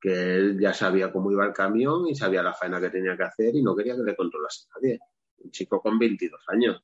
Que 0.00 0.34
él 0.34 0.58
ya 0.58 0.72
sabía 0.72 1.12
cómo 1.12 1.30
iba 1.30 1.44
el 1.44 1.52
camión 1.52 2.08
y 2.08 2.14
sabía 2.14 2.42
la 2.42 2.54
faena 2.54 2.80
que 2.80 2.90
tenía 2.90 3.16
que 3.16 3.24
hacer 3.24 3.54
y 3.54 3.62
no 3.62 3.76
quería 3.76 3.94
que 3.96 4.02
le 4.02 4.16
controlase 4.16 4.66
nadie. 4.74 4.98
Un 5.38 5.50
chico 5.50 5.80
con 5.80 5.98
22 5.98 6.42
años. 6.48 6.82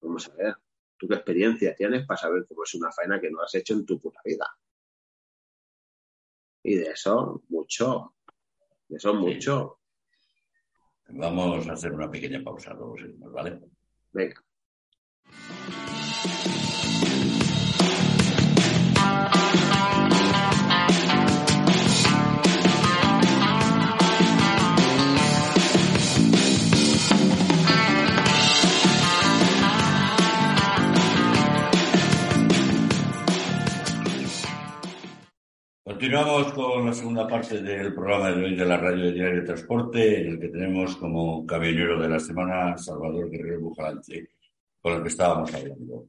Vamos 0.00 0.28
a 0.28 0.34
ver, 0.34 0.56
¿tú 0.96 1.06
qué 1.08 1.14
experiencia 1.14 1.74
tienes 1.74 2.06
para 2.06 2.18
saber 2.18 2.46
cómo 2.46 2.64
es 2.64 2.74
una 2.74 2.90
faena 2.90 3.20
que 3.20 3.30
no 3.30 3.42
has 3.42 3.54
hecho 3.54 3.74
en 3.74 3.84
tu 3.84 4.00
puta 4.00 4.20
vida? 4.24 4.46
Y 6.62 6.76
de 6.76 6.90
eso, 6.90 7.42
mucho. 7.48 8.14
De 8.88 8.96
eso, 8.96 9.14
mucho. 9.14 9.80
Vamos 11.08 11.68
a 11.68 11.72
hacer 11.74 11.92
una 11.92 12.10
pequeña 12.10 12.42
pausa, 12.42 12.72
luego 12.72 12.96
seguimos, 12.96 13.30
¿vale? 13.32 13.60
Venga. 14.12 14.42
Continuamos 36.04 36.52
con 36.52 36.84
la 36.84 36.92
segunda 36.92 37.26
parte 37.26 37.62
del 37.62 37.94
programa 37.94 38.30
de 38.30 38.44
hoy 38.44 38.54
de 38.54 38.66
la 38.66 38.76
radio 38.76 39.06
de 39.06 39.12
Diario 39.12 39.40
de 39.40 39.46
Transporte, 39.46 40.20
en 40.20 40.32
el 40.32 40.38
que 40.38 40.50
tenemos 40.50 40.96
como 40.98 41.46
camionero 41.46 41.98
de 41.98 42.10
la 42.10 42.20
semana 42.20 42.76
Salvador 42.76 43.30
Guerrero 43.30 43.60
Bujalante, 43.60 44.28
con 44.82 44.92
el 44.92 45.02
que 45.02 45.08
estábamos 45.08 45.54
hablando. 45.54 46.06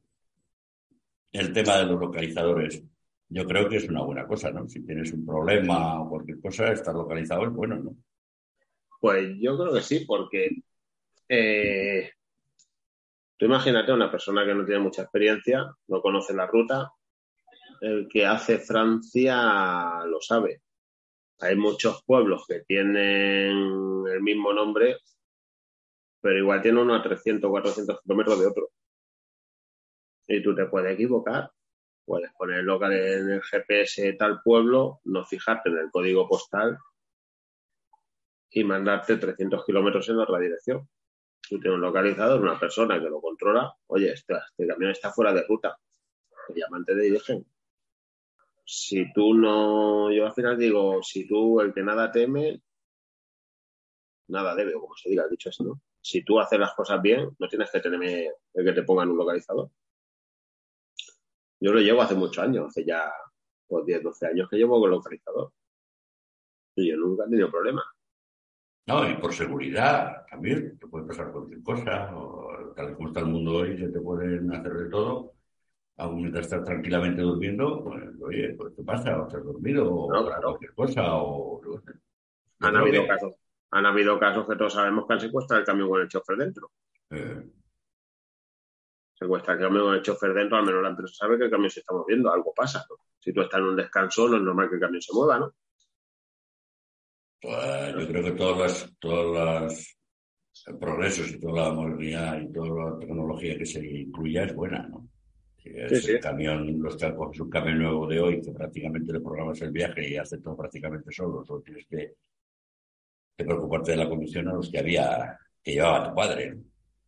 El 1.32 1.50
tema 1.50 1.78
de 1.78 1.86
los 1.86 1.98
localizadores, 1.98 2.84
yo 3.30 3.46
creo 3.46 3.70
que 3.70 3.76
es 3.76 3.88
una 3.88 4.02
buena 4.02 4.26
cosa, 4.26 4.50
¿no? 4.50 4.68
Si 4.68 4.84
tienes 4.84 5.10
un 5.14 5.24
problema 5.24 6.02
o 6.02 6.10
cualquier 6.10 6.40
cosa, 6.42 6.72
estar 6.72 6.94
localizado 6.94 7.46
es 7.46 7.52
bueno, 7.54 7.76
¿no? 7.76 7.96
Pues 9.00 9.34
yo 9.40 9.56
creo 9.56 9.72
que 9.72 9.80
sí, 9.80 10.04
porque 10.04 10.50
eh, 11.26 12.10
tú 13.38 13.46
imagínate 13.46 13.94
una 13.94 14.10
persona 14.10 14.44
que 14.44 14.54
no 14.54 14.66
tiene 14.66 14.82
mucha 14.82 15.04
experiencia, 15.04 15.64
no 15.88 16.02
conoce 16.02 16.34
la 16.34 16.46
ruta, 16.46 16.92
el 17.80 18.08
que 18.08 18.26
hace 18.26 18.58
Francia 18.58 20.04
lo 20.06 20.20
sabe. 20.20 20.62
Hay 21.40 21.56
muchos 21.56 22.02
pueblos 22.04 22.44
que 22.48 22.60
tienen 22.60 24.04
el 24.06 24.20
mismo 24.22 24.52
nombre, 24.52 24.98
pero 26.20 26.38
igual 26.38 26.62
tiene 26.62 26.80
uno 26.80 26.94
a 26.94 27.02
300, 27.02 27.50
400 27.50 28.00
kilómetros 28.02 28.40
de 28.40 28.46
otro. 28.46 28.68
Y 30.28 30.42
tú 30.42 30.54
te 30.54 30.66
puedes 30.66 30.94
equivocar. 30.94 31.50
Puedes 32.04 32.32
poner 32.34 32.62
local 32.62 32.92
en 32.92 33.30
el 33.30 33.42
GPS 33.42 34.12
tal 34.14 34.40
pueblo, 34.42 35.00
no 35.04 35.24
fijarte 35.24 35.70
en 35.70 35.78
el 35.78 35.90
código 35.90 36.28
postal 36.28 36.78
y 38.50 38.62
mandarte 38.62 39.16
300 39.16 39.64
kilómetros 39.64 40.08
en 40.08 40.18
otra 40.18 40.38
dirección. 40.38 40.88
Tú 41.48 41.60
tienes 41.60 41.76
un 41.76 41.80
localizador, 41.80 42.40
una 42.40 42.58
persona 42.58 43.00
que 43.00 43.10
lo 43.10 43.20
controla, 43.20 43.74
oye, 43.88 44.12
este, 44.12 44.34
este 44.34 44.66
camión 44.66 44.92
está 44.92 45.12
fuera 45.12 45.32
de 45.32 45.44
ruta, 45.46 45.78
te 46.46 46.60
llaman, 46.60 46.84
te 46.84 46.94
dirigen. 46.94 47.44
Si 48.68 49.12
tú 49.12 49.32
no, 49.32 50.10
yo 50.10 50.26
al 50.26 50.32
final 50.32 50.58
digo, 50.58 51.00
si 51.00 51.24
tú 51.24 51.60
el 51.60 51.72
que 51.72 51.84
nada 51.84 52.10
teme, 52.10 52.60
nada 54.28 54.56
debe, 54.56 54.74
o 54.74 54.80
como 54.80 54.96
se 54.96 55.08
diga, 55.08 55.28
dicho 55.28 55.50
eso, 55.50 55.62
¿no? 55.62 55.80
Si 56.00 56.24
tú 56.24 56.40
haces 56.40 56.58
las 56.58 56.74
cosas 56.74 57.00
bien, 57.00 57.30
no 57.38 57.48
tienes 57.48 57.70
que 57.70 57.78
tenerme 57.78 58.28
el 58.54 58.64
que 58.64 58.72
te 58.72 58.82
pongan 58.82 59.10
un 59.10 59.18
localizador. 59.18 59.70
Yo 61.60 61.72
lo 61.72 61.78
llevo 61.78 62.02
hace 62.02 62.16
muchos 62.16 62.42
años, 62.42 62.66
hace 62.66 62.84
ya 62.84 63.08
pues 63.68 63.86
10, 63.86 64.02
12 64.02 64.26
años 64.26 64.48
que 64.50 64.56
llevo 64.56 64.80
con 64.80 64.90
localizador. 64.90 65.52
Y 66.74 66.90
yo 66.90 66.96
nunca 66.96 67.24
he 67.24 67.30
tenido 67.30 67.50
problemas. 67.50 67.84
No, 68.86 69.08
y 69.08 69.14
por 69.14 69.32
seguridad 69.32 70.26
también, 70.28 70.76
te 70.76 70.88
puede 70.88 71.06
pasar 71.06 71.30
cualquier 71.30 71.62
cosa, 71.62 72.16
o 72.16 72.72
tal 72.74 72.96
como 72.96 73.08
está 73.08 73.20
el 73.20 73.26
mundo 73.26 73.58
hoy, 73.58 73.78
se 73.78 73.88
te 73.88 74.00
pueden 74.00 74.52
hacer 74.52 74.72
de 74.72 74.90
todo. 74.90 75.34
Aún 75.98 76.20
mientras 76.20 76.46
estás 76.46 76.64
tranquilamente 76.64 77.22
durmiendo, 77.22 77.82
pues, 77.82 78.04
oye, 78.22 78.54
pues 78.54 78.74
te 78.74 78.82
pasa, 78.82 79.18
o 79.20 79.26
estás 79.26 79.44
dormido, 79.44 79.92
o 79.92 80.08
cualquier 80.08 80.74
cosa, 80.74 81.16
o... 81.16 81.60
Han 82.60 82.76
habido 82.76 83.06
casos 83.06 83.34
han 83.70 83.86
habido 83.86 84.18
casos 84.18 84.46
que 84.48 84.56
todos 84.56 84.72
sabemos 84.72 85.06
que 85.06 85.14
han 85.14 85.20
secuestrado 85.20 85.60
el 85.60 85.66
camión 85.66 85.88
con 85.88 86.00
el 86.00 86.08
chofer 86.08 86.36
dentro. 86.36 86.70
Eh. 87.10 87.42
Secuestra 89.14 89.54
el 89.54 89.60
camión 89.60 89.84
con 89.84 89.94
el 89.94 90.02
chofer 90.02 90.34
dentro, 90.34 90.58
al 90.58 90.66
menos 90.66 90.82
la 90.82 90.90
empresa 90.90 91.14
sabe 91.14 91.38
que 91.38 91.44
el 91.44 91.50
camión 91.50 91.70
se 91.70 91.80
está 91.80 91.92
moviendo, 91.92 92.32
algo 92.32 92.52
pasa. 92.54 92.86
Si 93.18 93.32
tú 93.32 93.40
estás 93.42 93.60
en 93.60 93.66
un 93.66 93.76
descanso, 93.76 94.28
no 94.28 94.36
es 94.36 94.42
normal 94.42 94.68
que 94.68 94.76
el 94.76 94.80
camión 94.80 95.02
se 95.02 95.12
mueva, 95.12 95.38
¿no? 95.38 95.54
Pues 97.40 97.94
yo 97.94 98.08
creo 98.08 98.24
que 98.24 98.32
todos 98.32 98.58
los, 98.58 98.98
todos 98.98 99.96
progresos 100.80 101.30
y 101.30 101.40
toda 101.40 101.68
la 101.68 101.72
modernidad 101.72 102.40
y 102.40 102.52
toda 102.52 102.92
la 102.92 102.98
tecnología 102.98 103.58
que 103.58 103.66
se 103.66 103.84
incluya 103.84 104.44
es 104.44 104.54
buena, 104.54 104.86
¿no? 104.88 105.08
El 105.74 106.20
camión, 106.20 106.80
los 106.80 106.96
que 106.96 107.06
un 107.06 107.50
camión 107.50 107.78
nuevo 107.78 108.06
de 108.06 108.20
hoy, 108.20 108.40
que 108.40 108.52
prácticamente 108.52 109.12
le 109.12 109.20
programas 109.20 109.60
el 109.62 109.70
viaje 109.70 110.08
y 110.08 110.16
hace 110.16 110.38
todo 110.38 110.56
prácticamente 110.56 111.10
solo, 111.12 111.44
solo 111.44 111.62
tienes 111.62 111.86
que 111.86 112.14
te 113.36 113.44
preocuparte 113.44 113.92
de 113.92 113.98
la 113.98 114.08
conducción 114.08 114.48
a 114.48 114.54
los 114.54 114.70
que 114.70 114.78
había, 114.78 115.38
que 115.62 115.72
llevaba 115.72 116.08
tu 116.08 116.14
padre. 116.14 116.56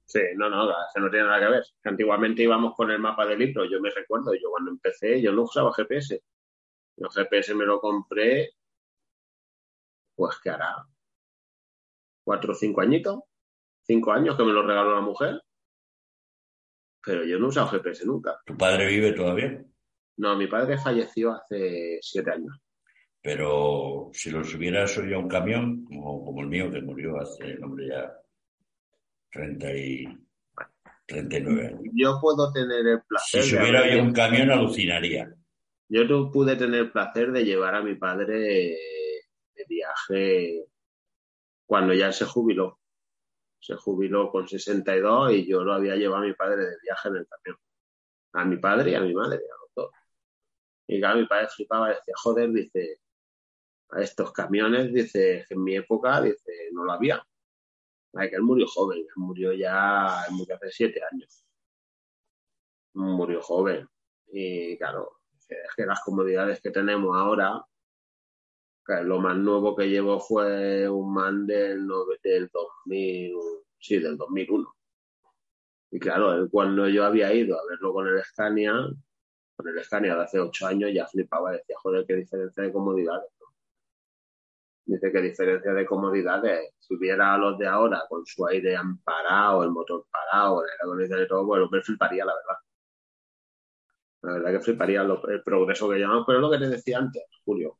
Sí, 0.05 0.21
no, 0.37 0.49
no, 0.49 0.71
eso 0.71 1.01
no 1.01 1.11
tiene 1.11 1.27
nada 1.27 1.41
que 1.41 1.53
ver. 1.53 1.65
Antiguamente 1.85 2.43
íbamos 2.43 2.75
con 2.75 2.91
el 2.91 2.99
mapa 2.99 3.27
del 3.27 3.39
libro, 3.39 3.65
yo 3.65 3.81
me 3.81 3.91
recuerdo, 3.91 4.35
yo 4.35 4.51
cuando 4.51 4.71
empecé, 4.71 5.21
yo 5.21 5.33
no 5.33 5.43
usaba 5.43 5.73
GPS. 5.73 6.23
El 6.97 7.09
GPS 7.11 7.55
me 7.55 7.65
lo 7.65 7.81
compré, 7.81 8.51
pues 10.15 10.39
que 10.43 10.51
hará 10.51 10.87
cuatro 12.25 12.53
o 12.53 12.55
cinco 12.55 12.81
añitos, 12.81 13.21
cinco 13.83 14.13
años 14.13 14.37
que 14.37 14.45
me 14.45 14.53
lo 14.53 14.63
regaló 14.63 14.95
la 14.95 15.01
mujer, 15.01 15.43
pero 17.09 17.25
yo 17.25 17.39
no 17.39 17.47
he 17.47 17.49
usado 17.49 17.69
GPS 17.69 18.05
nunca. 18.05 18.39
¿Tu 18.45 18.55
padre 18.55 18.87
vive 18.87 19.13
todavía? 19.13 19.65
No, 20.19 20.37
mi 20.37 20.47
padre 20.47 20.77
falleció 20.77 21.33
hace 21.33 21.99
siete 22.03 22.33
años. 22.33 22.61
Pero 23.23 24.11
si 24.13 24.31
lo 24.31 24.45
subiera 24.45 24.87
subido 24.87 25.17
a 25.17 25.21
un 25.21 25.29
camión, 25.29 25.87
como, 25.87 26.39
el 26.43 26.49
mío, 26.49 26.71
que 26.71 26.83
murió 26.83 27.19
hace, 27.19 27.55
nombre 27.55 27.89
ya 27.89 28.13
30 29.31 29.75
y 29.75 30.19
39 31.07 31.67
años. 31.69 31.81
Yo 31.95 32.19
puedo 32.21 32.53
tener 32.53 32.87
el 32.87 33.01
placer. 33.09 33.43
Si 33.43 33.57
subiera 33.57 33.91
yo 33.91 34.03
un 34.03 34.13
camión, 34.13 34.51
alucinaría. 34.51 35.35
Yo 35.89 36.05
no 36.05 36.31
pude 36.31 36.57
tener 36.57 36.81
el 36.81 36.93
placer 36.93 37.33
de 37.33 37.47
llevar 37.47 37.75
a 37.75 37.83
mi 37.83 37.95
padre 37.95 38.77
de 39.55 39.65
viaje 39.67 40.67
cuando 41.65 41.95
ya 41.95 42.13
se 42.13 42.27
jubiló. 42.27 42.78
Se 43.61 43.75
jubiló 43.77 44.31
con 44.31 44.49
62 44.49 45.33
y 45.33 45.47
yo 45.47 45.65
lo 45.65 45.73
había 45.73 45.97
llevado 45.97 46.23
a 46.23 46.27
mi 46.27 46.35
padre 46.35 46.65
de 46.65 46.77
viaje 46.83 47.09
en 47.09 47.17
el 47.17 47.27
camión. 47.27 47.61
A 48.33 48.45
mi 48.45 48.57
padre 48.59 48.93
y 48.93 48.95
a 48.95 49.01
mi 49.01 49.15
madre, 49.15 49.37
a 49.39 49.61
los 49.61 49.71
dos. 49.75 49.91
Y 50.87 51.01
claro, 51.01 51.19
mi 51.19 51.27
padre 51.27 51.49
flipaba 51.49 51.91
y 51.91 51.95
decía, 51.97 52.15
joder, 52.17 52.51
dice, 52.51 53.01
a 53.91 54.03
estos 54.03 54.33
camiones, 54.33 54.93
dice, 54.93 55.47
en 55.49 55.63
mi 55.63 55.77
época, 55.77 56.21
dice, 56.21 56.71
no 56.73 56.85
lo 56.85 56.93
había. 56.93 57.25
que 58.13 58.37
él 58.37 58.43
murió 58.43 58.67
joven, 58.67 58.99
él 58.99 59.07
murió 59.17 59.53
ya, 59.53 60.21
hace 60.21 60.71
siete 60.71 61.01
años. 61.11 61.45
Murió 62.95 63.41
joven. 63.43 63.89
Y 64.27 64.77
claro, 64.79 65.21
es 65.49 65.75
que 65.77 65.87
las 65.87 66.01
comodidades 66.01 66.61
que 66.61 66.71
tenemos 66.71 67.17
ahora, 67.17 67.65
lo 69.05 69.21
más 69.21 69.37
nuevo 69.37 69.77
que 69.77 69.89
llevo 69.89 70.19
fue 70.19 70.89
un 70.89 71.13
man 71.13 71.47
del, 71.47 71.87
del 72.23 72.49
2000, 72.49 73.35
sí, 73.79 73.99
del 73.99 74.17
2001. 74.17 74.75
Y 75.91 75.99
claro, 75.99 76.49
cuando 76.51 76.89
yo 76.89 77.05
había 77.05 77.33
ido 77.33 77.59
a 77.59 77.67
verlo 77.69 77.93
con 77.93 78.09
el 78.09 78.23
Scania, 78.25 78.73
con 79.57 79.69
el 79.69 79.85
Scania 79.85 80.15
de 80.17 80.23
hace 80.23 80.39
ocho 80.41 80.67
años, 80.67 80.91
ya 80.93 81.07
flipaba, 81.07 81.53
decía, 81.53 81.77
joder, 81.79 82.07
qué 82.07 82.17
diferencia 82.17 82.63
de 82.63 82.73
comodidades. 82.73 83.31
Dice 84.87 85.13
que 85.13 85.21
diferencia 85.21 85.73
de 85.75 85.85
comodidades, 85.85 86.75
si 86.79 86.95
hubiera 86.95 87.35
a 87.35 87.39
los 87.39 87.59
de 87.59 87.67
ahora 87.67 88.05
con 88.09 88.25
su 88.25 88.47
aire 88.47 88.75
amparado, 88.75 89.63
el 89.63 89.71
motor 89.71 90.07
parado, 90.11 90.63
el 90.65 91.03
aire 91.03 91.25
y 91.25 91.29
todo, 91.29 91.45
bueno, 91.45 91.69
me 91.71 91.83
fliparía, 91.83 92.25
la 92.25 92.35
verdad. 92.35 92.57
La 94.23 94.33
verdad 94.33 94.53
que 94.53 94.65
fliparía 94.65 95.03
el 95.03 95.43
progreso 95.43 95.91
que 95.91 95.99
llevamos, 95.99 96.25
pero 96.27 96.39
es 96.39 96.43
lo 96.43 96.51
que 96.51 96.59
te 96.59 96.69
decía 96.71 96.99
antes, 96.99 97.23
Julio, 97.45 97.79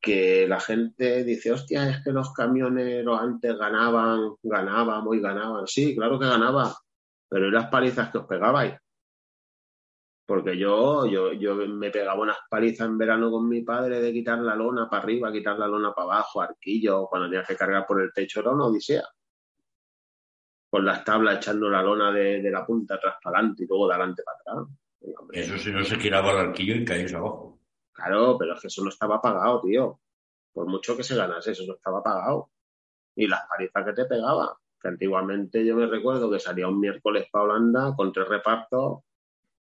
que 0.00 0.46
la 0.46 0.60
gente 0.60 1.24
dice, 1.24 1.52
hostia, 1.52 1.88
es 1.90 2.04
que 2.04 2.12
los 2.12 2.32
camioneros 2.32 3.20
antes 3.20 3.56
ganaban, 3.56 4.34
ganaban, 4.42 5.04
muy 5.04 5.20
ganaban. 5.20 5.66
Sí, 5.66 5.94
claro 5.96 6.18
que 6.18 6.26
ganaba, 6.26 6.74
pero 7.28 7.48
¿y 7.48 7.50
las 7.50 7.68
palizas 7.68 8.10
que 8.10 8.18
os 8.18 8.26
pegabais? 8.26 8.76
Porque 10.26 10.58
yo, 10.58 11.06
yo, 11.06 11.32
yo 11.32 11.54
me 11.54 11.90
pegaba 11.90 12.20
unas 12.20 12.38
palizas 12.50 12.88
en 12.88 12.98
verano 12.98 13.30
con 13.30 13.48
mi 13.48 13.62
padre 13.62 14.00
de 14.00 14.12
quitar 14.12 14.40
la 14.40 14.56
lona 14.56 14.90
para 14.90 15.04
arriba, 15.04 15.30
quitar 15.30 15.56
la 15.56 15.68
lona 15.68 15.92
para 15.92 16.14
abajo, 16.14 16.40
arquillo, 16.40 17.06
cuando 17.06 17.28
tenía 17.28 17.44
que 17.44 17.56
cargar 17.56 17.86
por 17.86 18.02
el 18.02 18.12
techo 18.12 18.40
era 18.40 18.50
una 18.50 18.66
odisea. 18.66 19.04
Con 20.68 20.84
las 20.84 21.04
tablas 21.04 21.36
echando 21.36 21.70
la 21.70 21.80
lona 21.80 22.10
de, 22.10 22.42
la 22.50 22.66
punta 22.66 22.96
atrás 22.96 23.14
para 23.22 23.38
adelante 23.38 23.64
y 23.64 23.66
luego 23.68 23.86
de 23.86 23.94
adelante 23.94 24.22
para 24.24 24.38
atrás. 24.40 24.76
Eso 25.30 25.58
si 25.58 25.70
no 25.70 25.84
se 25.84 25.96
giraba 25.96 26.32
el 26.32 26.48
arquillo 26.48 26.74
y 26.74 26.84
caías 26.84 27.14
abajo. 27.14 27.55
Claro, 27.96 28.36
pero 28.38 28.54
es 28.54 28.60
que 28.60 28.66
eso 28.66 28.82
no 28.82 28.90
estaba 28.90 29.20
pagado, 29.20 29.62
tío. 29.62 29.98
Por 30.52 30.66
mucho 30.66 30.96
que 30.96 31.02
se 31.02 31.16
ganase, 31.16 31.52
eso 31.52 31.64
no 31.66 31.74
estaba 31.74 32.02
pagado. 32.02 32.50
Y 33.14 33.26
las 33.26 33.46
palizas 33.48 33.84
que 33.86 33.92
te 33.92 34.04
pegaba. 34.04 34.58
Que 34.80 34.88
antiguamente 34.88 35.64
yo 35.64 35.74
me 35.74 35.86
recuerdo 35.86 36.30
que 36.30 36.38
salía 36.38 36.68
un 36.68 36.78
miércoles 36.78 37.26
para 37.32 37.44
Holanda 37.44 37.94
con 37.96 38.12
tres 38.12 38.28
repartos 38.28 39.00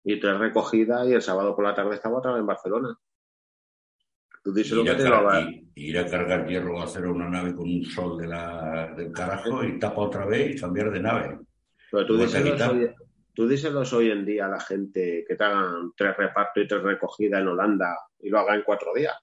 y 0.03 0.19
tres 0.19 0.39
recogidas 0.39 1.07
y 1.07 1.13
el 1.13 1.23
sábado 1.23 1.55
por 1.55 1.65
la 1.65 1.75
tarde 1.75 1.95
estaba 1.95 2.19
otra 2.19 2.33
vez 2.33 2.41
en 2.41 2.47
Barcelona. 2.47 2.99
Tú 4.43 4.53
dices 4.53 4.73
lo 4.73 4.85
que 4.85 4.95
te 4.95 5.09
va 5.09 5.47
Ir 5.75 5.99
a 5.99 6.07
cargar 6.07 6.47
hierro 6.49 6.81
a 6.81 6.85
hacer 6.85 7.07
una 7.07 7.29
nave 7.29 7.55
con 7.55 7.69
un 7.69 7.85
sol 7.85 8.19
de 8.19 8.27
la, 8.27 8.93
del 8.97 9.13
carajo 9.13 9.63
y 9.63 9.79
tapa 9.79 10.01
otra 10.01 10.27
vez 10.27 10.57
y 10.57 10.61
cambiar 10.61 10.91
de 10.91 11.01
nave. 11.01 11.39
Pero 11.91 12.07
tú 12.07 12.17
dices 12.17 12.43
hoy, 13.39 13.87
hoy 13.93 14.11
en 14.11 14.25
día 14.25 14.47
a 14.47 14.49
la 14.49 14.61
gente 14.61 15.25
que 15.27 15.37
te 15.37 15.45
hagan 15.45 15.93
tres 15.97 16.17
repartos 16.17 16.65
y 16.65 16.69
tres 16.69 16.83
recogidas 16.83 17.41
en 17.41 17.49
Holanda 17.49 17.97
y 18.19 18.31
lo 18.31 18.41
hagan 18.41 18.57
en 18.57 18.63
cuatro 18.65 18.93
días. 18.95 19.15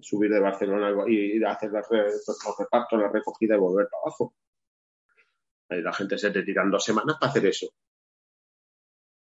Subir 0.00 0.30
de 0.30 0.40
Barcelona 0.40 0.92
y, 1.06 1.42
hacer 1.44 1.70
los 1.70 2.58
repartos, 2.58 2.98
la 2.98 3.08
recogida 3.08 3.54
y 3.54 3.58
volver 3.58 3.88
para 3.88 4.02
abajo. 4.02 4.34
Y 5.70 5.80
la 5.80 5.92
gente 5.92 6.18
se 6.18 6.30
te 6.30 6.42
tiran 6.42 6.70
dos 6.70 6.84
semanas 6.84 7.16
para 7.20 7.30
hacer 7.30 7.46
eso. 7.46 7.68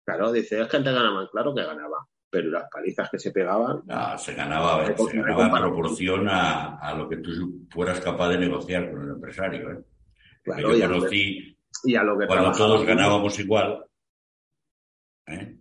Claro, 0.04 0.30
dice, 0.32 0.60
es 0.60 0.68
que 0.68 0.76
antes 0.76 0.94
ganaban, 0.94 1.26
claro 1.28 1.54
que 1.54 1.64
ganaba, 1.64 2.06
pero 2.28 2.50
las 2.50 2.68
palizas 2.70 3.08
que 3.10 3.18
se 3.18 3.32
pegaban. 3.32 3.82
No, 3.86 4.18
se 4.18 4.34
ganaba, 4.34 4.84
se 4.86 5.16
ganaba 5.16 5.44
en 5.46 5.62
proporción 5.62 6.28
a, 6.28 6.94
lo 6.96 7.08
que 7.08 7.16
tú 7.16 7.66
fueras 7.70 8.00
capaz 8.00 8.28
de 8.28 8.38
negociar 8.38 8.90
con 8.90 9.02
el 9.02 9.10
empresario. 9.10 9.72
¿eh? 9.72 9.84
Claro, 10.42 10.76
yo 10.76 10.88
conocí 10.88 11.54
y 11.84 11.96
a 11.96 12.02
lo 12.02 12.18
que 12.18 12.26
cuando 12.26 12.52
todos 12.52 12.84
ganábamos 12.84 13.38
igual, 13.38 13.84
¿eh? 15.26 15.58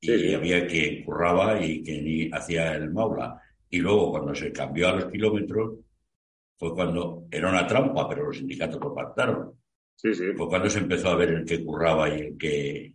y 0.00 0.34
había 0.34 0.66
quien 0.66 1.04
curraba 1.04 1.60
y 1.60 1.82
quien 1.82 2.34
hacía 2.34 2.74
el 2.74 2.90
maula. 2.90 3.40
Y 3.68 3.78
luego, 3.78 4.12
cuando 4.12 4.34
se 4.34 4.52
cambió 4.52 4.88
a 4.88 4.96
los 4.96 5.06
kilómetros, 5.06 5.78
fue 6.58 6.74
cuando 6.74 7.26
era 7.30 7.48
una 7.48 7.66
trampa, 7.66 8.08
pero 8.08 8.26
los 8.26 8.36
sindicatos 8.36 8.80
lo 8.80 8.94
pactaron. 8.94 9.52
Sí, 9.94 10.14
sí. 10.14 10.32
Fue 10.36 10.48
cuando 10.48 10.70
se 10.70 10.78
empezó 10.78 11.08
a 11.08 11.16
ver 11.16 11.30
el 11.30 11.44
que 11.44 11.64
curraba 11.64 12.08
y 12.08 12.20
el 12.20 12.38
que 12.38 12.94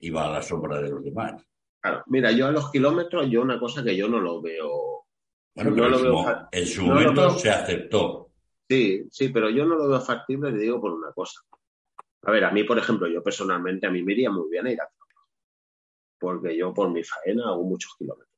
iba 0.00 0.26
a 0.26 0.32
la 0.32 0.42
sombra 0.42 0.80
de 0.80 0.90
los 0.90 1.02
demás. 1.02 1.44
Claro, 1.80 2.02
mira, 2.06 2.30
yo 2.32 2.46
a 2.46 2.52
los 2.52 2.70
kilómetros, 2.70 3.28
yo 3.30 3.42
una 3.42 3.58
cosa 3.58 3.82
que 3.82 3.96
yo 3.96 4.08
no 4.08 4.20
lo 4.20 4.40
veo. 4.40 5.06
Bueno, 5.54 5.70
no 5.70 5.88
lo 5.88 6.02
veo, 6.02 6.48
en 6.52 6.66
su 6.66 6.84
momento 6.84 7.30
se 7.30 7.50
aceptó. 7.50 8.30
Sí, 8.68 9.06
sí, 9.10 9.30
pero 9.30 9.48
yo 9.48 9.64
no 9.64 9.76
lo 9.76 9.88
veo 9.88 10.00
factible, 10.00 10.52
le 10.52 10.58
digo 10.58 10.80
por 10.80 10.92
una 10.92 11.12
cosa. 11.12 11.40
A 12.22 12.30
ver, 12.30 12.44
a 12.44 12.50
mí, 12.50 12.64
por 12.64 12.78
ejemplo, 12.78 13.08
yo 13.08 13.22
personalmente, 13.22 13.86
a 13.86 13.90
mí 13.90 14.02
me 14.02 14.12
iría 14.12 14.30
muy 14.30 14.50
bien 14.50 14.66
ir 14.66 14.80
a. 14.80 14.88
Porque 16.18 16.56
yo 16.56 16.74
por 16.74 16.90
mi 16.90 17.02
faena 17.04 17.48
hago 17.48 17.64
muchos 17.64 17.94
kilómetros. 17.96 18.28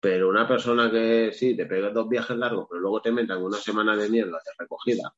Pero 0.00 0.28
una 0.28 0.46
persona 0.46 0.90
que 0.90 1.32
sí, 1.32 1.56
te 1.56 1.64
pegue 1.64 1.90
dos 1.90 2.08
viajes 2.08 2.36
largos, 2.36 2.66
pero 2.68 2.80
luego 2.80 3.00
te 3.00 3.10
metan 3.10 3.42
una 3.42 3.56
semana 3.56 3.96
de 3.96 4.10
mierda 4.10 4.38
de 4.44 4.52
recogida, 4.58 5.14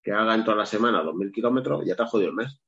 que 0.00 0.12
haga 0.12 0.34
en 0.36 0.44
toda 0.44 0.58
la 0.58 0.66
semana 0.66 1.02
dos 1.02 1.16
mil 1.16 1.32
kilómetros, 1.32 1.84
ya 1.84 1.96
te 1.96 2.02
ha 2.02 2.06
jodido 2.06 2.30
el 2.30 2.36
mes. 2.36 2.60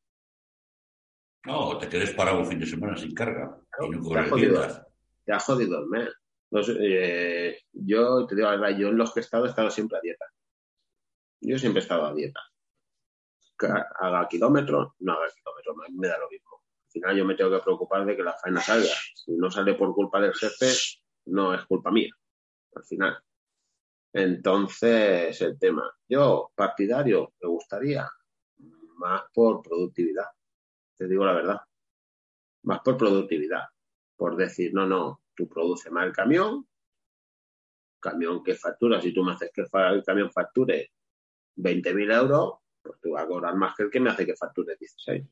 No, 1.45 1.79
te 1.79 1.89
quedes 1.89 2.14
parado 2.14 2.41
un 2.41 2.47
fin 2.47 2.59
de 2.59 2.66
semana 2.66 2.97
sin 2.97 3.14
carga. 3.14 3.61
y 3.81 3.91
no 3.91 4.09
te, 4.09 4.18
ha 4.18 4.29
jodido, 4.29 4.62
te 5.25 5.33
ha 5.33 5.39
jodido 5.39 5.79
el 5.79 5.87
mes. 5.87 6.11
Eh, 6.81 7.59
yo 7.72 8.27
te 8.27 8.35
digo 8.35 8.49
la 8.49 8.57
verdad, 8.57 8.79
yo 8.79 8.89
en 8.89 8.97
los 8.97 9.12
que 9.12 9.20
he 9.20 9.22
estado 9.22 9.47
he 9.47 9.51
estado 9.51 9.70
siempre 9.70 9.99
a 9.99 10.01
dieta. 10.01 10.25
Yo 11.41 11.59
siempre 11.59 11.81
he 11.81 11.83
estado 11.83 12.07
a 12.07 12.14
dieta. 12.14 12.41
haga 14.01 14.27
kilómetros, 14.29 14.95
no 15.01 15.12
haga 15.12 15.27
kilómetros, 15.33 15.77
me 15.93 16.09
da 16.09 16.18
lo 16.18 16.29
mismo. 16.29 16.64
Al 16.95 17.01
final 17.01 17.16
yo 17.16 17.24
me 17.24 17.34
tengo 17.34 17.51
que 17.51 17.64
preocupar 17.64 18.07
de 18.07 18.16
que 18.16 18.22
la 18.22 18.34
faena 18.34 18.61
salga. 18.61 18.95
Si 19.14 19.32
no 19.32 19.51
sale 19.51 19.74
por 19.74 19.92
culpa 19.92 20.20
del 20.20 20.32
jefe, 20.32 20.66
no 21.26 21.53
es 21.53 21.64
culpa 21.66 21.90
mía. 21.90 22.11
Al 22.76 22.84
final. 22.84 23.18
Entonces, 24.12 25.40
el 25.42 25.59
tema. 25.59 25.92
Yo, 26.09 26.53
partidario, 26.55 27.32
me 27.40 27.49
gustaría 27.49 28.09
más 28.97 29.22
por 29.32 29.61
productividad. 29.61 30.26
Te 30.97 31.09
digo 31.09 31.24
la 31.24 31.32
verdad. 31.32 31.61
Más 32.62 32.78
por 32.80 32.97
productividad. 32.97 33.64
Por 34.16 34.36
decir, 34.36 34.72
no, 34.72 34.86
no, 34.86 35.22
tú 35.34 35.49
produces 35.49 35.90
más 35.90 36.07
el 36.07 36.12
camión, 36.12 36.68
camión 37.99 38.45
que 38.45 38.55
factura, 38.55 39.01
si 39.01 39.12
tú 39.12 39.24
me 39.24 39.32
haces 39.32 39.51
que 39.53 39.62
el 39.62 40.05
camión 40.05 40.30
facture 40.30 40.92
20.000 41.57 42.14
euros, 42.14 42.59
pues 42.80 43.01
tú 43.01 43.12
vas 43.12 43.24
a 43.24 43.26
cobrar 43.26 43.57
más 43.57 43.74
que 43.74 43.82
el 43.82 43.90
que 43.90 43.99
me 43.99 44.11
hace 44.11 44.24
que 44.24 44.36
facture 44.36 44.76
16. 44.78 45.24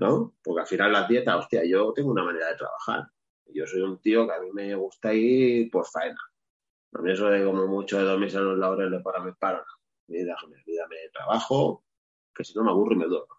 ¿No? 0.00 0.34
Porque 0.42 0.62
al 0.62 0.66
final 0.66 0.92
las 0.92 1.08
dietas, 1.08 1.36
hostia, 1.36 1.62
yo 1.64 1.92
tengo 1.92 2.10
una 2.10 2.24
manera 2.24 2.48
de 2.48 2.56
trabajar. 2.56 3.06
Yo 3.46 3.66
soy 3.66 3.82
un 3.82 4.00
tío 4.00 4.26
que 4.26 4.32
a 4.32 4.40
mí 4.40 4.50
me 4.52 4.74
gusta 4.74 5.12
ir 5.12 5.70
por 5.70 5.86
faena. 5.86 6.18
A 6.94 7.02
mí 7.02 7.12
eso 7.12 7.28
de 7.28 7.44
como 7.44 7.66
mucho 7.66 7.98
de 7.98 8.04
dormirse 8.04 8.38
en 8.38 8.46
los 8.46 8.58
laureles 8.58 9.02
para 9.02 9.20
me 9.20 9.34
paran. 9.34 9.62
Déjame, 10.06 10.56
de 10.56 11.10
trabajo, 11.12 11.84
que 12.34 12.44
si 12.44 12.54
no 12.54 12.64
me 12.64 12.70
aburro 12.70 12.94
y 12.94 12.98
me 12.98 13.06
duermo. 13.06 13.36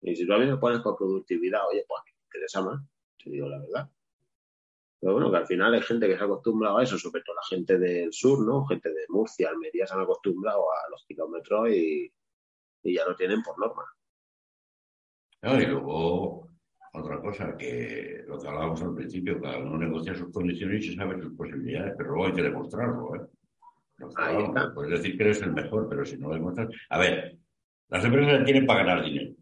Y 0.00 0.16
si 0.16 0.26
tú 0.26 0.32
a 0.32 0.38
mí 0.38 0.46
me 0.46 0.56
pones 0.56 0.80
por 0.80 0.96
productividad, 0.96 1.68
oye, 1.68 1.84
pues 1.86 2.02
me 2.06 2.12
interesa 2.24 2.62
más 2.62 2.80
te 3.24 3.30
digo 3.30 3.48
la 3.48 3.58
verdad. 3.58 3.90
Pero 5.00 5.14
bueno, 5.14 5.30
que 5.30 5.36
al 5.36 5.46
final 5.46 5.74
hay 5.74 5.82
gente 5.82 6.06
que 6.06 6.16
se 6.16 6.22
ha 6.22 6.26
acostumbrado 6.26 6.78
a 6.78 6.82
eso, 6.82 6.98
sobre 6.98 7.22
todo 7.22 7.36
la 7.36 7.42
gente 7.48 7.78
del 7.78 8.12
sur, 8.12 8.44
¿no? 8.44 8.66
Gente 8.66 8.90
de 8.90 9.04
Murcia, 9.08 9.50
Almería 9.50 9.86
se 9.86 9.94
han 9.94 10.00
acostumbrado 10.00 10.64
a 10.70 10.90
los 10.90 11.04
kilómetros 11.06 11.68
y, 11.70 12.12
ya 12.82 13.04
lo 13.06 13.16
tienen 13.16 13.42
por 13.42 13.58
norma. 13.58 13.84
Y 15.60 15.66
luego, 15.66 16.48
otra 16.92 17.20
cosa, 17.20 17.56
que 17.56 18.24
lo 18.26 18.40
que 18.40 18.48
hablábamos 18.48 18.82
al 18.82 18.94
principio, 18.94 19.40
cada 19.40 19.58
uno 19.58 19.76
negocia 19.76 20.14
sus 20.14 20.32
condiciones 20.32 20.84
y 20.84 20.90
se 20.90 20.96
sabe 20.96 21.20
sus 21.20 21.34
posibilidades, 21.34 21.94
pero 21.96 22.10
luego 22.10 22.26
hay 22.26 22.32
que 22.32 22.42
demostrarlo, 22.42 23.16
¿eh? 23.16 23.20
Puedes 24.74 24.90
decir 24.90 25.16
que 25.16 25.22
eres 25.22 25.42
el 25.42 25.52
mejor, 25.52 25.88
pero 25.88 26.04
si 26.04 26.16
no 26.16 26.28
lo 26.28 26.34
demuestras. 26.34 26.68
A 26.90 26.98
ver, 26.98 27.38
las 27.88 28.04
empresas 28.04 28.44
tienen 28.44 28.66
para 28.66 28.84
ganar 28.84 29.04
dinero. 29.04 29.34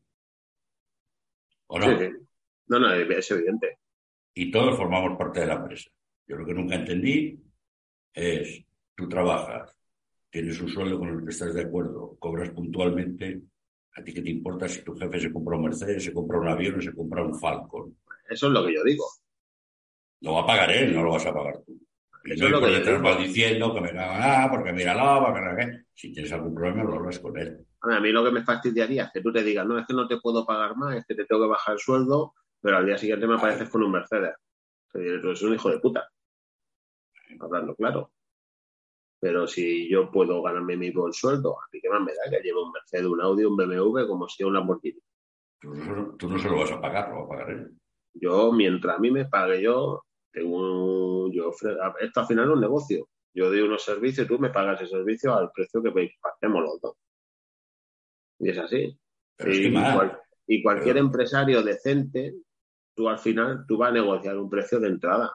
¿O 1.68 1.78
no? 1.78 1.98
sí. 1.98 2.10
No, 2.66 2.78
no, 2.78 2.92
es 2.92 3.30
evidente. 3.30 3.78
Y 4.34 4.50
todos 4.50 4.76
formamos 4.76 5.18
parte 5.18 5.40
de 5.40 5.46
la 5.46 5.54
empresa. 5.54 5.90
Yo 6.26 6.36
lo 6.36 6.46
que 6.46 6.54
nunca 6.54 6.74
entendí 6.76 7.38
es, 8.14 8.64
tú 8.94 9.08
trabajas, 9.08 9.76
tienes 10.30 10.60
un 10.60 10.68
sueldo 10.68 10.98
con 10.98 11.08
el 11.08 11.24
que 11.24 11.30
estás 11.30 11.54
de 11.54 11.62
acuerdo, 11.62 12.16
cobras 12.18 12.50
puntualmente, 12.50 13.42
¿a 13.94 14.02
ti 14.02 14.14
qué 14.14 14.22
te 14.22 14.30
importa 14.30 14.68
si 14.68 14.82
tu 14.82 14.94
jefe 14.96 15.20
se 15.20 15.32
compra 15.32 15.56
un 15.56 15.64
Mercedes, 15.64 16.04
se 16.04 16.12
compra 16.12 16.38
un 16.38 16.48
avión 16.48 16.78
o 16.78 16.80
se 16.80 16.94
compra 16.94 17.24
un 17.24 17.38
Falcon? 17.38 17.96
Eso 18.28 18.46
es 18.46 18.52
lo 18.52 18.64
que 18.64 18.74
yo 18.74 18.82
digo. 18.84 19.04
Lo 20.20 20.34
va 20.34 20.42
a 20.42 20.46
pagar 20.46 20.70
él, 20.70 20.94
no 20.94 21.02
lo 21.02 21.12
vas 21.12 21.26
a 21.26 21.34
pagar 21.34 21.62
tú. 21.64 21.78
Y 22.24 22.36
no 22.36 22.46
es 22.46 22.52
lo 22.52 22.60
que 22.60 22.70
detrás 22.70 23.04
va 23.04 23.16
diciendo 23.16 23.74
que 23.74 23.80
me 23.80 23.92
caga 23.92 24.18
nada, 24.18 24.50
porque 24.50 24.72
míralo, 24.72 25.26
porque 25.26 25.84
Si 25.92 26.12
tienes 26.12 26.32
algún 26.32 26.54
problema, 26.54 26.84
lo 26.84 26.94
hablas 26.94 27.18
con 27.18 27.36
él. 27.36 27.66
A 27.80 27.98
mí 27.98 28.12
lo 28.12 28.24
que 28.24 28.30
me 28.30 28.44
fastidiaría 28.44 29.04
es 29.04 29.10
que 29.12 29.20
tú 29.20 29.32
te 29.32 29.42
digas, 29.42 29.66
no, 29.66 29.76
es 29.78 29.86
que 29.86 29.94
no 29.94 30.06
te 30.06 30.18
puedo 30.18 30.46
pagar 30.46 30.76
más, 30.76 30.96
es 30.96 31.04
que 31.04 31.16
te 31.16 31.24
tengo 31.24 31.42
que 31.42 31.48
bajar 31.48 31.74
el 31.74 31.80
sueldo, 31.80 32.34
pero 32.60 32.76
al 32.76 32.86
día 32.86 32.96
siguiente 32.96 33.26
me 33.26 33.34
apareces 33.34 33.68
con 33.68 33.82
un 33.82 33.90
Mercedes. 33.90 34.34
Es 34.94 35.42
un 35.42 35.54
hijo 35.54 35.70
de 35.70 35.80
puta. 35.80 36.08
Hablando 37.40 37.74
claro. 37.74 38.12
Pero 39.22 39.46
si 39.46 39.88
yo 39.88 40.10
puedo 40.10 40.42
ganarme 40.42 40.76
mi 40.76 40.90
buen 40.90 41.12
sueldo, 41.12 41.56
a 41.56 41.68
mí 41.72 41.80
qué 41.80 41.88
más 41.88 42.02
me 42.02 42.12
da 42.12 42.28
que 42.28 42.42
lleve 42.42 42.60
un 42.60 42.72
Mercedes, 42.72 43.06
un 43.06 43.20
Audi, 43.20 43.44
un 43.44 43.56
BMW, 43.56 44.04
como 44.08 44.28
si 44.28 44.42
un 44.42 44.52
Lamborghini. 44.52 44.98
Tú 45.60 45.72
no, 45.76 46.16
tú 46.16 46.28
no 46.28 46.40
se 46.40 46.48
lo 46.48 46.58
vas 46.58 46.72
a 46.72 46.80
pagar, 46.80 47.10
lo 47.10 47.18
va 47.18 47.22
a 47.22 47.28
pagar 47.28 47.50
él. 47.50 47.70
Yo, 48.14 48.50
mientras 48.50 48.96
a 48.96 48.98
mí 48.98 49.12
me 49.12 49.26
pague 49.26 49.62
yo, 49.62 50.02
tengo 50.32 51.26
un, 51.26 51.32
yo 51.32 51.52
esto 52.00 52.20
al 52.20 52.26
final 52.26 52.46
es 52.46 52.54
un 52.54 52.60
negocio. 52.60 53.08
Yo 53.32 53.48
doy 53.48 53.60
unos 53.60 53.84
servicios 53.84 54.26
y 54.26 54.28
tú 54.28 54.40
me 54.40 54.50
pagas 54.50 54.80
ese 54.80 54.90
servicio 54.90 55.32
al 55.32 55.52
precio 55.52 55.80
que 55.80 56.10
hacemos 56.20 56.62
los 56.64 56.80
dos. 56.80 56.96
Y 58.40 58.50
es 58.50 58.58
así. 58.58 58.98
y, 60.48 60.62
cualquier 60.64 60.96
empresario 60.96 61.62
decente 61.62 62.34
tú 62.96 63.08
al 63.08 63.20
final 63.20 63.66
tú 63.68 63.78
vas 63.78 63.90
a 63.90 63.94
negociar 63.94 64.36
un 64.36 64.50
precio 64.50 64.80
de 64.80 64.88
entrada. 64.88 65.32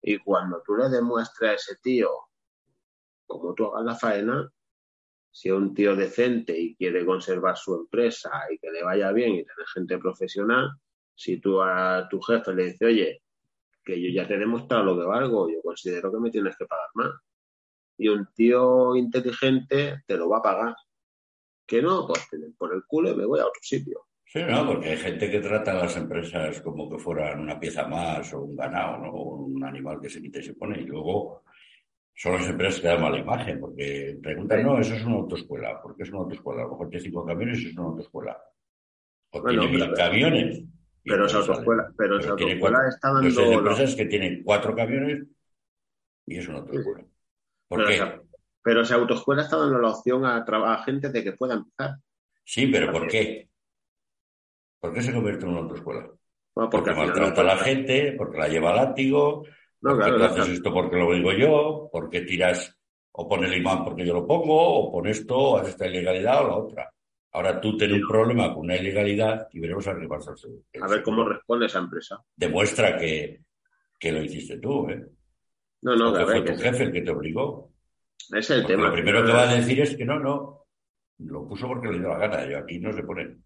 Y 0.00 0.16
cuando 0.16 0.62
tú 0.64 0.76
le 0.76 0.88
demuestres 0.88 1.50
a 1.50 1.54
ese 1.54 1.76
tío 1.82 2.08
cómo 3.32 3.54
tú 3.54 3.66
hagas 3.66 3.84
la 3.84 3.94
faena, 3.94 4.52
si 5.30 5.48
es 5.48 5.54
un 5.54 5.74
tío 5.74 5.96
decente 5.96 6.58
y 6.58 6.76
quiere 6.76 7.06
conservar 7.06 7.56
su 7.56 7.74
empresa 7.74 8.30
y 8.50 8.58
que 8.58 8.70
le 8.70 8.82
vaya 8.82 9.10
bien 9.12 9.30
y 9.34 9.44
tener 9.44 9.66
gente 9.72 9.98
profesional, 9.98 10.70
si 11.14 11.38
tú 11.38 11.60
a 11.62 12.06
tu 12.08 12.20
jefe 12.20 12.54
le 12.54 12.64
dices, 12.64 12.82
oye, 12.82 13.22
que 13.84 14.00
yo 14.00 14.10
ya 14.10 14.28
te 14.28 14.34
he 14.34 14.38
demostrado 14.38 14.84
lo 14.84 14.98
que 14.98 15.06
valgo, 15.06 15.50
yo 15.50 15.60
considero 15.62 16.12
que 16.12 16.20
me 16.20 16.30
tienes 16.30 16.56
que 16.56 16.66
pagar 16.66 16.88
más. 16.94 17.12
Y 17.96 18.08
un 18.08 18.28
tío 18.34 18.94
inteligente 18.94 20.02
te 20.06 20.16
lo 20.16 20.28
va 20.28 20.38
a 20.38 20.42
pagar. 20.42 20.76
Que 21.66 21.80
no, 21.80 22.06
pues 22.06 22.28
por 22.58 22.74
el 22.74 22.84
culo 22.86 23.16
me 23.16 23.24
voy 23.24 23.40
a 23.40 23.46
otro 23.46 23.60
sitio. 23.62 24.06
Sí, 24.24 24.40
no, 24.42 24.66
porque 24.66 24.90
hay 24.90 24.96
gente 24.96 25.30
que 25.30 25.40
trata 25.40 25.72
a 25.72 25.84
las 25.84 25.96
empresas 25.96 26.60
como 26.62 26.88
que 26.88 26.98
fueran 26.98 27.40
una 27.40 27.60
pieza 27.60 27.86
más 27.86 28.32
o 28.32 28.42
un 28.42 28.56
ganado, 28.56 28.98
¿no? 28.98 29.12
un 29.12 29.64
animal 29.64 30.00
que 30.00 30.08
se 30.08 30.22
quita 30.22 30.38
y 30.38 30.42
se 30.42 30.54
pone. 30.54 30.80
Y 30.80 30.84
luego 30.84 31.44
son 32.14 32.32
las 32.32 32.48
empresas 32.48 32.80
que 32.80 32.88
dan 32.88 33.00
mala 33.00 33.18
imagen, 33.18 33.60
porque 33.60 34.18
preguntan, 34.22 34.62
no, 34.62 34.78
eso 34.78 34.94
es 34.94 35.04
una 35.04 35.16
autoescuela. 35.16 35.80
¿Por 35.82 35.96
qué 35.96 36.02
es 36.02 36.10
una 36.10 36.20
autoescuela? 36.20 36.62
A 36.62 36.64
lo 36.64 36.70
mejor 36.72 36.88
tiene 36.88 37.04
cinco 37.04 37.24
camiones 37.26 37.60
y 37.60 37.68
es 37.68 37.76
una 37.76 37.88
autoescuela. 37.88 38.38
O 39.30 39.42
tiene 39.42 39.68
mil 39.68 39.92
camiones. 39.94 40.62
Pero 41.04 41.26
esa 41.26 41.38
autoescuela, 41.38 41.92
pero, 41.96 42.18
esa 42.18 42.30
autoescuela 42.30 42.88
está 42.88 43.12
dando... 43.12 43.40
Hay 43.40 43.52
empresas 43.52 43.94
que 43.96 44.04
tienen 44.06 44.42
cuatro 44.44 44.76
camiones 44.76 45.26
y 46.26 46.38
es 46.38 46.48
una 46.48 46.58
autoescuela. 46.58 47.04
¿Por 47.68 47.86
qué? 47.86 48.22
pero 48.62 48.82
esa 48.82 48.94
autoescuela 48.94 49.42
está 49.42 49.56
dando 49.56 49.78
la 49.78 49.90
opción 49.90 50.24
a, 50.24 50.44
a 50.46 50.84
gente 50.84 51.10
de 51.10 51.24
que 51.24 51.32
pueda 51.32 51.54
empezar. 51.54 51.96
Sí, 52.44 52.68
pero 52.68 52.92
¿por 52.92 53.08
qué? 53.08 53.48
¿Por 54.78 54.92
qué 54.92 55.02
se 55.02 55.12
convierte 55.12 55.44
en 55.44 55.50
una 55.50 55.60
autoescuela? 55.60 56.08
porque, 56.54 56.92
maltrata 56.92 57.40
a 57.40 57.44
la 57.44 57.56
gente, 57.56 58.14
porque 58.16 58.38
la 58.38 58.48
lleva 58.48 58.70
al 58.70 58.76
látigo, 58.76 59.44
no, 59.82 59.96
porque 59.96 60.12
tú 60.12 60.24
haces 60.24 60.48
esto 60.48 60.72
porque 60.72 60.96
lo 60.96 61.12
digo 61.12 61.32
yo, 61.32 61.88
porque 61.92 62.22
tiras 62.22 62.76
o 63.12 63.28
pones 63.28 63.50
el 63.50 63.58
imán 63.58 63.84
porque 63.84 64.06
yo 64.06 64.14
lo 64.14 64.26
pongo, 64.26 64.56
o 64.56 64.92
pones 64.92 65.20
esto, 65.20 65.36
o 65.36 65.62
esta 65.62 65.86
ilegalidad 65.86 66.44
o 66.44 66.48
la 66.48 66.56
otra. 66.56 66.92
Ahora 67.32 67.60
tú 67.60 67.76
tienes 67.76 68.00
un 68.00 68.08
problema 68.08 68.52
con 68.52 68.64
una 68.64 68.76
ilegalidad 68.76 69.48
y 69.52 69.60
veremos 69.60 69.86
a 69.88 69.98
qué 69.98 70.06
pasa. 70.06 70.32
A 70.80 70.86
ver 70.86 71.02
cómo 71.02 71.24
responde 71.26 71.66
esa 71.66 71.78
empresa. 71.78 72.22
Demuestra 72.36 72.98
que, 72.98 73.42
que 73.98 74.12
lo 74.12 74.22
hiciste 74.22 74.58
tú, 74.58 74.88
¿eh? 74.90 75.04
No, 75.82 75.96
no, 75.96 76.14
que 76.14 76.24
fue 76.24 76.42
tu 76.42 76.54
jefe 76.56 76.84
el 76.84 76.92
que 76.92 77.02
te 77.02 77.10
obligó. 77.10 77.72
Es 78.30 78.50
el 78.50 78.64
tema. 78.66 78.88
Lo 78.88 78.92
primero 78.92 79.24
que 79.24 79.32
va 79.32 79.50
a 79.50 79.54
decir 79.54 79.80
es 79.80 79.96
que 79.96 80.04
no, 80.04 80.18
no. 80.18 80.66
Lo 81.18 81.48
puso 81.48 81.66
porque 81.66 81.88
le 81.88 81.98
dio 81.98 82.08
la 82.08 82.18
gana. 82.18 82.48
Yo 82.48 82.58
aquí 82.58 82.78
no 82.78 82.92
se 82.92 83.02
pone. 83.02 83.36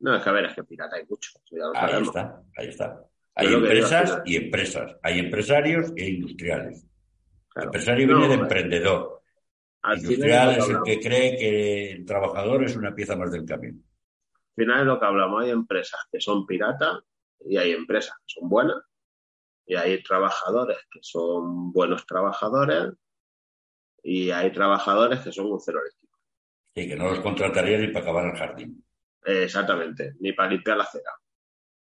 No, 0.00 0.16
es 0.16 0.22
que 0.22 0.30
a 0.30 0.32
ver, 0.32 0.46
es 0.46 0.54
que 0.54 0.64
pirata 0.64 0.96
hay 0.96 1.04
mucho. 1.08 1.32
ahí 1.74 2.02
está, 2.02 2.42
ahí 2.56 2.68
está. 2.68 3.04
Hay 3.34 3.52
empresas 3.52 4.22
y 4.24 4.36
empresas. 4.36 4.96
Hay 5.02 5.18
empresarios 5.18 5.92
e 5.96 6.08
industriales. 6.08 6.86
El 7.56 7.64
empresario 7.64 8.06
viene 8.06 8.28
de 8.28 8.34
emprendedor. 8.34 9.22
Industrial 9.96 10.56
es 10.58 10.68
el 10.68 10.82
que 10.82 11.00
cree 11.00 11.36
que 11.36 11.92
el 11.92 12.04
trabajador 12.04 12.64
es 12.64 12.76
una 12.76 12.94
pieza 12.94 13.16
más 13.16 13.30
del 13.30 13.44
camión. 13.44 13.84
Al 14.56 14.64
final 14.64 14.80
es 14.80 14.86
lo 14.86 14.98
que 14.98 15.06
hablamos. 15.06 15.42
Hay 15.42 15.50
empresas 15.50 16.00
que 16.10 16.20
son 16.20 16.46
piratas 16.46 17.00
y 17.44 17.56
hay 17.56 17.72
empresas 17.72 18.16
que 18.18 18.40
son 18.40 18.48
buenas. 18.48 18.78
Y 19.66 19.76
hay 19.76 20.02
trabajadores 20.02 20.78
que 20.90 21.00
son 21.02 21.72
buenos 21.72 22.06
trabajadores 22.06 22.92
y 24.02 24.30
hay 24.30 24.52
trabajadores 24.52 25.20
que 25.20 25.32
son 25.32 25.50
un 25.50 25.60
cero 25.60 25.80
eléctrico. 25.80 26.18
Y 26.74 26.88
que 26.88 26.96
no 26.96 27.08
los 27.08 27.20
contratarían 27.20 27.80
ni 27.80 27.88
para 27.88 28.00
acabar 28.00 28.26
el 28.26 28.36
jardín 28.36 28.84
exactamente, 29.24 30.14
ni 30.20 30.32
para 30.32 30.50
limpiar 30.50 30.76
la 30.76 30.84
acera. 30.84 31.10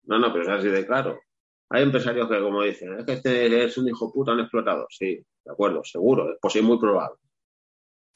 No, 0.03 0.19
no, 0.19 0.31
pero 0.31 0.43
es 0.43 0.49
así 0.49 0.69
de 0.69 0.85
claro. 0.85 1.19
Hay 1.69 1.83
empresarios 1.83 2.29
que, 2.29 2.39
como 2.39 2.61
dicen, 2.61 2.99
es 2.99 3.05
que 3.05 3.13
este 3.13 3.63
es 3.63 3.77
un 3.77 3.87
hijo 3.87 4.11
puta, 4.11 4.33
un 4.33 4.41
explotador. 4.41 4.87
Sí, 4.89 5.25
de 5.43 5.51
acuerdo, 5.51 5.83
seguro, 5.83 6.37
pues 6.41 6.55
es 6.55 6.63
muy 6.63 6.79
probable. 6.79 7.19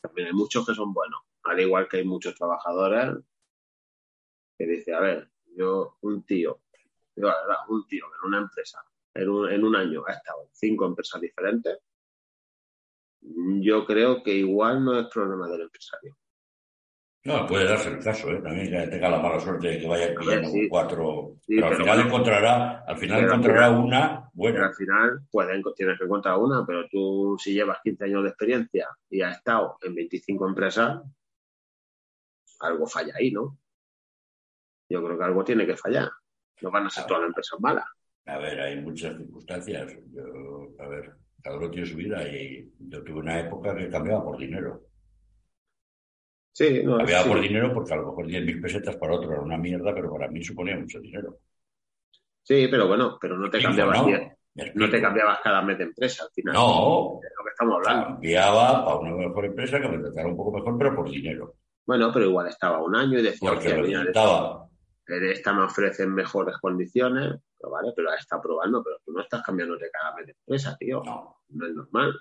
También 0.01 0.27
hay 0.27 0.33
muchos 0.33 0.65
que 0.65 0.75
son 0.75 0.93
buenos, 0.93 1.21
al 1.43 1.59
igual 1.59 1.87
que 1.87 1.97
hay 1.97 2.05
muchos 2.05 2.35
trabajadores 2.35 3.15
que 4.57 4.65
dicen, 4.65 4.95
a 4.95 4.99
ver, 4.99 5.29
yo, 5.55 5.97
un 6.01 6.23
tío, 6.23 6.61
verdad, 7.15 7.57
un 7.69 7.85
tío 7.87 8.05
en 8.05 8.27
una 8.27 8.37
empresa 8.39 8.79
en 9.17 9.29
un, 9.29 9.51
en 9.51 9.63
un 9.63 9.75
año 9.75 10.03
ha 10.07 10.13
estado 10.13 10.43
en 10.43 10.49
cinco 10.53 10.85
empresas 10.85 11.19
diferentes, 11.19 11.79
yo 13.21 13.85
creo 13.85 14.21
que 14.23 14.33
igual 14.33 14.83
no 14.83 14.97
es 14.99 15.07
problema 15.07 15.47
del 15.47 15.61
empresario. 15.61 16.15
No, 17.27 17.45
puede 17.45 17.65
darse 17.65 17.89
el 17.89 17.99
caso, 17.99 18.31
¿eh? 18.31 18.41
también 18.41 18.69
que 18.71 18.87
tenga 18.89 19.09
la 19.09 19.19
mala 19.19 19.37
suerte 19.39 19.67
de 19.67 19.79
que 19.79 19.87
vaya 19.87 20.15
pillando 20.17 20.47
sí. 20.47 20.69
cuatro. 20.69 21.33
Sí, 21.45 21.55
pero 21.55 21.67
al 21.67 21.75
final 21.75 21.99
encontrará, 22.07 22.83
al 22.87 22.97
final 22.97 23.23
encontrará 23.25 23.67
final- 23.67 23.83
una 23.83 23.99
Pero 24.17 24.29
buena. 24.33 24.65
al 24.67 24.73
final 24.75 25.19
pueden, 25.29 25.63
tienes 25.75 25.97
que 25.99 26.05
encontrar 26.05 26.37
una, 26.37 26.65
pero 26.65 26.87
tú 26.89 27.35
si 27.37 27.53
llevas 27.53 27.79
15 27.83 28.05
años 28.05 28.23
de 28.23 28.29
experiencia 28.29 28.87
y 29.09 29.21
has 29.21 29.35
estado 29.37 29.77
en 29.81 29.93
25 29.95 30.47
empresas, 30.47 31.01
algo 32.59 32.87
falla 32.87 33.13
ahí, 33.17 33.31
¿no? 33.31 33.57
Yo 34.89 35.03
creo 35.03 35.17
que 35.17 35.23
algo 35.25 35.43
tiene 35.43 35.65
que 35.65 35.75
fallar. 35.75 36.09
No 36.61 36.71
van 36.71 36.85
a 36.85 36.89
ser 36.89 37.05
todas 37.05 37.23
las 37.23 37.27
empresas 37.29 37.59
malas. 37.59 37.85
A 38.25 38.37
ver, 38.37 38.59
hay 38.61 38.79
muchas 38.81 39.17
circunstancias. 39.17 39.93
Yo, 40.13 40.23
a 40.79 40.87
ver, 40.87 41.11
cada 41.43 41.57
uno 41.57 41.69
tiene 41.69 41.85
su 41.87 41.97
vida 41.97 42.25
y 42.27 42.71
yo 42.79 43.03
tuve 43.03 43.19
una 43.19 43.39
época 43.41 43.75
que 43.75 43.89
cambiaba 43.89 44.23
por 44.23 44.37
dinero. 44.37 44.81
Sí, 46.57 46.81
no, 46.83 46.97
sí. 47.05 47.13
por 47.29 47.39
dinero 47.39 47.71
porque 47.71 47.93
a 47.93 47.97
lo 47.97 48.07
mejor 48.07 48.25
10.000 48.25 48.59
pesetas 48.63 48.95
para 48.95 49.13
otro 49.13 49.31
era 49.31 49.41
una 49.41 49.59
mierda, 49.59 49.93
pero 49.93 50.11
para 50.11 50.27
mí 50.27 50.43
suponía 50.43 50.75
mucho 50.75 50.99
dinero. 50.99 51.37
Sí, 52.41 52.67
pero 52.67 52.87
bueno, 52.87 53.19
pero 53.21 53.37
no 53.37 53.47
te 53.47 53.61
cambiabas, 53.61 54.07
¿no? 54.73 54.89
te 54.89 54.99
cambiabas 54.99 55.39
cada 55.43 55.61
mes 55.61 55.77
de 55.77 55.83
empresa 55.83 56.23
al 56.23 56.31
final. 56.31 56.55
No, 56.55 57.19
lo 57.21 57.43
que 57.43 57.49
estamos 57.51 57.75
hablando. 57.75 58.07
cambiaba 58.07 58.83
para 58.83 58.97
una 58.97 59.27
mejor 59.27 59.45
empresa 59.45 59.79
que 59.79 59.87
me 59.87 59.99
tratara 59.99 60.27
un 60.27 60.35
poco 60.35 60.57
mejor, 60.57 60.77
pero 60.79 60.95
por 60.95 61.11
dinero. 61.11 61.53
Bueno, 61.85 62.09
pero 62.11 62.25
igual 62.25 62.47
estaba 62.47 62.83
un 62.83 62.95
año 62.95 63.19
y 63.19 63.21
decía, 63.21 63.51
Porque 63.51 63.75
mira, 63.75 63.99
resultaba. 63.99 64.67
en 65.09 65.25
esta 65.25 65.53
me 65.53 65.61
ofrecen 65.63 66.11
mejores 66.11 66.57
condiciones, 66.57 67.35
pero 67.55 67.71
vale, 67.71 67.93
pero 67.95 68.09
la 68.09 68.15
está 68.15 68.41
probando, 68.41 68.83
pero 68.83 68.97
tú 69.05 69.11
no 69.11 69.21
estás 69.21 69.43
cambiándote 69.43 69.91
cada 69.91 70.15
mes 70.15 70.25
de 70.25 70.31
empresa, 70.31 70.75
tío. 70.79 71.03
No, 71.05 71.37
No 71.49 71.67
es 71.67 71.75
normal. 71.75 72.19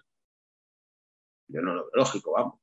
Yo 1.49 1.63
no 1.63 1.73
lo 1.73 1.85
veo 1.85 1.91
lógico, 1.95 2.33
vamos. 2.33 2.61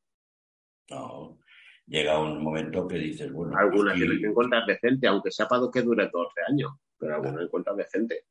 no. 0.92 1.40
Llega 1.88 2.20
un 2.20 2.42
momento 2.42 2.88
que 2.88 2.98
dices, 2.98 3.32
bueno, 3.32 3.58
Alguna 3.58 3.94
tienes 3.94 4.20
que 4.20 4.28
encontrar 4.28 4.66
decente, 4.66 5.08
aunque 5.08 5.32
sea 5.32 5.48
para 5.48 5.70
que 5.72 5.82
dure 5.82 6.10
12 6.12 6.42
años, 6.48 6.72
pero 6.98 7.16
alguna 7.16 7.44
encuentras 7.44 7.76
decente. 7.76 8.24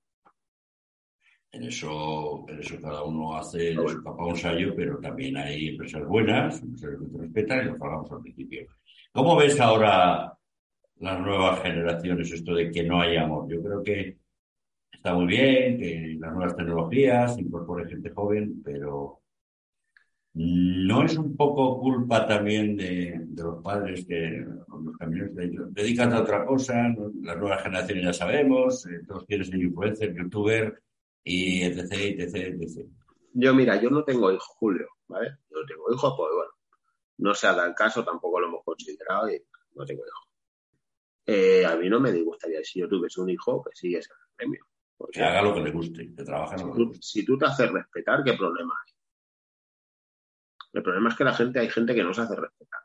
En 1.53 1.65
eso, 1.65 2.47
en 2.49 2.61
eso 2.61 2.81
cada 2.81 3.05
uno 3.05 3.37
hace 3.37 3.75
de 3.75 3.89
su 3.89 4.03
capa 4.03 4.25
un 4.25 4.37
sallo, 4.37 4.75
pero 4.75 4.99
también 5.01 5.37
hay 5.37 5.69
empresas 5.69 6.07
buenas, 6.07 6.63
empresas 6.63 6.99
que 6.99 7.07
te 7.07 7.19
respetan 7.19 7.61
y 7.61 7.65
lo 7.65 7.73
hablamos 7.75 8.11
al 8.11 8.23
principio. 8.23 8.67
¿Cómo 9.13 9.37
ves 9.37 9.61
ahora 9.61 10.33
las 11.01 11.21
nuevas 11.21 11.61
generaciones 11.61 12.33
esto 12.33 12.55
de 12.55 12.71
que 12.71 12.85
no 12.85 13.03
hay 13.03 13.17
amor? 13.17 13.47
Yo 13.51 13.63
creo 13.63 13.83
que 13.83 14.17
está 14.91 15.15
muy 15.15 15.27
bien, 15.27 15.79
que 15.79 16.17
las 16.19 16.33
nuevas 16.33 16.57
tecnologías 16.57 17.39
incorporen 17.39 17.89
gente 17.89 18.11
joven, 18.11 18.63
pero 18.65 19.22
¿no 20.35 21.05
es 21.05 21.17
un 21.17 21.37
poco 21.37 21.79
culpa 21.79 22.27
también 22.27 22.77
de, 22.77 23.21
de 23.23 23.43
los 23.43 23.63
padres 23.63 24.07
que 24.07 24.45
los 24.85 24.97
caminos 24.97 25.31
dedican 25.35 26.13
a 26.13 26.23
otra 26.23 26.47
cosa? 26.47 26.89
¿no? 26.89 27.11
Las 27.23 27.37
nuevas 27.37 27.63
generaciones 27.63 28.05
ya 28.05 28.13
sabemos, 28.13 28.87
eh, 28.87 29.01
todos 29.07 29.25
quieren 29.27 29.45
ser 29.45 29.61
influencer, 29.61 30.15
youtuber 30.15 30.83
y 31.23 31.63
etc, 31.63 31.93
etc, 31.93 32.35
etc. 32.61 32.89
Yo, 33.35 33.55
mira, 33.55 33.81
yo 33.81 33.91
no 33.91 34.05
tengo 34.05 34.33
hijos, 34.33 34.47
Julio, 34.59 34.89
¿vale? 35.09 35.37
Yo 35.51 35.61
no 35.61 35.67
tengo 35.67 35.93
hijos, 35.93 36.15
pues 36.17 36.31
bueno, 36.35 36.53
no 37.19 37.35
se 37.35 37.47
ha 37.47 37.53
dado 37.53 37.69
el 37.69 37.75
caso, 37.75 38.05
tampoco 38.05 38.41
lo 38.41 38.49
hemos 38.49 38.65
considerado 38.65 39.31
y 39.31 39.43
no 39.75 39.85
tengo 39.85 40.03
hijos. 40.03 40.29
Eh, 41.27 41.65
a 41.65 41.77
mí 41.77 41.89
no 41.89 42.01
me 42.01 42.11
disgustaría 42.11 42.65
si 42.65 42.81
yo 42.81 42.89
tuviese 42.89 43.21
un 43.21 43.31
hijo 43.31 43.63
que 43.63 43.71
siguiese 43.75 44.11
el 44.13 44.35
premio. 44.37 44.65
Porque 44.97 45.21
Que 45.21 45.25
haga 45.25 45.43
lo 45.43 45.55
que 45.55 45.61
le 45.61 45.71
guste, 45.71 46.15
que 46.15 46.25
trabaje 46.25 46.57
en 46.57 46.67
lo 46.67 46.73
que 46.73 46.79
le 46.81 46.85
guste. 46.87 47.03
si 47.03 47.25
tú 47.25 47.39
te 47.39 47.47
haces 47.47 47.71
respetar, 47.71 48.25
¿qué 48.25 48.33
problema 48.33 48.75
hay? 48.85 48.93
El 50.73 50.83
problema 50.83 51.11
es 51.11 51.17
que 51.17 51.25
la 51.25 51.35
gente, 51.35 51.61
hay 51.61 51.69
gente 51.69 51.95
que 51.95 52.03
no 52.03 52.15
se 52.15 52.23
hace 52.23 52.37
respetar. 52.37 52.81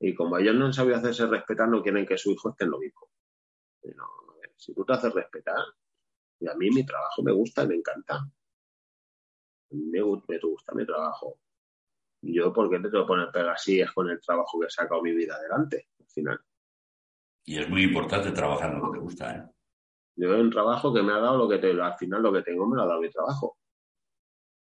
Y 0.00 0.14
como 0.14 0.38
ellos 0.38 0.54
no 0.54 0.66
han 0.66 0.72
sabido 0.72 0.96
hacerse 0.96 1.26
respetar, 1.26 1.68
no 1.68 1.82
quieren 1.82 2.06
que 2.06 2.18
su 2.18 2.30
hijo 2.32 2.50
esté 2.50 2.64
en 2.64 2.70
lo 2.70 2.78
mismo. 2.78 3.08
No, 3.96 4.06
si 4.56 4.74
tú 4.74 4.84
te 4.84 4.92
haces 4.92 5.12
respetar, 5.12 5.64
y 6.40 6.48
a 6.48 6.54
mí 6.54 6.70
mi 6.70 6.84
trabajo 6.84 7.22
me 7.22 7.32
gusta 7.32 7.64
y 7.64 7.68
me 7.68 7.76
encanta. 7.76 8.20
Me, 9.70 10.00
me 10.00 10.38
gusta 10.38 10.74
mi 10.74 10.84
trabajo. 10.84 11.38
Yo, 12.22 12.52
¿por 12.52 12.70
qué 12.70 12.78
te 12.78 12.90
tengo 12.90 13.04
que 13.04 13.08
poner 13.08 13.30
pegasías 13.30 13.92
con 13.92 14.08
el 14.08 14.20
trabajo 14.20 14.58
que 14.58 14.66
he 14.66 14.70
sacado 14.70 15.02
mi 15.02 15.12
vida 15.12 15.34
adelante? 15.34 15.88
Al 16.00 16.06
final. 16.06 16.40
Y 17.44 17.58
es 17.58 17.68
muy 17.68 17.82
importante 17.84 18.32
trabajar 18.32 18.72
en 18.72 18.80
lo 18.80 18.90
que 18.90 18.98
te 18.98 19.04
gusta, 19.04 19.36
¿eh? 19.36 19.50
Yo 20.16 20.32
he 20.32 20.40
un 20.40 20.50
trabajo 20.50 20.94
que 20.94 21.02
me 21.02 21.12
ha 21.12 21.18
dado 21.18 21.36
lo 21.36 21.48
que 21.48 21.58
te, 21.58 21.70
al 21.80 21.94
final 21.94 22.22
lo 22.22 22.32
que 22.32 22.42
tengo 22.42 22.66
me 22.66 22.76
lo 22.76 22.82
ha 22.82 22.86
dado 22.86 23.00
mi 23.00 23.10
trabajo. 23.10 23.58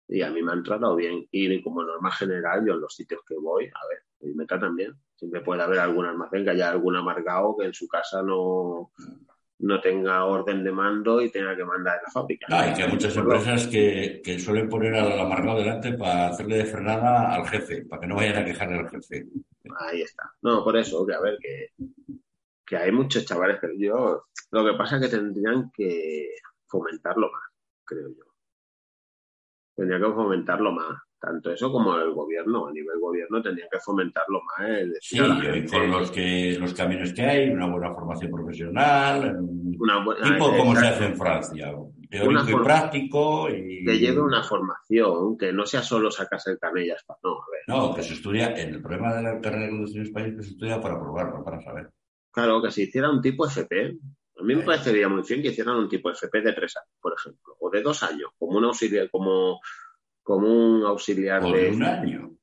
Y 0.08 0.22
a 0.22 0.30
mí 0.30 0.42
me 0.42 0.52
han 0.52 0.64
tratado 0.64 0.96
bien. 0.96 1.28
Y 1.32 1.62
como 1.62 1.84
norma 1.84 2.12
general, 2.12 2.66
yo 2.66 2.74
en 2.74 2.82
los 2.82 2.96
sitios 2.96 3.22
que 3.28 3.36
voy, 3.36 3.66
a 3.66 3.88
ver, 3.88 4.04
y 4.22 4.34
me 4.34 4.46
tratan 4.46 4.76
bien. 4.76 4.94
Siempre 5.16 5.42
puede 5.42 5.64
haber 5.64 5.80
algún 5.80 6.06
almacén 6.06 6.44
que 6.44 6.52
haya 6.52 6.70
algún 6.70 6.96
amargado 6.96 7.56
que 7.58 7.66
en 7.66 7.74
su 7.74 7.88
casa 7.88 8.22
no, 8.22 8.92
no 9.60 9.82
tenga 9.82 10.26
orden 10.26 10.64
de 10.64 10.72
mando 10.72 11.22
y 11.22 11.32
tenga 11.32 11.56
que 11.56 11.64
mandar 11.64 11.98
en 11.98 12.04
la 12.04 12.12
fábrica. 12.12 12.48
Ah, 12.50 12.70
y 12.70 12.74
que 12.74 12.84
hay 12.84 12.92
muchas 12.92 13.16
empresas 13.16 13.68
que, 13.68 14.22
que 14.24 14.40
suelen 14.40 14.68
poner 14.68 14.94
al 14.96 15.20
amargado 15.20 15.60
delante 15.60 15.94
para 15.94 16.28
hacerle 16.28 16.58
de 16.58 16.66
frenada 16.66 17.34
al 17.34 17.48
jefe, 17.48 17.86
para 17.86 18.02
que 18.02 18.08
no 18.08 18.16
vayan 18.16 18.38
a 18.38 18.46
quejarle 18.46 18.80
al 18.80 18.90
jefe. 18.90 19.26
Ahí 19.80 20.02
está. 20.02 20.32
No, 20.42 20.64
por 20.64 20.76
eso, 20.76 21.06
que 21.06 21.14
a 21.14 21.22
ver, 21.22 21.38
que, 21.40 21.70
que 22.66 22.78
hay 22.78 22.92
muchos 22.92 23.26
chavales 23.26 23.60
que 23.62 23.68
yo, 23.78 24.26
lo 24.52 24.66
que 24.66 24.78
pasa 24.78 24.98
es 24.98 25.04
que 25.04 25.18
tendrían 25.18 25.72
que 25.72 26.30
fomentarlo 26.68 27.32
más, 27.32 27.44
creo 27.86 28.10
yo. 28.10 28.33
Tendría 29.76 30.00
que 30.00 30.14
fomentarlo 30.14 30.72
más. 30.72 30.98
Tanto 31.20 31.52
eso 31.52 31.72
como 31.72 31.96
el 31.98 32.12
gobierno, 32.12 32.68
a 32.68 32.74
nivel 32.74 33.00
gobierno, 33.00 33.42
tendría 33.42 33.68
que 33.72 33.80
fomentarlo 33.80 34.42
más. 34.42 34.70
El 34.70 34.94
Sí, 35.00 35.18
gente 35.18 35.68
con 35.72 35.90
los 35.90 36.12
que 36.12 36.58
los 36.60 36.74
caminos 36.74 37.14
que 37.14 37.22
hay, 37.22 37.50
una 37.50 37.66
buena 37.68 37.94
formación 37.94 38.30
profesional, 38.32 39.38
un 39.40 39.76
una 39.80 40.04
buena- 40.04 40.24
tipo 40.24 40.56
como 40.58 40.76
se 40.76 40.88
hace 40.88 41.06
en 41.06 41.18
Francia, 41.18 41.74
teórico 42.10 42.50
y 42.62 42.64
práctico 42.64 43.50
y 43.50 43.86
que 43.86 43.98
lleve 44.00 44.22
una 44.22 44.44
formación, 44.44 45.38
que 45.38 45.54
no 45.54 45.66
sea 45.66 45.82
solo 45.82 46.12
sacarse 46.12 46.52
el 46.52 46.60
ya 46.86 46.94
está. 46.94 47.16
No, 47.24 47.32
a 47.32 47.46
ver. 47.52 47.62
no, 47.68 47.96
que 47.96 48.04
se 48.04 48.14
estudia, 48.14 48.48
el 48.48 48.82
problema 48.82 49.14
de 49.16 49.24
la 49.24 49.40
carrera 49.42 49.64
de 49.66 49.70
conducción 49.72 50.02
en 50.02 50.08
España 50.08 50.28
es 50.28 50.36
que 50.36 50.44
se 50.44 50.50
estudia 50.52 50.82
para 50.82 51.00
probar, 51.00 51.34
no 51.34 51.44
para 51.44 51.62
saber. 51.62 51.90
Claro, 52.32 52.62
que 52.62 52.72
se 52.72 52.84
hiciera 52.84 53.10
un 53.10 53.22
tipo 53.22 53.46
FP. 53.48 53.98
A 54.44 54.46
mí 54.46 54.56
me 54.56 54.64
parecería 54.64 55.08
muy 55.08 55.24
bien 55.24 55.42
que 55.42 55.48
hicieran 55.48 55.78
un 55.78 55.88
tipo 55.88 56.10
FP 56.12 56.42
de 56.42 56.52
tres 56.52 56.76
años, 56.76 56.92
por 57.00 57.14
ejemplo, 57.18 57.56
o 57.62 57.70
de 57.70 57.82
dos 57.82 58.04
años, 58.04 58.30
como 58.38 58.58
un 58.58 58.66
auxiliar, 58.66 59.10
como, 59.10 59.62
como 60.22 60.48
un 60.50 60.84
auxiliar 60.84 61.42
Por 61.42 61.56
de 61.56 61.72
un 61.72 61.82
año. 61.82 62.38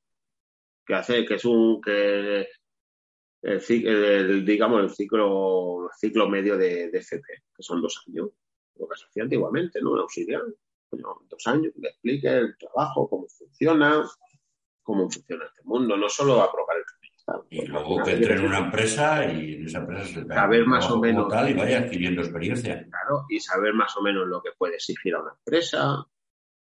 que 0.83 0.93
hace, 0.95 1.23
que 1.25 1.35
es 1.35 1.45
un 1.45 1.79
que 1.79 2.47
el, 3.43 3.61
el- 3.85 4.45
digamos 4.45 4.81
el 4.81 4.89
ciclo, 4.89 5.91
ciclo 5.95 6.27
medio 6.27 6.57
de, 6.57 6.89
de 6.89 6.97
FP, 6.97 7.23
que 7.55 7.61
son 7.63 7.83
dos 7.83 8.03
años, 8.07 8.29
lo 8.77 8.87
que 8.87 8.97
se 8.97 9.05
hacía 9.05 9.21
antiguamente, 9.21 9.79
¿no? 9.79 9.91
Un 9.91 9.99
auxiliar, 9.99 10.41
Bueno, 10.89 11.21
dos 11.29 11.45
años, 11.45 11.71
que 11.75 11.81
le 11.81 11.89
explique 11.89 12.27
el 12.27 12.57
trabajo, 12.57 13.07
cómo 13.07 13.27
funciona, 13.27 14.09
cómo 14.81 15.07
funciona 15.07 15.45
este 15.45 15.61
mundo, 15.65 15.95
no 15.97 16.09
solo 16.09 16.41
aprobar 16.41 16.77
el 16.77 16.83
Y 17.49 17.61
al 17.61 17.67
luego 17.67 18.03
que 18.03 18.11
entre 18.13 18.35
en 18.35 18.45
una 18.45 18.57
empresa 18.59 19.25
y 19.25 19.55
en 19.55 19.65
esa 19.65 19.79
empresa 19.79 20.05
se 20.05 20.25
Saber 20.27 20.63
un 20.63 20.69
más 20.69 20.89
o 20.89 20.99
menos. 20.99 21.27
tal 21.27 21.49
y 21.49 21.53
vaya 21.53 21.79
adquiriendo 21.79 22.21
experiencia. 22.21 22.85
claro, 22.89 23.25
y 23.29 23.39
saber 23.39 23.73
más 23.73 23.95
o 23.97 24.01
menos 24.01 24.27
lo 24.27 24.41
que 24.41 24.51
puede 24.57 24.75
exigir 24.75 25.15
a 25.15 25.21
una 25.21 25.33
empresa. 25.33 26.05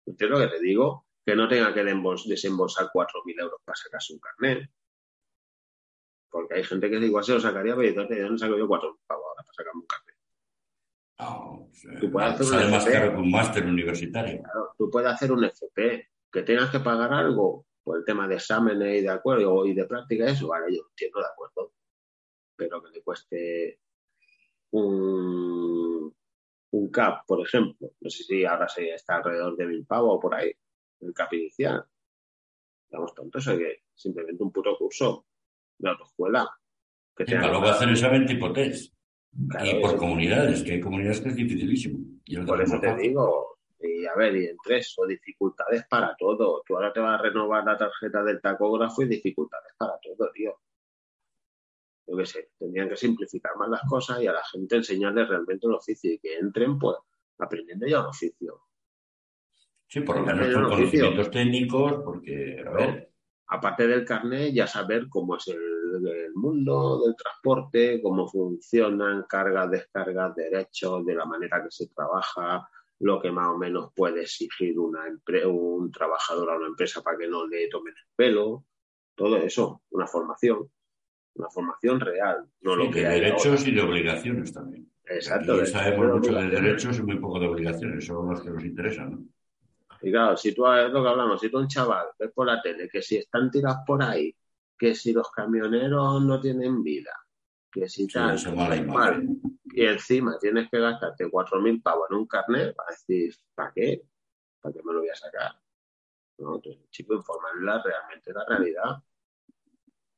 ¿Entiendes 0.06 0.38
lo 0.40 0.44
que 0.44 0.56
te 0.56 0.60
digo? 0.62 1.06
Que 1.24 1.36
no 1.36 1.46
tenga 1.48 1.72
que 1.72 1.84
desembolsar 1.84 2.90
4.000 2.92 3.38
euros 3.40 3.60
para 3.64 3.76
sacarse 3.76 4.12
un 4.14 4.18
carnet. 4.20 4.68
Porque 6.30 6.54
hay 6.54 6.64
gente 6.64 6.88
que 6.90 6.96
igual 6.96 7.22
se 7.24 7.34
lo 7.34 7.40
sacaría, 7.40 7.76
pero 7.76 7.88
entonces, 7.88 8.16
¿de 8.16 8.22
dónde 8.22 8.38
saco 8.38 8.56
yo 8.56 8.66
4.000 8.66 8.98
pavos 9.06 9.24
ahora 9.28 9.42
para 9.44 9.52
sacarme 9.52 9.80
un 9.80 9.86
carnet? 9.86 10.16
No, 11.20 11.68
se- 11.72 12.00
Tú 12.00 12.10
puedes 12.10 12.30
hacer 12.32 12.46
sale 12.46 12.62
una 12.66 12.70
más 12.76 12.86
FP. 12.86 12.98
caro 12.98 13.12
que 13.12 13.18
un 13.20 13.30
máster 13.30 13.66
universitario. 13.66 14.42
Claro, 14.42 14.74
tú 14.78 14.90
puedes 14.90 15.10
hacer 15.12 15.30
un 15.30 15.44
FP, 15.44 16.08
que 16.32 16.42
tengas 16.42 16.70
que 16.70 16.80
pagar 16.80 17.12
algo 17.12 17.66
por 17.82 17.98
el 17.98 18.04
tema 18.04 18.28
de 18.28 18.36
exámenes 18.36 19.00
y 19.00 19.02
de 19.02 19.10
acuerdo 19.10 19.66
y 19.66 19.74
de 19.74 19.84
práctica, 19.84 20.26
eso, 20.26 20.48
vale, 20.48 20.74
yo 20.74 20.82
entiendo 20.90 21.20
de 21.20 21.26
acuerdo. 21.26 21.72
Pero 22.56 22.82
que 22.82 22.90
le 22.90 23.02
cueste 23.02 23.80
un, 24.70 26.14
un 26.70 26.90
CAP, 26.90 27.26
por 27.26 27.40
ejemplo, 27.44 27.92
no 28.00 28.10
sé 28.10 28.22
si 28.24 28.44
ahora 28.44 28.68
se 28.68 28.90
está 28.90 29.16
alrededor 29.16 29.56
de 29.56 29.66
mil 29.66 29.84
pavos 29.84 30.16
o 30.16 30.20
por 30.20 30.34
ahí, 30.34 30.52
el 31.00 31.12
CAP 31.12 31.34
inicial. 31.34 31.84
Estamos 32.84 33.14
tontos, 33.14 33.46
o 33.48 33.58
que 33.58 33.84
simplemente 33.94 34.42
un 34.42 34.52
puto 34.52 34.76
curso 34.76 35.26
de 35.78 35.90
autoescuela. 35.90 36.48
Que 37.16 37.24
tenga 37.24 37.42
para 37.42 37.52
luego 37.52 37.68
hacer 37.68 37.88
examen 37.88 38.26
tipo 38.26 38.52
test. 38.52 38.94
Claro, 39.48 39.66
y 39.66 39.80
por 39.80 39.96
comunidades, 39.96 40.62
que 40.62 40.72
hay 40.72 40.80
comunidades 40.80 41.20
que 41.20 41.30
es 41.30 41.36
dificilísimo. 41.36 41.98
Y 42.24 42.36
Por 42.38 42.60
eso 42.60 42.78
te 42.78 42.94
digo, 42.96 43.51
y 43.82 44.06
a 44.06 44.14
ver, 44.14 44.36
y 44.36 44.46
entre 44.46 44.78
eso, 44.78 45.06
dificultades 45.06 45.84
para 45.88 46.14
todo. 46.16 46.62
Tú 46.66 46.76
ahora 46.76 46.92
te 46.92 47.00
vas 47.00 47.18
a 47.18 47.22
renovar 47.22 47.64
la 47.64 47.76
tarjeta 47.76 48.22
del 48.22 48.40
tacógrafo 48.40 49.02
y 49.02 49.08
dificultades 49.08 49.72
para 49.76 49.98
todo, 49.98 50.30
tío. 50.32 50.58
Yo 52.06 52.16
qué 52.16 52.26
sé, 52.26 52.50
tendrían 52.58 52.88
que 52.88 52.96
simplificar 52.96 53.56
más 53.56 53.68
las 53.68 53.82
cosas 53.88 54.20
y 54.20 54.26
a 54.26 54.32
la 54.32 54.42
gente 54.44 54.76
enseñarles 54.76 55.28
realmente 55.28 55.66
un 55.66 55.74
oficio 55.74 56.12
y 56.12 56.18
que 56.18 56.36
entren, 56.36 56.78
pues, 56.78 56.96
aprendiendo 57.38 57.86
ya 57.86 58.00
un 58.00 58.06
oficio. 58.06 58.60
Sí, 59.86 60.00
por 60.00 60.16
lo 60.16 60.26
menos 60.26 60.54
por 60.54 60.70
conocimientos 60.70 61.30
técnicos, 61.30 62.02
porque, 62.04 62.64
a 62.66 62.70
ver. 62.70 63.12
Aparte 63.48 63.86
del 63.86 64.06
carnet, 64.06 64.54
ya 64.54 64.66
saber 64.66 65.08
cómo 65.10 65.36
es 65.36 65.48
el, 65.48 66.32
mundo 66.34 67.02
del 67.04 67.14
transporte, 67.14 68.00
cómo 68.00 68.26
funcionan 68.26 69.26
cargas, 69.28 69.70
descargas, 69.70 70.34
derechos, 70.34 71.04
de 71.04 71.14
la 71.14 71.26
manera 71.26 71.62
que 71.62 71.70
se 71.70 71.88
trabaja, 71.88 72.66
lo 73.02 73.20
que 73.20 73.32
más 73.32 73.48
o 73.48 73.58
menos 73.58 73.92
puede 73.94 74.22
exigir 74.22 74.78
una 74.78 75.00
un 75.46 75.90
trabajador 75.90 76.50
a 76.50 76.56
una 76.56 76.68
empresa 76.68 77.02
para 77.02 77.18
que 77.18 77.26
no 77.26 77.46
le 77.48 77.68
tomen 77.68 77.94
el 77.96 78.08
pelo, 78.14 78.64
todo 79.16 79.36
eso, 79.38 79.82
una 79.90 80.06
formación, 80.06 80.70
una 81.34 81.48
formación 81.50 81.98
real, 81.98 82.46
no 82.60 82.76
lo 82.76 82.90
que 82.90 83.00
de 83.00 83.08
derechos 83.08 83.66
y 83.66 83.72
de 83.72 83.82
obligaciones 83.82 84.52
también. 84.52 84.88
Exacto. 85.04 85.60
Y 85.60 85.66
sabemos 85.66 86.14
mucho 86.14 86.32
de 86.32 86.48
derechos 86.48 86.98
y 86.98 87.02
muy 87.02 87.18
poco 87.18 87.40
de 87.40 87.48
obligaciones, 87.48 88.06
son 88.06 88.30
los 88.30 88.40
que 88.40 88.50
nos 88.50 88.64
interesan, 88.64 89.10
¿no? 89.10 89.24
Y 90.00 90.10
claro, 90.10 90.36
si 90.36 90.54
tú, 90.54 90.66
es 90.66 90.90
lo 90.90 91.02
que 91.02 91.08
hablamos, 91.08 91.40
si 91.40 91.48
tú 91.48 91.58
un 91.58 91.68
chaval 91.68 92.06
ves 92.18 92.30
por 92.32 92.46
la 92.46 92.62
tele 92.62 92.88
que 92.88 93.02
si 93.02 93.16
están 93.16 93.50
tirados 93.50 93.78
por 93.84 94.02
ahí, 94.02 94.34
que 94.78 94.94
si 94.94 95.12
los 95.12 95.30
camioneros 95.30 96.22
no 96.22 96.40
tienen 96.40 96.82
vida, 96.82 97.12
que 97.70 97.88
si 97.88 98.06
tal, 98.06 98.38
y 99.72 99.84
encima 99.86 100.38
tienes 100.38 100.70
que 100.70 100.78
gastarte 100.78 101.30
4.000 101.30 101.82
pavos 101.82 102.08
en 102.10 102.16
un 102.18 102.26
carnet, 102.26 102.74
para 102.74 102.90
decir, 102.90 103.34
¿para 103.54 103.72
qué? 103.74 104.02
¿Para 104.60 104.72
qué 104.72 104.82
me 104.82 104.92
lo 104.92 105.00
voy 105.00 105.08
a 105.08 105.14
sacar? 105.14 105.52
No, 106.38 106.56
entonces, 106.56 106.88
chico, 106.90 107.14
informarla 107.14 107.82
realmente 107.82 108.32
la 108.32 108.44
realidad. 108.46 109.02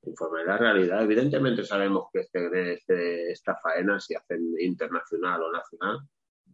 Informar 0.03 0.47
la 0.47 0.59
realidad. 0.59 1.03
Evidentemente 1.03 1.65
sabemos 1.65 2.09
que 2.13 2.21
este, 2.21 2.75
este, 2.75 3.33
esta 3.33 3.57
faena, 3.57 3.99
si 4.01 4.15
hacen 4.15 4.55
internacional 4.59 5.43
o 5.43 5.53
nacional, 5.53 5.99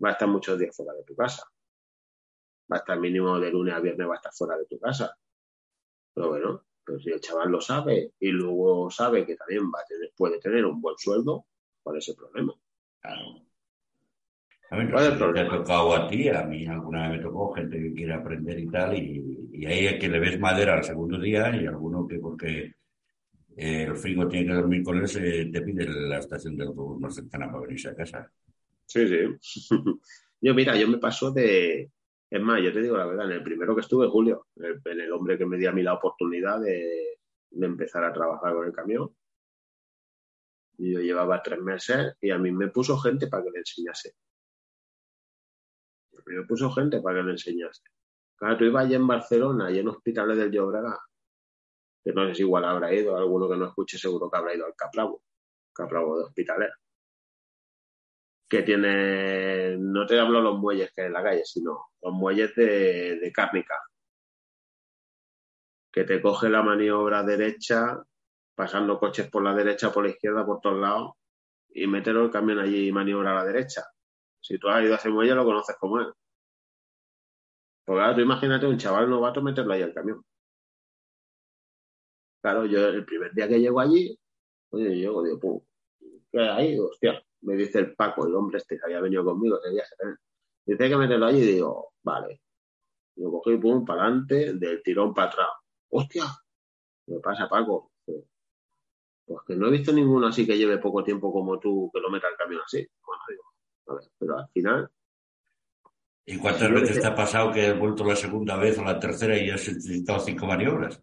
va 0.02 0.10
a 0.10 0.12
estar 0.12 0.28
muchos 0.28 0.58
días 0.58 0.74
fuera 0.74 0.92
de 0.94 1.04
tu 1.04 1.14
casa 1.16 1.44
va 2.70 2.76
a 2.76 2.78
estar 2.80 2.98
mínimo 2.98 3.38
de 3.40 3.50
lunes 3.50 3.74
a 3.74 3.80
viernes, 3.80 4.08
va 4.08 4.14
a 4.14 4.16
estar 4.16 4.32
fuera 4.32 4.56
de 4.56 4.66
tu 4.66 4.78
casa. 4.78 5.16
Pero 6.14 6.28
bueno, 6.28 6.64
pues 6.84 7.02
si 7.02 7.10
el 7.10 7.20
chaval 7.20 7.50
lo 7.50 7.60
sabe 7.60 8.14
y 8.18 8.28
luego 8.28 8.90
sabe 8.90 9.26
que 9.26 9.36
también 9.36 9.64
va 9.64 9.80
a 9.80 9.84
tener, 9.84 10.12
puede 10.16 10.38
tener 10.38 10.64
un 10.64 10.80
buen 10.80 10.96
sueldo, 10.96 11.46
¿cuál 11.82 11.98
es 11.98 12.08
el 12.08 12.16
problema? 12.16 12.54
Claro. 13.00 13.42
A 14.70 14.76
ver, 14.76 14.88
no 14.88 14.98
sé, 14.98 15.10
te 15.12 15.40
ha 15.40 15.48
tocado 15.48 15.94
a 15.94 16.08
ti, 16.08 16.28
a 16.28 16.44
mí 16.44 16.66
alguna 16.66 17.08
vez 17.08 17.18
me 17.18 17.24
tocó 17.24 17.52
gente 17.54 17.76
que 17.76 17.92
quiere 17.92 18.14
aprender 18.14 18.58
y 18.58 18.68
tal, 18.68 18.96
y, 18.96 19.48
y 19.52 19.66
ahí 19.66 19.86
es 19.86 19.98
que 19.98 20.08
le 20.08 20.20
ves 20.20 20.38
madera 20.38 20.74
al 20.74 20.84
segundo 20.84 21.18
día 21.18 21.54
y 21.56 21.66
alguno 21.66 22.06
que 22.06 22.18
porque 22.20 22.74
eh, 23.56 23.82
el 23.82 23.96
frigo 23.96 24.28
tiene 24.28 24.46
que 24.46 24.54
dormir 24.54 24.82
con 24.82 24.98
él, 24.98 25.08
se 25.08 25.46
te 25.46 25.62
pide 25.62 25.86
la 25.86 26.18
estación 26.18 26.56
de 26.56 26.64
autobús 26.64 27.00
más 27.00 27.14
cercana 27.14 27.46
para 27.46 27.62
venirse 27.62 27.88
a 27.88 27.94
casa. 27.94 28.30
Sí, 28.86 29.06
sí. 29.06 29.60
yo, 30.40 30.54
mira, 30.54 30.76
yo 30.76 30.88
me 30.88 30.98
paso 30.98 31.30
de, 31.30 31.90
es 32.30 32.40
más, 32.40 32.62
yo 32.62 32.72
te 32.72 32.80
digo 32.80 32.96
la 32.96 33.06
verdad, 33.06 33.26
en 33.26 33.32
el 33.32 33.42
primero 33.42 33.74
que 33.74 33.82
estuve, 33.82 34.08
Julio, 34.08 34.46
en 34.56 35.00
el, 35.00 35.12
hombre 35.12 35.36
que 35.36 35.46
me 35.46 35.58
dio 35.58 35.70
a 35.70 35.72
mí 35.72 35.82
la 35.82 35.94
oportunidad 35.94 36.60
de, 36.60 37.18
empezar 37.60 38.04
a 38.04 38.12
trabajar 38.12 38.54
con 38.54 38.66
el 38.66 38.72
camión. 38.72 39.10
Yo 40.80 41.00
llevaba 41.00 41.42
tres 41.42 41.60
meses 41.60 42.14
y 42.20 42.30
a 42.30 42.38
mí 42.38 42.50
me 42.52 42.68
puso 42.68 42.98
gente 42.98 43.26
para 43.26 43.44
que 43.44 43.50
le 43.50 43.58
enseñase. 43.58 44.14
A 46.16 46.22
mí 46.26 46.36
me 46.36 46.44
puso 46.44 46.70
gente 46.70 47.00
para 47.00 47.20
que 47.20 47.24
le 47.24 47.32
enseñase. 47.32 47.82
Claro, 48.36 48.56
tú 48.56 48.64
ibas 48.64 48.84
allí 48.84 48.94
en 48.94 49.06
Barcelona 49.06 49.70
y 49.70 49.78
en 49.78 49.88
hospitales 49.88 50.38
del 50.38 50.50
Llobregat, 50.50 50.98
que 52.02 52.12
no 52.12 52.26
sé 52.28 52.34
si 52.34 52.42
igual 52.42 52.64
habrá 52.64 52.94
ido, 52.94 53.16
alguno 53.16 53.48
que 53.48 53.56
no 53.56 53.66
escuche 53.66 53.98
seguro 53.98 54.30
que 54.30 54.38
habrá 54.38 54.54
ido 54.54 54.64
al 54.64 54.74
Capravo, 54.74 55.22
Capravo 55.72 56.18
de 56.18 56.24
hospitales 56.24 56.70
que 58.50 58.64
tiene, 58.64 59.76
no 59.78 60.04
te 60.06 60.18
hablo 60.18 60.40
los 60.40 60.58
muelles 60.58 60.90
que 60.92 61.02
hay 61.02 61.06
en 61.06 61.12
la 61.12 61.22
calle, 61.22 61.44
sino 61.44 61.90
los 62.02 62.12
muelles 62.12 62.52
de, 62.56 63.30
cárnica, 63.32 63.76
que 65.92 66.02
te 66.02 66.20
coge 66.20 66.48
la 66.48 66.60
maniobra 66.60 67.22
derecha, 67.22 68.02
pasando 68.60 68.98
coches 68.98 69.30
por 69.30 69.42
la 69.42 69.54
derecha, 69.54 69.90
por 69.90 70.04
la 70.04 70.10
izquierda, 70.10 70.44
por 70.44 70.60
todos 70.60 70.78
lados, 70.78 71.12
y 71.70 71.86
meterlo 71.86 72.26
el 72.26 72.30
camión 72.30 72.58
allí 72.58 72.88
y 72.88 72.92
maniobra 72.92 73.30
a 73.30 73.36
la 73.36 73.44
derecha. 73.46 73.86
Si 74.38 74.58
tú 74.58 74.68
has 74.68 74.84
ido 74.84 74.92
a 74.92 74.96
ese 74.98 75.08
muelle, 75.08 75.34
lo 75.34 75.46
conoces 75.46 75.76
como 75.80 75.98
es. 75.98 76.08
Porque 77.86 78.02
ahora 78.02 78.14
tú 78.14 78.20
imagínate 78.20 78.66
un 78.66 78.76
chaval 78.76 79.08
novato 79.08 79.40
meterlo 79.40 79.72
ahí 79.72 79.80
al 79.80 79.94
camión. 79.94 80.22
Claro, 82.42 82.66
yo 82.66 82.86
el 82.88 83.02
primer 83.06 83.32
día 83.32 83.48
que 83.48 83.60
llego 83.60 83.80
allí, 83.80 84.14
oye, 84.72 84.94
llego, 84.94 85.22
digo, 85.22 85.40
pum, 85.40 85.60
¿qué 86.30 86.40
hay? 86.40 86.78
Hostia, 86.78 87.18
me 87.40 87.54
dice 87.54 87.78
el 87.78 87.94
Paco, 87.94 88.26
el 88.26 88.34
hombre 88.34 88.58
este 88.58 88.76
que 88.78 88.84
había 88.84 89.00
venido 89.00 89.24
conmigo 89.24 89.58
ese 89.58 89.70
día, 89.70 89.84
dice 90.66 90.88
que 90.90 90.96
meterlo 90.98 91.24
allí 91.24 91.38
y 91.38 91.52
digo, 91.54 91.94
vale. 92.02 92.42
Lo 93.16 93.30
cogí, 93.30 93.56
pum, 93.56 93.86
para 93.86 94.02
adelante, 94.02 94.52
del 94.52 94.82
tirón 94.82 95.14
para 95.14 95.28
atrás. 95.28 95.48
¡Hostia! 95.88 96.24
¿Qué 97.06 97.14
pasa, 97.22 97.48
Paco? 97.48 97.89
Pues 99.30 99.42
que 99.46 99.54
no 99.54 99.68
he 99.68 99.70
visto 99.70 99.92
ninguno 99.92 100.26
así 100.26 100.44
que 100.44 100.58
lleve 100.58 100.78
poco 100.78 101.04
tiempo 101.04 101.32
como 101.32 101.56
tú 101.60 101.88
que 101.94 102.00
lo 102.00 102.10
meta 102.10 102.26
el 102.26 102.36
camión 102.36 102.62
así. 102.66 102.84
Bueno, 103.06 103.22
digo, 103.28 103.44
a 103.86 103.94
ver, 103.94 104.10
pero 104.18 104.38
al 104.38 104.48
final. 104.48 104.90
¿Y 106.26 106.36
cuántas 106.36 106.72
veces 106.72 107.00
te 107.00 107.06
ha 107.06 107.14
pasado 107.14 107.52
que 107.52 107.66
has 107.66 107.78
vuelto 107.78 108.04
la 108.04 108.16
segunda 108.16 108.56
vez 108.56 108.76
o 108.78 108.84
la 108.84 108.98
tercera 108.98 109.38
y 109.38 109.48
has 109.48 109.68
necesitado 109.68 110.18
cinco 110.18 110.46
maniobras? 110.46 111.00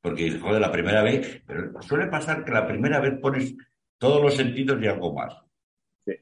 Porque, 0.00 0.38
joder, 0.38 0.62
la 0.62 0.72
primera 0.72 1.02
vez, 1.02 1.42
pero 1.46 1.82
suele 1.82 2.06
pasar 2.06 2.42
que 2.42 2.52
la 2.52 2.66
primera 2.66 3.00
vez 3.00 3.20
pones 3.20 3.54
todos 3.98 4.22
los 4.22 4.32
sentidos 4.32 4.80
y 4.80 4.86
algo 4.86 5.12
más. 5.12 5.36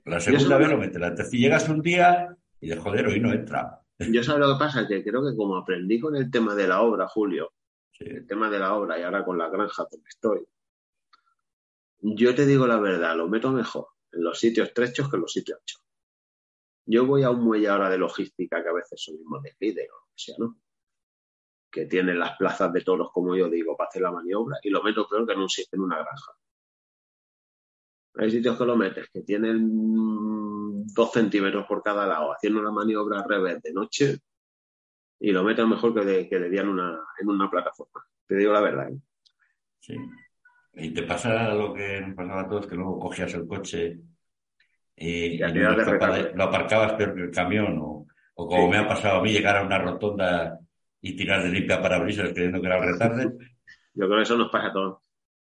La 0.06 0.18
segunda 0.18 0.58
vez 0.58 0.68
lo 0.68 0.78
mete, 0.78 0.98
la 0.98 1.14
tercera. 1.14 1.38
Llegas 1.38 1.68
un 1.68 1.80
día 1.80 2.36
y 2.60 2.70
de 2.70 2.76
joder, 2.76 3.06
hoy 3.06 3.20
no 3.20 3.32
entra. 3.32 3.80
Yo 4.00 4.24
sé 4.24 4.36
lo 4.36 4.54
que 4.54 4.58
pasa, 4.58 4.88
que 4.88 5.04
creo 5.04 5.22
que 5.24 5.36
como 5.36 5.56
aprendí 5.56 6.00
con 6.00 6.16
el 6.16 6.28
tema 6.28 6.56
de 6.56 6.66
la 6.66 6.82
obra, 6.82 7.06
Julio, 7.06 7.52
el 8.00 8.26
tema 8.26 8.50
de 8.50 8.58
la 8.58 8.74
obra 8.74 8.98
y 8.98 9.04
ahora 9.04 9.24
con 9.24 9.38
la 9.38 9.48
granja 9.48 9.86
donde 9.88 10.08
estoy, 10.08 10.44
yo 12.00 12.34
te 12.34 12.46
digo 12.46 12.66
la 12.66 12.78
verdad, 12.78 13.16
lo 13.16 13.28
meto 13.28 13.50
mejor 13.52 13.88
en 14.12 14.24
los 14.24 14.38
sitios 14.38 14.68
estrechos 14.68 15.08
que 15.08 15.16
en 15.16 15.22
los 15.22 15.32
sitios 15.32 15.58
anchos. 15.58 15.82
Yo 16.86 17.06
voy 17.06 17.22
a 17.22 17.30
un 17.30 17.44
muelle 17.44 17.68
ahora 17.68 17.90
de 17.90 17.98
logística 17.98 18.62
que 18.62 18.68
a 18.68 18.72
veces 18.72 19.00
subimos 19.00 19.42
de 19.42 19.54
líder 19.60 19.88
o 19.90 19.98
lo 19.98 20.06
que 20.06 20.16
sea, 20.16 20.34
¿no? 20.38 20.56
Que 21.70 21.86
tiene 21.86 22.14
las 22.14 22.36
plazas 22.36 22.72
de 22.72 22.80
toros, 22.80 23.10
como 23.12 23.36
yo 23.36 23.48
digo, 23.48 23.76
para 23.76 23.88
hacer 23.88 24.02
la 24.02 24.10
maniobra 24.10 24.58
y 24.62 24.70
lo 24.70 24.82
meto 24.82 25.06
peor 25.08 25.26
que 25.26 25.34
en, 25.34 25.40
un, 25.40 25.48
en 25.72 25.80
una 25.80 25.96
granja. 25.96 26.32
Hay 28.14 28.30
sitios 28.30 28.58
que 28.58 28.64
lo 28.64 28.76
metes 28.76 29.08
que 29.10 29.22
tienen 29.22 30.84
dos 30.86 31.12
centímetros 31.12 31.66
por 31.66 31.82
cada 31.82 32.06
lado, 32.06 32.32
haciendo 32.32 32.60
una 32.60 32.72
maniobra 32.72 33.20
al 33.20 33.28
revés 33.28 33.62
de 33.62 33.72
noche 33.72 34.18
y 35.20 35.30
lo 35.30 35.44
metes 35.44 35.66
mejor 35.66 35.94
que 35.94 36.04
de, 36.04 36.28
que 36.28 36.36
en 36.36 36.68
una, 36.68 36.98
en 37.20 37.28
una 37.28 37.48
plataforma. 37.48 38.04
Te 38.26 38.34
digo 38.36 38.52
la 38.52 38.60
verdad. 38.62 38.90
¿eh? 38.90 38.98
Sí. 39.78 39.96
¿Y 40.74 40.90
te 40.90 41.02
pasa 41.02 41.54
lo 41.54 41.74
que 41.74 42.00
nos 42.00 42.14
pasaba 42.14 42.42
a 42.42 42.48
todos, 42.48 42.66
que 42.66 42.76
luego 42.76 42.98
cogías 42.98 43.32
el 43.34 43.46
coche 43.46 43.98
y, 44.96 45.38
lo 45.38 46.44
aparcabas 46.44 46.94
peor 46.94 47.14
que 47.14 47.22
el 47.22 47.30
camión? 47.30 47.78
O, 47.80 48.06
como 48.34 48.68
me 48.68 48.78
ha 48.78 48.88
pasado 48.88 49.18
a 49.18 49.22
mí, 49.22 49.32
llegar 49.32 49.56
a 49.56 49.64
una 49.64 49.78
rotonda 49.78 50.58
y 51.00 51.16
tirar 51.16 51.42
de 51.42 51.50
limpia 51.50 51.82
parabrisas 51.82 52.32
creyendo 52.32 52.60
que 52.60 52.66
era 52.66 52.80
retarde. 52.80 53.24
Yo 53.94 54.06
creo 54.06 54.16
que 54.16 54.22
eso 54.22 54.36
nos 54.36 54.50
pasa 54.50 54.68
a 54.68 54.72
todos. 54.72 54.98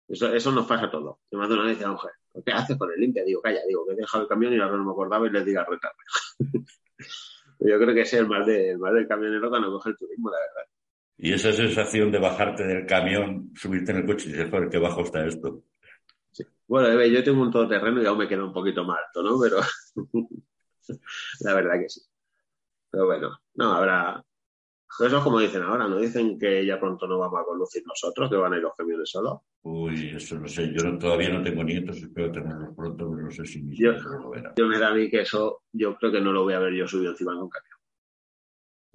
Eso, 0.07 0.34
eso 0.34 0.51
nos 0.51 0.65
pasa 0.65 0.86
a 0.86 0.91
todos. 0.91 1.17
Te 1.30 1.36
mando 1.36 1.55
una 1.55 1.65
vez 1.65 1.84
a 1.84 1.91
mujer. 1.91 2.11
¿Qué 2.45 2.51
haces 2.51 2.78
con 2.78 2.91
el 2.91 2.99
limpia? 2.99 3.23
Digo, 3.23 3.41
calla, 3.41 3.59
digo, 3.67 3.86
que 3.86 3.93
he 3.93 3.95
dejado 3.95 4.23
el 4.23 4.30
camión 4.30 4.53
y 4.53 4.59
ahora 4.59 4.78
no 4.78 4.86
me 4.86 4.91
acordaba 4.91 5.28
y 5.28 5.32
les 5.32 5.45
diga 5.45 5.65
retarde. 5.65 5.97
Yo 7.59 7.80
creo 7.80 7.93
que 7.93 8.01
ese 8.01 8.17
es 8.17 8.21
el 8.21 8.28
mal, 8.28 8.45
de, 8.45 8.71
el 8.71 8.78
mal 8.78 8.93
del 8.93 9.07
camionero 9.07 9.49
cuando 9.49 9.71
coge 9.71 9.89
el 9.89 9.97
turismo, 9.97 10.30
la 10.30 10.38
verdad. 10.38 10.71
Y 11.18 11.34
esa 11.34 11.51
sensación 11.51 12.11
de 12.11 12.20
bajarte 12.20 12.63
del 12.63 12.86
camión, 12.86 13.51
subirte 13.55 13.91
en 13.91 13.97
el 13.97 14.05
coche 14.05 14.30
y 14.30 14.32
decir, 14.34 14.51
joder, 14.51 14.70
qué 14.70 14.78
bajo 14.78 15.01
está 15.01 15.26
esto. 15.26 15.63
Sí. 16.32 16.43
Bueno, 16.68 17.03
yo 17.05 17.24
tengo 17.24 17.41
un 17.41 17.51
todoterreno 17.51 18.01
y 18.01 18.05
aún 18.05 18.20
me 18.20 18.28
queda 18.28 18.43
un 18.43 18.53
poquito 18.53 18.84
más 18.84 18.99
alto, 19.05 19.24
¿no? 19.24 19.39
Pero 19.41 19.57
la 21.41 21.53
verdad 21.53 21.80
que 21.80 21.89
sí. 21.89 22.01
Pero 22.91 23.05
bueno, 23.05 23.39
no, 23.55 23.74
habrá, 23.74 24.24
eso 24.99 25.18
es 25.18 25.24
como 25.24 25.39
dicen 25.39 25.61
ahora, 25.61 25.88
¿no? 25.88 25.99
Dicen 25.99 26.39
que 26.39 26.65
ya 26.65 26.80
pronto 26.80 27.07
no 27.07 27.20
vamos 27.20 27.39
a 27.39 27.45
conducir 27.45 27.84
nosotros, 27.86 28.30
que 28.30 28.36
van 28.36 28.53
a 28.53 28.57
ir 28.57 28.63
los 28.63 28.74
camiones 28.76 29.09
solos. 29.09 29.41
Uy, 29.61 30.13
eso 30.15 30.39
no 30.39 30.47
sé, 30.47 30.74
yo 30.74 30.97
todavía 30.97 31.30
no 31.30 31.43
tengo 31.43 31.63
nietos, 31.63 31.97
espero 31.97 32.32
tenerlos 32.32 32.76
pronto, 32.76 33.09
pero 33.09 33.24
no 33.24 33.32
sé 33.32 33.45
si 33.45 33.61
mis 33.61 33.78
yo, 33.78 33.91
lo 33.91 34.30
verán. 34.32 34.53
Yo 34.57 34.65
me 34.65 34.80
da 34.80 34.89
a 34.89 34.93
mí 34.93 35.09
que 35.09 35.22
eso, 35.22 35.63
yo 35.72 35.95
creo 35.97 36.11
que 36.11 36.22
no 36.22 36.32
lo 36.32 36.43
voy 36.43 36.53
a 36.53 36.59
ver 36.59 36.74
yo 36.74 36.88
subido 36.88 37.11
encima 37.11 37.34
de 37.34 37.41
un 37.41 37.49
camión. 37.49 37.76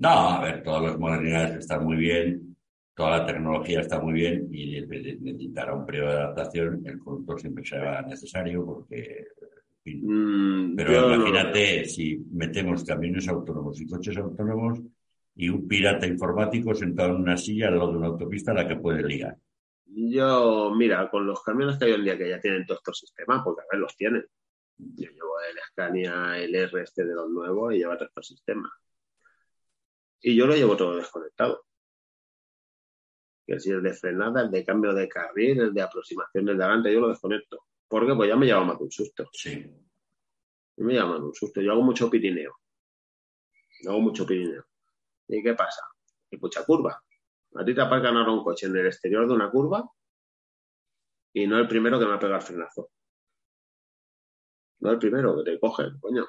No, 0.03 0.09
a 0.09 0.41
ver, 0.43 0.65
todas 0.65 0.83
las 0.83 0.99
modernidades 0.99 1.59
están 1.59 1.85
muy 1.85 1.97
bien, 1.97 2.57
toda 2.93 3.19
la 3.19 3.27
tecnología 3.27 3.81
está 3.83 4.01
muy 4.01 4.15
bien 4.15 4.49
y 4.53 4.81
necesitará 4.81 5.75
un 5.75 5.87
periodo 5.87 6.09
de 6.09 6.15
adaptación, 6.15 6.83
el 6.85 6.99
conductor 6.99 7.41
siempre 7.41 7.65
será 7.65 8.03
necesario 8.03 8.67
porque... 8.67 9.29
Mm, 9.85 10.75
pero 10.75 11.15
imagínate, 11.15 11.85
si 11.85 12.19
metemos 12.33 12.83
camiones 12.83 13.29
autónomos 13.29 13.81
y 13.81 13.87
coches 13.87 14.17
autónomos, 14.17 14.81
y 15.37 15.49
un 15.49 15.69
pirata 15.69 16.07
informático 16.07 16.75
sentado 16.75 17.15
en 17.15 17.23
una 17.23 17.37
silla 17.37 17.69
al 17.69 17.79
lado 17.79 17.93
de 17.93 17.99
una 17.99 18.09
autopista 18.09 18.51
a 18.51 18.55
la 18.55 18.69
que 18.69 18.77
puede 18.77 19.05
ligar. 19.05 19.37
Yo, 19.87 20.73
mira, 20.77 21.09
con 21.11 21.27
los 21.27 21.43
camiones 21.45 21.79
que 21.79 21.85
hay 21.85 21.93
hoy 21.93 21.99
en 21.99 22.05
día 22.05 22.19
que 22.19 22.29
ya 22.29 22.41
tienen 22.41 22.67
todos 22.67 22.81
estos 22.81 22.99
sistemas, 22.99 23.43
porque 23.45 23.63
a 23.63 23.65
ver, 23.71 23.81
los 23.81 23.97
tienen. 23.97 24.25
Yo 24.79 25.11
llevo 25.11 25.41
el 25.49 25.59
Scania, 25.71 26.39
el 26.39 26.55
R 26.55 26.83
este 26.83 27.05
de 27.05 27.15
los 27.15 27.31
nuevos 27.31 27.73
y 27.73 27.79
lleva 27.79 27.97
todos 27.97 28.09
estos 28.09 28.27
sistemas. 28.27 28.73
Y 30.23 30.37
yo 30.37 30.47
lo 30.47 30.55
llevo 30.55 30.77
todo 30.77 30.97
desconectado. 30.97 31.65
Que 33.45 33.59
si 33.59 33.71
el 33.71 33.83
de 33.83 33.93
frenada, 33.93 34.43
el 34.43 34.51
de 34.51 34.65
cambio 34.65 34.95
de 34.95 35.09
carril, 35.09 35.61
el 35.61 35.75
de 35.75 35.83
aproximación 35.83 36.45
del 36.45 36.57
delante, 36.57 36.93
yo 36.93 37.01
lo 37.01 37.09
desconecto. 37.09 37.67
Porque 37.89 38.15
pues 38.15 38.29
ya 38.29 38.37
me 38.37 38.47
lleva 38.47 38.65
más 38.65 38.79
de 38.79 38.85
un 38.85 38.91
susto. 38.91 39.29
Sí. 39.33 39.67
Me 40.77 40.95
llama 40.95 41.17
un 41.17 41.35
susto. 41.35 41.61
Yo 41.61 41.73
hago 41.73 41.83
mucho 41.83 42.09
pirineo. 42.09 42.57
Hago 43.87 44.01
mucho 44.01 44.25
pirineo. 44.25 44.65
¿Y 45.29 45.43
qué 45.43 45.55
pasa? 45.55 45.83
Hay 46.31 46.39
mucha 46.39 46.65
curva. 46.65 47.03
A 47.55 47.65
ti 47.65 47.75
te 47.75 47.83
aparcan 47.83 48.17
ahora 48.17 48.33
un 48.33 48.45
coche 48.45 48.67
en 48.67 48.77
el 48.77 48.87
exterior 48.87 49.27
de 49.27 49.35
una 49.35 49.51
curva 49.51 49.85
y 51.35 51.47
no 51.47 51.59
el 51.59 51.69
primero 51.69 51.99
que 51.99 52.07
me 52.07 52.15
ha 52.15 52.19
pegado 52.19 52.41
el 52.41 52.47
frenazo. 52.47 52.91
No 54.81 54.91
el 54.91 54.99
primero 54.99 55.37
que 55.37 55.51
te 55.51 55.61
coge, 55.61 55.85
coño. 56.01 56.27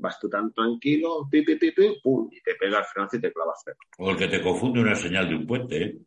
Vas 0.00 0.18
tú 0.18 0.28
tan 0.28 0.52
tranquilo, 0.52 1.28
pi, 1.30 1.42
pi, 1.42 1.56
pi, 1.56 1.72
pi, 1.72 2.00
pum, 2.02 2.28
y 2.32 2.40
te 2.40 2.54
pega 2.54 2.78
el 2.78 2.84
frenazo 2.84 3.16
y 3.16 3.20
te 3.20 3.32
clava 3.32 3.52
freno. 3.62 3.78
O 3.98 4.10
el 4.10 4.16
que 4.16 4.28
te 4.28 4.42
confunde 4.42 4.80
una 4.80 4.94
señal 4.94 5.28
de 5.28 5.36
un 5.36 5.46
puente, 5.46 5.82
¿eh? 5.82 5.98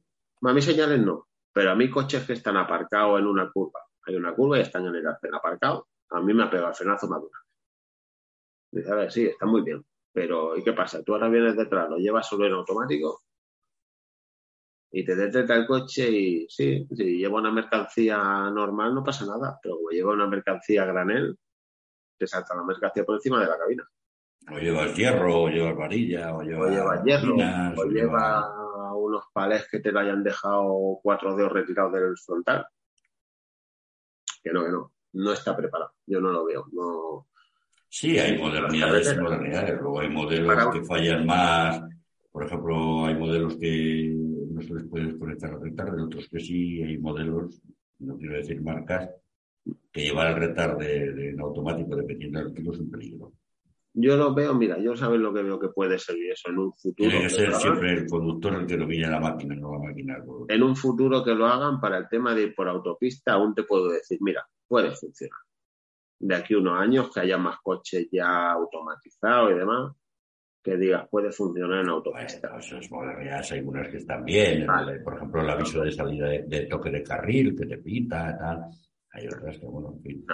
A 0.42 0.52
mí 0.52 0.62
señales 0.62 1.00
no, 1.00 1.28
pero 1.54 1.72
a 1.72 1.76
mí 1.76 1.90
coches 1.90 2.26
que 2.26 2.34
están 2.34 2.58
aparcados 2.58 3.20
en 3.20 3.28
una 3.28 3.50
curva. 3.52 3.80
Hay 4.06 4.16
una 4.16 4.34
curva 4.34 4.58
y 4.58 4.62
están 4.62 4.86
en 4.88 4.96
el 4.96 5.06
aparcado. 5.34 5.88
A 6.10 6.20
mí 6.20 6.34
me 6.34 6.44
ha 6.44 6.50
pegado 6.50 6.70
el 6.70 6.76
frenazo 6.76 7.08
vez. 7.10 7.32
Dice, 8.72 8.92
a 8.92 8.96
ver, 8.96 9.12
sí, 9.12 9.26
está 9.26 9.46
muy 9.46 9.62
bien. 9.62 9.86
Pero, 10.12 10.58
¿y 10.58 10.64
qué 10.64 10.74
pasa? 10.74 11.04
Tú 11.04 11.14
ahora 11.14 11.30
vienes 11.30 11.56
detrás, 11.56 11.90
lo 11.90 11.98
llevas 11.98 12.28
solo 12.28 12.46
en 12.46 12.54
automático 12.54 13.22
y 14.96 15.04
te 15.04 15.16
detecta 15.16 15.56
el 15.56 15.66
coche 15.66 16.08
y 16.10 16.48
sí, 16.48 16.88
si 16.96 17.18
lleva 17.18 17.40
una 17.40 17.52
mercancía 17.52 18.18
normal 18.52 18.94
no 18.94 19.04
pasa 19.04 19.26
nada, 19.26 19.60
pero 19.62 19.78
como 19.78 19.90
lleva 19.90 20.14
una 20.14 20.28
mercancía 20.28 20.86
granel, 20.86 21.36
te 22.18 22.28
salta 22.28 22.56
la 22.56 22.64
mercancía 22.64 23.04
por 23.04 23.16
encima 23.16 23.40
de 23.42 23.48
la 23.48 23.58
cabina. 23.58 23.88
O 24.52 24.58
llevas 24.58 24.96
hierro, 24.96 25.44
o 25.44 25.48
llevas 25.50 25.76
varilla, 25.76 26.34
o 26.34 26.40
O 26.40 26.42
llevas, 26.44 26.72
lleva 26.72 27.04
hierro, 27.04 27.34
minas, 27.36 27.78
o 27.78 27.86
lleva 27.86 28.96
unos 28.96 29.24
palés 29.34 29.68
que 29.70 29.80
te 29.80 29.92
lo 29.92 30.00
hayan 30.00 30.24
dejado 30.24 31.00
cuatro 31.02 31.36
dedos 31.36 31.52
retirados 31.54 31.94
del 31.94 32.18
frontal. 32.18 32.66
Que 34.44 34.52
no, 34.52 34.66
que 34.66 34.72
no. 34.72 34.94
No 35.14 35.32
está 35.34 35.56
preparado. 35.56 35.92
Yo 36.06 36.20
no 36.20 36.32
lo 36.32 36.46
veo. 36.46 36.66
No. 36.74 37.28
Sí, 37.88 38.18
hay 38.18 38.38
modernidades 38.38 39.14
y 39.14 39.20
modernidades. 39.22 39.80
Luego 39.80 40.00
hay 40.02 40.10
modelos 40.10 40.56
Para- 40.56 40.72
que 40.72 40.84
fallan 40.84 41.26
más. 41.26 41.82
Por 42.32 42.44
ejemplo, 42.46 43.06
hay 43.06 43.16
modelos 43.16 43.56
que 43.58 44.12
no 44.16 44.62
se 44.62 44.74
les 44.74 44.84
puede 44.86 45.06
desconectar 45.06 45.52
al 45.54 45.62
retardo, 45.62 46.04
otros 46.06 46.28
que 46.30 46.40
sí. 46.40 46.82
Hay 46.82 46.98
modelos, 46.98 47.62
no 48.00 48.18
quiero 48.18 48.34
decir 48.36 48.62
marcas, 48.62 49.10
que 49.92 50.02
llevar 50.02 50.28
el 50.32 50.36
retardo 50.36 50.80
de, 50.80 51.12
de- 51.14 51.30
en 51.30 51.40
automático 51.40 51.96
dependiendo 51.96 52.40
del 52.44 52.54
kilo 52.54 52.72
es 52.74 52.80
un 52.80 52.92
peligro. 52.92 53.34
Yo 53.96 54.18
lo 54.18 54.34
veo, 54.34 54.56
mira, 54.56 54.80
yo 54.80 54.96
sabes 54.96 55.20
lo 55.20 55.32
que 55.32 55.44
veo 55.44 55.60
que 55.60 55.70
puede 55.70 56.00
servir 56.00 56.32
eso 56.32 56.50
en 56.50 56.58
un 56.58 56.74
futuro. 56.74 57.10
Tiene 57.12 57.18
que 57.20 57.24
que 57.28 57.30
ser 57.30 57.48
hagan. 57.50 57.62
siempre 57.62 57.94
el 57.94 58.08
conductor 58.08 58.56
el 58.56 58.66
que 58.66 58.76
domine 58.78 59.08
la 59.08 59.20
máquina, 59.20 59.56
no 59.56 59.74
la 59.74 59.88
máquina. 59.88 60.16
el 60.18 60.24
conductor. 60.26 60.52
En 60.56 60.64
un 60.64 60.76
futuro 60.76 61.24
que 61.24 61.36
lo 61.36 61.46
hagan 61.46 61.80
para 61.80 62.00
el 62.00 62.08
tema 62.10 62.34
de 62.34 62.42
ir 62.44 62.56
por 62.56 62.68
autopista, 62.68 63.34
aún 63.34 63.54
te 63.54 63.64
puedo 63.64 63.90
decir, 63.90 64.18
mira, 64.22 64.44
puede 64.68 64.92
funcionar. 64.96 65.38
De 66.20 66.36
aquí 66.36 66.56
a 66.56 66.58
unos 66.58 66.80
años 66.80 67.14
que 67.14 67.20
haya 67.20 67.38
más 67.38 67.58
coches 67.62 68.08
ya 68.12 68.52
automatizados 68.54 69.52
y 69.52 69.56
demás, 69.60 69.92
que 70.64 70.78
digas, 70.78 71.08
puede 71.12 71.32
funcionar 71.32 71.82
en 71.84 71.90
autopista. 71.90 72.48
Bueno, 72.50 72.64
esas 72.66 72.90
modernidades 72.90 73.52
hay 73.52 73.60
unas 73.60 73.90
que 73.90 73.98
están 73.98 74.26
bien. 74.26 74.66
Vale. 74.66 75.02
Por 75.02 75.18
ejemplo, 75.18 75.42
el 75.42 75.50
aviso 75.52 75.84
de 75.84 75.92
salida 75.92 76.30
de, 76.30 76.44
de 76.48 76.66
toque 76.66 76.90
de 76.90 77.04
carril 77.04 77.56
que 77.56 77.66
te 77.68 77.78
pita, 77.78 78.36
tal. 78.40 78.62
Hay 79.14 79.28
otras 79.28 79.58
que, 79.60 79.66
bueno, 79.66 79.94
en 79.96 80.02
fin. 80.02 80.26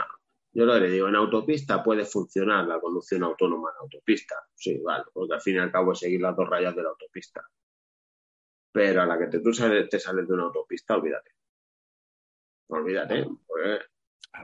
Yo 0.51 0.65
lo 0.65 0.73
que 0.73 0.79
le 0.79 0.89
digo, 0.89 1.07
en 1.07 1.15
autopista 1.15 1.83
puede 1.83 2.05
funcionar 2.05 2.65
la 2.65 2.79
conducción 2.79 3.23
autónoma 3.23 3.69
en 3.71 3.83
autopista. 3.83 4.35
Sí, 4.55 4.79
vale, 4.79 5.03
porque 5.13 5.33
al 5.35 5.41
fin 5.41 5.55
y 5.55 5.59
al 5.59 5.71
cabo 5.71 5.91
es 5.91 5.99
seguir 5.99 6.21
las 6.21 6.35
dos 6.35 6.49
rayas 6.49 6.75
de 6.75 6.83
la 6.83 6.89
autopista. 6.89 7.41
Pero 8.71 9.01
a 9.01 9.05
la 9.05 9.17
que 9.19 9.27
te, 9.27 9.39
tú 9.41 9.53
sales, 9.53 9.89
te 9.89 9.99
sales 9.99 10.27
de 10.27 10.33
una 10.33 10.43
autopista, 10.43 10.95
olvídate. 10.95 11.31
Olvídate. 12.67 13.27
porque, 13.45 13.67
ver, 13.67 13.89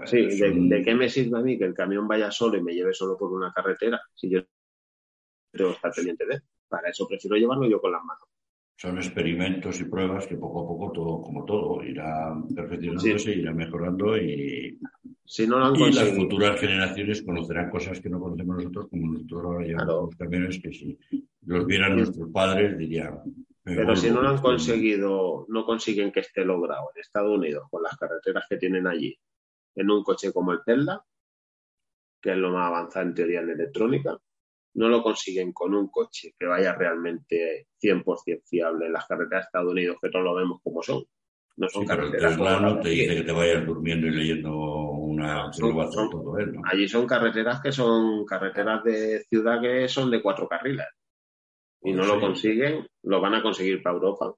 sí, 0.05 0.39
¿de, 0.39 0.51
un- 0.51 0.69
de 0.69 0.83
qué 0.83 0.95
me 0.95 1.09
sirve 1.09 1.37
a 1.37 1.41
mí 1.41 1.57
que 1.57 1.65
el 1.65 1.73
camión 1.73 2.07
vaya 2.07 2.31
solo 2.31 2.57
y 2.57 2.61
me 2.63 2.73
lleve 2.73 2.93
solo 2.93 3.17
por 3.17 3.31
una 3.31 3.53
carretera 3.53 4.01
si 4.13 4.29
yo 4.29 4.41
tengo 5.51 5.69
que 5.69 5.75
estar 5.75 5.91
pendiente 5.93 6.25
de 6.25 6.35
él? 6.35 6.43
Para 6.67 6.89
eso 6.89 7.07
prefiero 7.07 7.35
llevarlo 7.37 7.67
yo 7.67 7.79
con 7.79 7.91
las 7.91 8.03
manos. 8.03 8.27
Son 8.77 8.97
experimentos 8.97 9.79
y 9.79 9.85
pruebas 9.85 10.27
que 10.27 10.35
poco 10.35 10.63
a 10.63 10.67
poco, 10.67 10.91
todo, 10.91 11.21
como 11.21 11.45
todo, 11.45 11.83
irá 11.83 12.35
perfeccionándose, 12.53 13.31
irá 13.35 13.53
mejorando 13.53 14.17
y, 14.17 14.77
Si 15.23 15.47
no 15.47 15.57
lo 15.59 15.65
han 15.65 15.75
y 15.75 15.91
las 15.93 16.09
futuras 16.11 16.59
generaciones 16.59 17.23
conocerán 17.23 17.69
cosas 17.69 17.99
que 18.01 18.09
no 18.09 18.19
conocemos 18.19 18.57
nosotros, 18.57 18.87
como 18.89 19.13
nosotros 19.13 19.43
ahora 19.45 19.65
llevamos 19.65 19.85
Claro. 19.85 20.01
los 20.07 20.15
camiones 20.15 20.59
que 20.61 20.71
si 20.73 20.99
los 21.45 21.65
vieran 21.65 21.95
nuestros 21.95 22.29
padres 22.31 22.77
dirían. 22.77 23.19
"Me 23.63 23.75
pero 23.75 23.95
si 23.95 24.09
no 24.11 24.21
lo 24.21 24.27
han 24.29 24.35
loco". 24.35 24.49
conseguido, 24.49 25.45
no 25.47 25.65
consiguen 25.65 26.11
que 26.11 26.19
esté 26.19 26.43
logrado 26.45 26.89
en 26.93 27.01
Estados 27.01 27.35
Unidos 27.37 27.67
con 27.71 27.81
las 27.81 27.95
carreteras 27.97 28.45
que 28.49 28.57
tienen 28.57 28.87
allí, 28.87 29.17
en 29.75 29.89
un 29.89 30.03
coche 30.03 30.31
como 30.33 30.51
el 30.51 30.59
Tesla, 30.65 31.01
que 32.21 32.31
es 32.31 32.37
lo 32.37 32.51
más 32.51 32.67
avanzado 32.67 33.05
en 33.07 33.13
teoría 33.15 33.39
en 33.41 33.49
electrónica, 33.51 34.17
no 34.75 34.87
lo 34.89 35.01
consiguen 35.03 35.51
con 35.53 35.73
un 35.73 35.89
coche 35.89 36.33
que 36.37 36.45
vaya 36.45 36.73
realmente 36.73 37.67
100% 37.81 38.43
fiable 38.45 38.85
en 38.87 38.93
las 38.93 39.05
carreteras 39.05 39.43
de 39.43 39.47
Estados 39.47 39.71
Unidos, 39.71 39.97
que 40.01 40.09
todos 40.09 40.23
lo 40.25 40.35
vemos 40.35 40.59
como 40.63 40.81
son. 40.83 41.03
No 41.57 41.69
son 41.69 41.83
Sí, 41.83 41.87
carreteras 41.87 42.31
Tesla 42.33 42.57
como 42.57 42.67
no 42.67 42.75
las 42.75 42.83
te 42.83 42.89
dice 42.89 43.15
que 43.15 43.21
te 43.23 43.31
vayas 43.31 43.65
durmiendo 43.65 44.07
y 44.07 44.11
leyendo 44.11 44.53
una 44.53 45.51
Son- 45.53 46.09
todo 46.09 46.37
él, 46.37 46.53
¿no? 46.53 46.61
Allí 46.65 46.87
son 46.87 47.07
carreteras 47.07 47.61
que 47.61 47.71
son 47.71 48.25
carreteras 48.25 48.83
de 48.83 49.23
ciudad 49.29 49.61
que 49.61 49.87
son 49.87 50.11
de 50.11 50.21
cuatro 50.21 50.47
carriles. 50.47 50.85
Y 51.81 51.93
no 51.93 52.03
lo 52.05 52.19
consiguen, 52.19 52.85
lo 53.03 53.21
van 53.21 53.35
a 53.35 53.41
conseguir 53.43 53.81
para 53.81 53.95
Europa. 53.95 54.33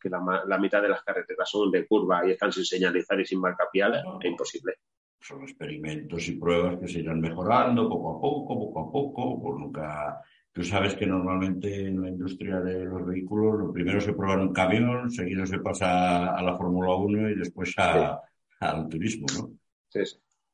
Que 0.00 0.08
la, 0.08 0.42
la 0.46 0.58
mitad 0.58 0.80
de 0.82 0.88
las 0.88 1.02
carreteras 1.04 1.48
son 1.50 1.70
de 1.70 1.86
curva 1.86 2.26
y 2.26 2.30
están 2.32 2.50
sin 2.52 2.64
señalizar 2.64 3.20
y 3.20 3.24
sin 3.26 3.40
marcapiales. 3.40 4.02
No. 4.04 4.18
Es 4.20 4.26
imposible. 4.30 4.74
Son 5.20 5.42
experimentos 5.42 6.28
y 6.28 6.32
pruebas 6.38 6.78
que 6.78 6.88
se 6.88 7.00
irán 7.00 7.20
mejorando 7.20 7.88
poco 7.88 8.16
a 8.16 8.20
poco, 8.20 8.58
poco 8.58 8.80
a 8.80 8.92
poco, 8.92 9.42
pues 9.42 9.54
nunca... 9.60 10.20
Tú 10.52 10.64
sabes 10.64 10.94
que 10.96 11.06
normalmente 11.06 11.86
en 11.86 12.02
la 12.02 12.08
industria 12.08 12.58
de 12.60 12.84
los 12.84 13.06
vehículos 13.06 13.60
lo 13.60 13.72
primero 13.72 14.00
se 14.00 14.12
prueba 14.12 14.34
en 14.34 14.48
un 14.48 14.52
camión, 14.52 15.08
seguido 15.10 15.46
se 15.46 15.60
pasa 15.60 16.34
a 16.34 16.42
la 16.42 16.56
Fórmula 16.56 16.94
1 16.96 17.30
y 17.30 17.34
después 17.36 17.74
a- 17.78 18.20
al 18.60 18.88
turismo, 18.88 19.26
¿no? 19.36 19.50
Sí, 19.88 20.00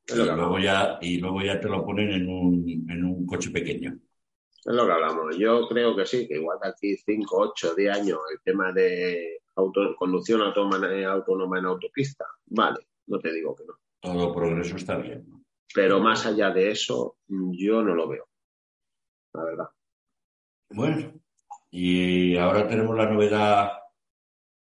Y 0.08 0.14
luego, 0.16 0.58
ya, 0.58 0.98
y 1.00 1.18
luego 1.18 1.40
ya 1.40 1.58
te 1.58 1.68
lo 1.68 1.82
ponen 1.86 2.10
en 2.10 2.28
un, 2.28 2.86
en 2.90 3.04
un 3.04 3.24
coche 3.24 3.50
pequeño. 3.50 3.96
Es 4.50 4.74
lo 4.74 4.84
que 4.84 4.92
hablamos. 4.92 5.38
Yo 5.38 5.66
creo 5.68 5.96
que 5.96 6.04
sí, 6.04 6.28
que 6.28 6.34
igual 6.36 6.58
de 6.62 6.68
aquí 6.68 6.96
5, 6.96 7.38
8, 7.38 7.74
10 7.74 7.96
años 7.96 8.18
el 8.30 8.40
tema 8.42 8.72
de 8.72 9.38
auto- 9.56 9.94
conducción 9.96 10.42
autónoma, 10.42 10.86
autónoma 11.08 11.58
en 11.60 11.64
autopista, 11.66 12.26
vale, 12.46 12.80
no 13.06 13.18
te 13.18 13.32
digo 13.32 13.54
que 13.56 13.64
no. 13.64 13.74
Todo 14.04 14.34
progreso 14.34 14.76
está 14.76 14.98
bien. 14.98 15.24
¿no? 15.26 15.42
Pero 15.74 15.98
más 15.98 16.26
allá 16.26 16.50
de 16.50 16.70
eso, 16.70 17.16
yo 17.26 17.82
no 17.82 17.94
lo 17.94 18.06
veo. 18.06 18.28
La 19.32 19.44
verdad. 19.44 19.68
Bueno, 20.70 21.12
y 21.70 22.36
ahora 22.36 22.68
tenemos 22.68 22.94
la 22.96 23.10
novedad 23.10 23.72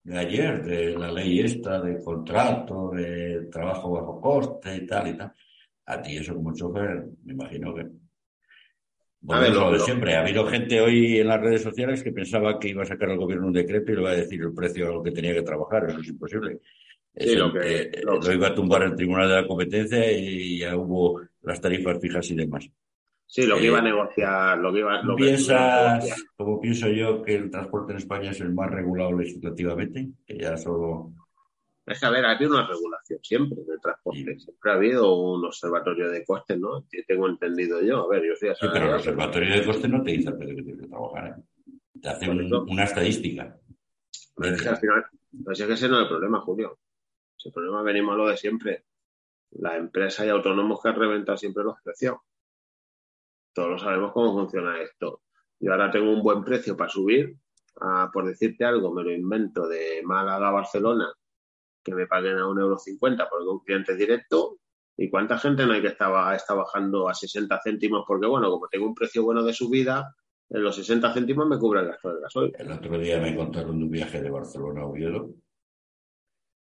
de 0.02 0.18
ayer, 0.18 0.64
de 0.64 0.98
la 0.98 1.12
ley 1.12 1.40
esta 1.40 1.80
de 1.80 2.02
contrato, 2.02 2.90
de 2.90 3.48
trabajo 3.52 3.92
bajo 3.92 4.20
coste 4.20 4.76
y 4.76 4.86
tal 4.86 5.08
y 5.08 5.16
tal. 5.16 5.32
A 5.86 6.02
ti 6.02 6.16
eso 6.16 6.34
como 6.34 6.52
chofer, 6.52 7.06
me 7.24 7.32
imagino 7.32 7.72
que... 7.74 7.86
A 9.28 9.38
ver, 9.38 9.52
lo 9.52 9.70
de 9.70 9.78
siempre. 9.80 10.16
Ha 10.16 10.22
habido 10.22 10.46
gente 10.46 10.80
hoy 10.80 11.18
en 11.18 11.28
las 11.28 11.40
redes 11.40 11.62
sociales 11.62 12.02
que 12.02 12.10
pensaba 12.10 12.58
que 12.58 12.68
iba 12.68 12.82
a 12.82 12.86
sacar 12.86 13.10
el 13.10 13.18
gobierno 13.18 13.46
un 13.46 13.52
decreto 13.52 13.92
y 13.92 13.94
le 13.94 14.00
iba 14.00 14.10
a 14.10 14.16
decir 14.16 14.40
el 14.40 14.54
precio 14.54 14.88
a 14.88 14.94
lo 14.94 15.02
que 15.02 15.12
tenía 15.12 15.34
que 15.34 15.42
trabajar. 15.42 15.88
Eso 15.88 16.00
es 16.00 16.08
imposible. 16.08 16.60
Sí, 17.16 17.34
lo 17.34 17.52
que- 17.52 17.58
eh, 17.82 17.90
lo- 18.04 18.18
lo 18.20 18.32
iba 18.32 18.48
a 18.48 18.54
tumbar 18.54 18.82
el 18.84 18.94
Tribunal 18.94 19.28
de 19.28 19.34
la 19.34 19.46
Competencia 19.46 20.10
y 20.12 20.58
ya 20.58 20.76
hubo 20.76 21.20
las 21.42 21.60
tarifas 21.60 21.98
fijas 22.00 22.30
y 22.30 22.36
demás. 22.36 22.68
Sí, 23.26 23.46
lo 23.46 23.56
que 23.56 23.62
Eh, 23.64 23.66
iba 23.66 23.78
a 23.78 23.82
negociar, 23.82 24.58
lo 24.58 24.72
que 24.72 24.78
iba, 24.80 25.02
lo 25.02 25.14
¿Piensas, 25.16 26.24
como 26.36 26.60
pienso 26.60 26.88
yo, 26.88 27.22
que 27.22 27.36
el 27.36 27.50
transporte 27.50 27.92
en 27.92 27.98
España 27.98 28.30
es 28.30 28.40
el 28.40 28.52
más 28.52 28.70
regulado 28.70 29.12
legislativamente? 29.16 30.08
Que 30.26 30.38
ya 30.38 30.56
solo... 30.56 31.12
Es 31.86 31.98
que, 31.98 32.06
a 32.06 32.10
ver, 32.10 32.24
ha 32.24 32.32
habido 32.32 32.52
una 32.52 32.66
regulación 32.68 33.18
siempre 33.22 33.58
del 33.66 33.80
transporte. 33.80 34.34
Sí. 34.34 34.40
Siempre 34.40 34.70
ha 34.70 34.74
habido 34.74 35.14
un 35.18 35.44
observatorio 35.44 36.08
de 36.10 36.24
costes, 36.24 36.58
¿no? 36.58 36.84
Que 36.90 37.02
tengo 37.04 37.28
entendido 37.28 37.80
yo. 37.82 38.04
A 38.04 38.08
ver, 38.08 38.22
yo 38.26 38.34
soy 38.36 38.50
Sí, 38.50 38.66
pero 38.72 38.86
el 38.88 38.94
observatorio 38.94 39.54
de 39.54 39.64
coste 39.64 39.88
no 39.88 40.02
te 40.02 40.10
dice 40.12 40.32
precio 40.32 40.56
que 40.56 40.62
tienes 40.62 40.82
que 40.82 40.88
trabajar. 40.88 41.36
¿eh? 41.38 41.42
Te 42.00 42.08
hace 42.08 42.30
un- 42.30 42.52
una 42.70 42.84
estadística. 42.84 43.56
Pero 44.36 44.54
es 44.54 44.62
que 44.62 44.68
al 44.68 44.76
final, 44.76 45.04
pues 45.44 45.60
es 45.60 45.66
que 45.66 45.72
ese 45.72 45.88
no 45.88 45.96
es 45.98 46.02
el 46.02 46.08
problema, 46.08 46.40
Julio. 46.40 46.78
Ese 47.40 47.50
problema 47.50 47.82
venimos 47.82 48.12
a 48.14 48.18
lo 48.18 48.28
de 48.28 48.36
siempre. 48.36 48.84
Las 49.52 49.76
empresas 49.78 50.26
y 50.26 50.28
autónomos 50.28 50.82
que 50.82 50.90
han 50.90 50.96
reventado 50.96 51.38
siempre 51.38 51.64
los 51.64 51.80
precios. 51.82 52.18
Todos 53.54 53.80
sabemos 53.80 54.12
cómo 54.12 54.34
funciona 54.34 54.80
esto. 54.82 55.22
Yo 55.58 55.72
ahora 55.72 55.90
tengo 55.90 56.12
un 56.12 56.22
buen 56.22 56.44
precio 56.44 56.76
para 56.76 56.90
subir, 56.90 57.34
ah, 57.80 58.10
por 58.12 58.26
decirte 58.26 58.64
algo, 58.66 58.92
me 58.92 59.02
lo 59.02 59.10
invento 59.10 59.66
de 59.66 60.02
Málaga 60.04 60.48
a 60.48 60.52
Barcelona, 60.52 61.12
que 61.82 61.94
me 61.94 62.06
paguen 62.06 62.36
a 62.36 62.46
un 62.46 62.60
euro 62.60 62.78
cincuenta 62.78 63.26
porque 63.28 63.48
un 63.48 63.60
cliente 63.60 63.92
es 63.92 63.98
directo. 63.98 64.58
¿Y 64.98 65.08
cuánta 65.08 65.38
gente 65.38 65.64
no 65.64 65.72
hay 65.72 65.80
que 65.80 65.88
está, 65.88 66.34
está 66.34 66.52
bajando 66.52 67.08
a 67.08 67.14
60 67.14 67.58
céntimos? 67.64 68.04
Porque, 68.06 68.26
bueno, 68.26 68.50
como 68.50 68.68
tengo 68.68 68.86
un 68.86 68.94
precio 68.94 69.24
bueno 69.24 69.42
de 69.42 69.54
subida, 69.54 70.14
En 70.50 70.62
los 70.62 70.76
60 70.76 71.14
céntimos 71.14 71.48
me 71.48 71.58
cubre 71.58 71.80
el 71.80 71.86
gasto 71.86 72.08
del 72.10 72.20
gasoil. 72.20 72.52
El 72.58 72.72
otro 72.72 72.98
día 72.98 73.18
me 73.20 73.34
contaron 73.34 73.78
de 73.78 73.84
un 73.84 73.90
viaje 73.90 74.20
de 74.20 74.30
Barcelona 74.30 74.82
a 74.82 74.86
Oviedo, 74.86 75.30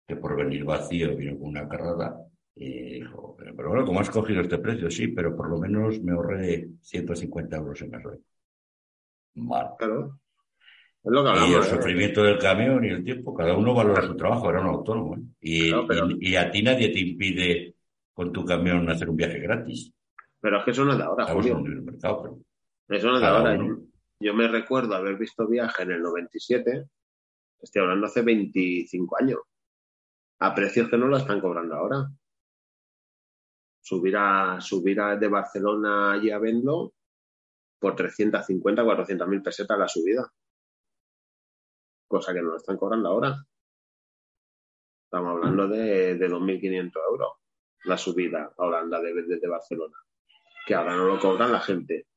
que 0.07 0.17
por 0.17 0.37
venir 0.37 0.65
vacío 0.65 1.17
vino 1.17 1.39
con 1.39 1.49
una 1.49 1.69
carrada 1.69 2.17
y 2.55 3.01
dijo, 3.01 3.37
pero 3.37 3.69
bueno, 3.69 3.85
¿cómo 3.85 4.01
has 4.01 4.09
cogido 4.11 4.41
este 4.41 4.59
precio? 4.59 4.91
Sí, 4.91 5.09
pero 5.09 5.37
por 5.37 5.49
lo 5.51 5.59
menos 5.59 6.01
me 6.03 6.13
ahorré 6.13 6.69
150 6.81 7.57
euros 7.57 7.83
en 7.83 7.91
gasoil. 7.91 8.21
Mal. 9.35 9.71
Claro. 9.79 10.19
Es 11.05 11.13
lo 11.13 11.23
que 11.25 11.31
Y 11.49 11.55
el. 11.55 11.61
¿eh? 11.61 11.65
sufrimiento 11.65 12.23
del 12.23 12.39
camión 12.39 12.85
y 12.85 12.89
el 12.89 13.05
tiempo, 13.05 13.35
cada 13.35 13.57
uno 13.57 13.75
valora 13.75 14.03
su 14.03 14.17
trabajo, 14.17 14.49
era 14.51 14.61
un 14.61 14.69
autónomo. 14.69 15.17
¿eh? 15.17 15.21
Y, 15.41 15.69
Claro, 15.71 15.87
pero- 15.87 16.11
y- 16.11 16.31
y 16.31 16.37
a 16.37 16.51
ti 16.51 16.63
nadie 16.63 16.89
te 16.91 17.01
impide 17.01 17.75
con 18.13 18.33
tu 18.33 18.45
camión 18.45 18.89
hacer 18.89 19.11
un 19.11 19.17
viaje 19.17 19.39
gratis. 19.39 19.93
Pero 20.41 20.59
es 20.59 20.65
que 20.65 20.71
eso 20.71 20.85
no 20.85 20.93
es 20.93 20.99
de 20.99 21.05
ahora, 21.05 21.27
en 21.29 21.35
Julio. 21.35 21.57
un 21.59 21.65
libre 21.65 21.83
mercado, 21.83 22.23
pero 22.23 22.39
Eso 22.99 23.09
no 23.09 23.15
es 23.17 23.21
de 23.21 23.27
ahora. 23.27 23.55
uno. 23.59 23.79
Yo 24.21 24.33
me 24.35 24.49
recuerdo 24.49 24.95
haber 24.95 25.17
visto 25.17 25.47
viaje 25.47 25.83
en 25.83 25.91
el 25.93 26.01
97, 26.03 26.85
estoy 27.61 27.83
hablando 27.83 28.07
hace 28.07 28.23
25 28.23 29.17
años, 29.21 29.41
a 30.39 30.55
precios 30.55 30.89
que 30.89 30.97
no 30.99 31.07
lo 31.07 31.17
están 31.17 31.41
cobrando 31.41 31.75
ahora. 31.75 32.09
Subir, 33.81 34.17
a, 34.17 34.61
subir 34.61 35.01
a- 35.01 35.17
de 35.17 35.29
Barcelona 35.29 36.13
allí 36.13 36.31
a 36.31 36.39
Venlo 36.39 36.93
por 37.79 37.95
350, 37.95 38.85
400 38.85 39.29
mil 39.29 39.43
pesetas 39.43 39.79
la 39.79 39.89
subida. 39.89 40.31
Cosa 42.09 42.33
que 42.33 42.43
no 42.43 42.51
lo 42.51 42.57
están 42.57 42.77
cobrando 42.77 43.09
ahora. 43.09 43.37
Estamos 45.05 45.33
hablando 45.37 45.69
de, 45.69 46.17
de 46.17 46.29
2.500 46.29 46.93
euros 47.11 47.33
la 47.85 47.97
subida 47.97 48.53
a 48.59 48.63
Holanda 48.65 49.01
de- 49.01 49.23
desde 49.23 49.49
Barcelona. 49.49 49.97
Que 50.67 50.75
ahora 50.75 50.97
no 50.97 51.05
lo 51.07 51.21
cobran 51.21 51.53
la 51.53 51.61
gente. 51.61 52.09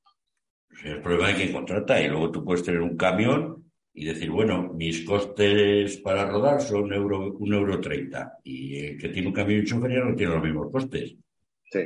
El 0.83 1.01
problema 1.01 1.27
hay 1.27 1.35
que 1.35 1.53
contrata 1.53 2.01
y 2.01 2.09
luego 2.09 2.31
tú 2.31 2.43
puedes 2.43 2.63
tener 2.63 2.81
un 2.81 2.97
camión 2.97 3.68
y 3.99 4.05
decir, 4.05 4.31
bueno, 4.31 4.71
mis 4.73 5.03
costes 5.03 5.97
para 5.97 6.25
rodar 6.25 6.61
son 6.61 6.83
un 6.83 6.93
euro, 6.93 7.33
un 7.33 7.53
euro 7.53 7.81
treinta 7.81 8.37
y 8.45 8.77
el 8.79 8.97
que 8.97 9.09
tiene 9.09 9.27
un 9.27 9.33
camión 9.33 9.65
chofer 9.65 9.91
ya 9.91 9.99
no 10.05 10.15
tiene 10.15 10.33
los 10.35 10.41
mismos 10.43 10.71
costes. 10.71 11.17
Sí. 11.69 11.79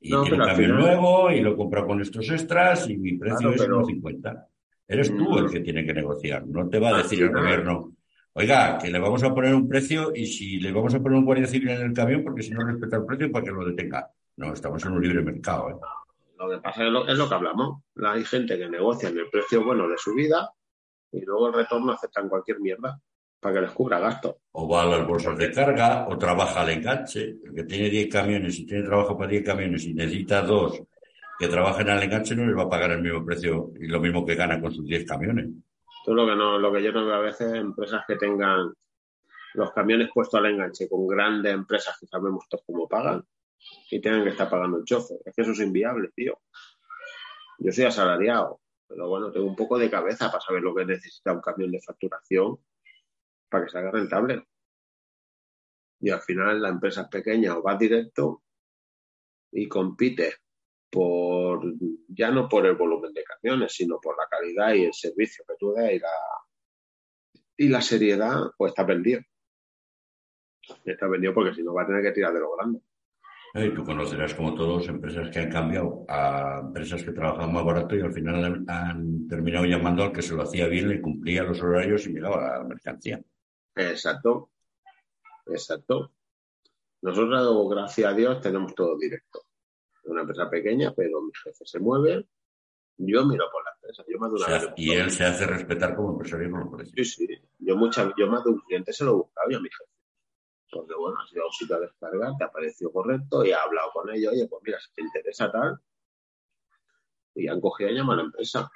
Y 0.00 0.10
No, 0.10 0.22
tiene 0.22 0.38
un 0.38 0.44
camión 0.44 0.70
final- 0.72 0.80
nuevo 0.82 1.30
y 1.30 1.40
lo 1.40 1.56
compra 1.56 1.86
con 1.86 2.00
estos 2.00 2.28
extras 2.30 2.90
y 2.90 2.96
mi 2.96 3.12
precio 3.16 3.38
Claro, 3.38 3.54
es 3.54 3.62
pero- 3.62 3.76
1,50. 3.78 4.48
Eres 4.88 5.16
tú 5.16 5.38
el 5.38 5.48
que 5.52 5.60
tiene 5.60 5.86
que 5.86 5.94
negociar. 5.94 6.44
No 6.48 6.68
te 6.68 6.80
va 6.80 6.88
a 6.90 6.96
Al 6.96 7.02
decir 7.04 7.22
el 7.22 7.30
gobierno, 7.30 7.92
oiga, 8.32 8.76
que 8.78 8.90
le 8.90 8.98
vamos 8.98 9.22
a 9.22 9.32
poner 9.32 9.54
un 9.54 9.68
precio 9.68 10.10
y 10.12 10.26
si 10.26 10.58
le 10.58 10.72
vamos 10.72 10.92
a 10.96 11.00
poner 11.00 11.16
un 11.18 11.24
guardia 11.24 11.46
civil 11.46 11.68
en 11.68 11.82
el 11.82 11.92
camión 11.92 12.24
porque 12.24 12.42
si 12.42 12.50
no 12.50 12.66
respeta 12.66 12.96
el 12.96 13.06
precio 13.06 13.30
para 13.30 13.44
que 13.44 13.52
lo 13.52 13.64
detenga. 13.64 14.10
No, 14.36 14.52
estamos 14.52 14.84
en 14.84 14.92
un 14.94 15.00
libre 15.02 15.22
mercado. 15.22 15.70
¿eh? 15.70 15.74
Lo 16.40 16.50
que 16.50 16.58
pasa 16.58 16.84
es 16.84 16.90
lo, 16.90 17.06
es 17.06 17.16
lo 17.16 17.28
que 17.28 17.34
hablamos. 17.36 17.82
La- 17.94 18.12
Hay 18.14 18.24
gente 18.24 18.58
que 18.58 18.68
negocia 18.68 19.10
en 19.10 19.18
el 19.18 19.30
precio 19.30 19.64
bueno 19.64 19.88
de 19.88 19.96
su 19.96 20.12
vida 20.12 20.50
y 21.12 21.20
luego 21.20 21.48
el 21.48 21.54
retorno 21.54 21.92
aceptan 21.92 22.28
cualquier 22.28 22.60
mierda 22.60 22.98
para 23.38 23.54
que 23.56 23.60
les 23.62 23.70
cubra 23.72 23.98
gastos. 23.98 24.36
O 24.52 24.68
va 24.68 24.82
a 24.82 24.86
las 24.86 25.06
bolsas 25.06 25.36
de 25.36 25.50
carga, 25.50 26.06
o 26.08 26.16
trabaja 26.16 26.62
al 26.62 26.70
enganche. 26.70 27.36
El 27.44 27.54
que 27.54 27.64
tiene 27.64 27.90
10 27.90 28.08
camiones 28.08 28.58
y 28.58 28.66
tiene 28.66 28.84
trabajo 28.84 29.16
para 29.16 29.30
10 29.30 29.44
camiones 29.44 29.84
y 29.84 29.94
necesita 29.94 30.42
dos 30.42 30.80
que 31.38 31.48
trabajen 31.48 31.90
al 31.90 32.02
enganche, 32.02 32.36
no 32.36 32.46
les 32.46 32.56
va 32.56 32.62
a 32.62 32.68
pagar 32.68 32.92
el 32.92 33.02
mismo 33.02 33.24
precio 33.24 33.72
y 33.80 33.88
lo 33.88 34.00
mismo 34.00 34.24
que 34.24 34.36
gana 34.36 34.60
con 34.60 34.72
sus 34.72 34.86
10 34.86 35.04
camiones. 35.04 35.46
Es 35.46 36.14
lo 36.14 36.24
que, 36.24 36.36
no, 36.36 36.58
lo 36.58 36.72
que 36.72 36.82
yo 36.82 36.92
no 36.92 37.04
veo 37.04 37.16
a 37.16 37.20
veces 37.20 37.52
empresas 37.54 38.04
que 38.06 38.14
tengan 38.14 38.72
los 39.54 39.72
camiones 39.72 40.10
puestos 40.14 40.38
al 40.38 40.46
enganche 40.46 40.88
con 40.88 41.06
grandes 41.06 41.52
empresas 41.52 41.96
que 41.98 42.06
sabemos 42.06 42.48
todos 42.48 42.64
cómo 42.64 42.88
pagan 42.88 43.24
y 43.90 44.00
tengan 44.00 44.22
que 44.22 44.30
estar 44.30 44.48
pagando 44.48 44.78
el 44.78 44.84
chofer. 44.84 45.18
Es 45.24 45.34
que 45.34 45.42
eso 45.42 45.50
es 45.50 45.60
inviable, 45.60 46.10
tío. 46.14 46.40
Yo 47.58 47.72
soy 47.72 47.84
asalariado, 47.84 48.60
pero 48.92 49.08
bueno, 49.08 49.32
tengo 49.32 49.46
un 49.46 49.56
poco 49.56 49.78
de 49.78 49.90
cabeza 49.90 50.30
para 50.30 50.42
saber 50.42 50.62
lo 50.62 50.74
que 50.74 50.84
necesita 50.84 51.32
un 51.32 51.40
camión 51.40 51.70
de 51.70 51.80
facturación 51.80 52.58
para 53.48 53.64
que 53.64 53.70
salga 53.70 53.90
rentable. 53.90 54.46
Y 56.00 56.10
al 56.10 56.20
final 56.20 56.60
la 56.60 56.68
empresa 56.68 57.02
es 57.02 57.08
pequeña 57.08 57.56
o 57.56 57.62
vas 57.62 57.78
directo 57.78 58.42
y 59.50 59.66
compites 59.66 60.38
por 60.90 61.62
ya 62.08 62.30
no 62.30 62.50
por 62.50 62.66
el 62.66 62.76
volumen 62.76 63.14
de 63.14 63.24
camiones, 63.24 63.72
sino 63.72 63.98
por 63.98 64.14
la 64.18 64.26
calidad 64.28 64.74
y 64.74 64.84
el 64.84 64.92
servicio 64.92 65.42
que 65.48 65.54
tú 65.58 65.72
des 65.72 65.94
y 65.94 65.98
la, 65.98 66.10
y 67.56 67.68
la 67.68 67.80
seriedad, 67.80 68.40
pues 68.58 68.72
está 68.72 68.84
vendido. 68.84 69.22
Está 70.84 71.06
vendido 71.08 71.32
porque 71.32 71.54
si 71.54 71.62
no 71.62 71.72
va 71.72 71.84
a 71.84 71.86
tener 71.86 72.02
que 72.02 72.12
tirar 72.12 72.34
de 72.34 72.40
lo 72.40 72.54
grande. 72.56 72.80
Eh, 73.54 73.66
Y 73.66 73.74
tú 73.74 73.84
conocerás, 73.84 74.34
como 74.34 74.54
todos, 74.54 74.88
empresas 74.88 75.28
que 75.30 75.40
han 75.40 75.50
cambiado 75.50 76.04
a 76.08 76.60
empresas 76.62 77.02
que 77.02 77.12
trabajan 77.12 77.52
más 77.52 77.64
barato 77.64 77.94
y 77.96 78.00
al 78.00 78.12
final 78.12 78.44
han, 78.44 78.64
han 78.70 79.28
terminado 79.28 79.64
llamando 79.66 80.02
al 80.04 80.12
que 80.12 80.22
se 80.22 80.34
lo 80.34 80.42
hacía 80.42 80.66
bien, 80.68 80.88
le 80.88 81.00
cumplía 81.02 81.42
los 81.42 81.60
horarios 81.62 82.06
y 82.06 82.12
llegaba 82.14 82.58
la 82.58 82.64
mercancía. 82.64 83.20
Exacto. 83.74 84.50
Exacto. 85.46 86.12
Nosotros, 87.02 87.68
gracias 87.70 88.10
a 88.10 88.14
Dios, 88.14 88.40
tenemos 88.40 88.74
todo 88.74 88.96
directo. 88.96 89.40
Es 90.02 90.10
una 90.10 90.22
empresa 90.22 90.48
pequeña, 90.48 90.92
pero 90.94 91.20
mi 91.22 91.32
jefe 91.34 91.64
se 91.66 91.78
mueve. 91.80 92.26
Yo 92.98 93.24
miro 93.26 93.44
por 93.50 93.64
la 93.64 93.70
empresa. 93.74 94.04
Yo 94.08 94.18
más 94.18 94.30
de 94.30 94.34
O 94.34 94.36
una 94.38 94.46
sea, 94.46 94.58
vez- 94.68 94.74
y 94.76 94.90
él 94.92 95.10
se 95.10 95.24
hace 95.24 95.46
respetar 95.46 95.94
como 95.96 96.12
empresario 96.12 96.70
precios. 96.70 96.94
Sí, 97.08 97.26
sí. 97.26 97.38
Yo, 97.58 97.76
mucha, 97.76 98.12
yo 98.16 98.26
más 98.28 98.44
de 98.44 98.50
un 98.50 98.60
cliente 98.60 98.92
se 98.92 99.04
lo 99.04 99.10
he 99.10 99.14
buscado 99.14 99.50
yo 99.50 99.58
a 99.58 99.60
mi 99.60 99.68
jefe. 99.68 99.90
Porque, 100.72 100.94
bueno, 100.94 101.18
ha 101.20 101.26
sido 101.26 101.76
a 101.76 101.80
descargar, 101.80 102.32
te 102.38 102.44
ha 102.44 102.50
parecido 102.50 102.90
correcto 102.90 103.44
y 103.44 103.52
ha 103.52 103.62
hablado 103.62 103.90
con 103.92 104.08
ellos. 104.08 104.32
Oye, 104.32 104.48
pues 104.48 104.62
mira, 104.64 104.80
si 104.80 104.90
te 104.94 105.02
interesa 105.02 105.52
tal. 105.52 105.78
Y 107.34 107.46
han 107.46 107.60
cogido 107.60 107.90
y 107.90 107.94
llaman 107.94 108.14
a 108.14 108.22
la 108.22 108.26
empresa. 108.28 108.70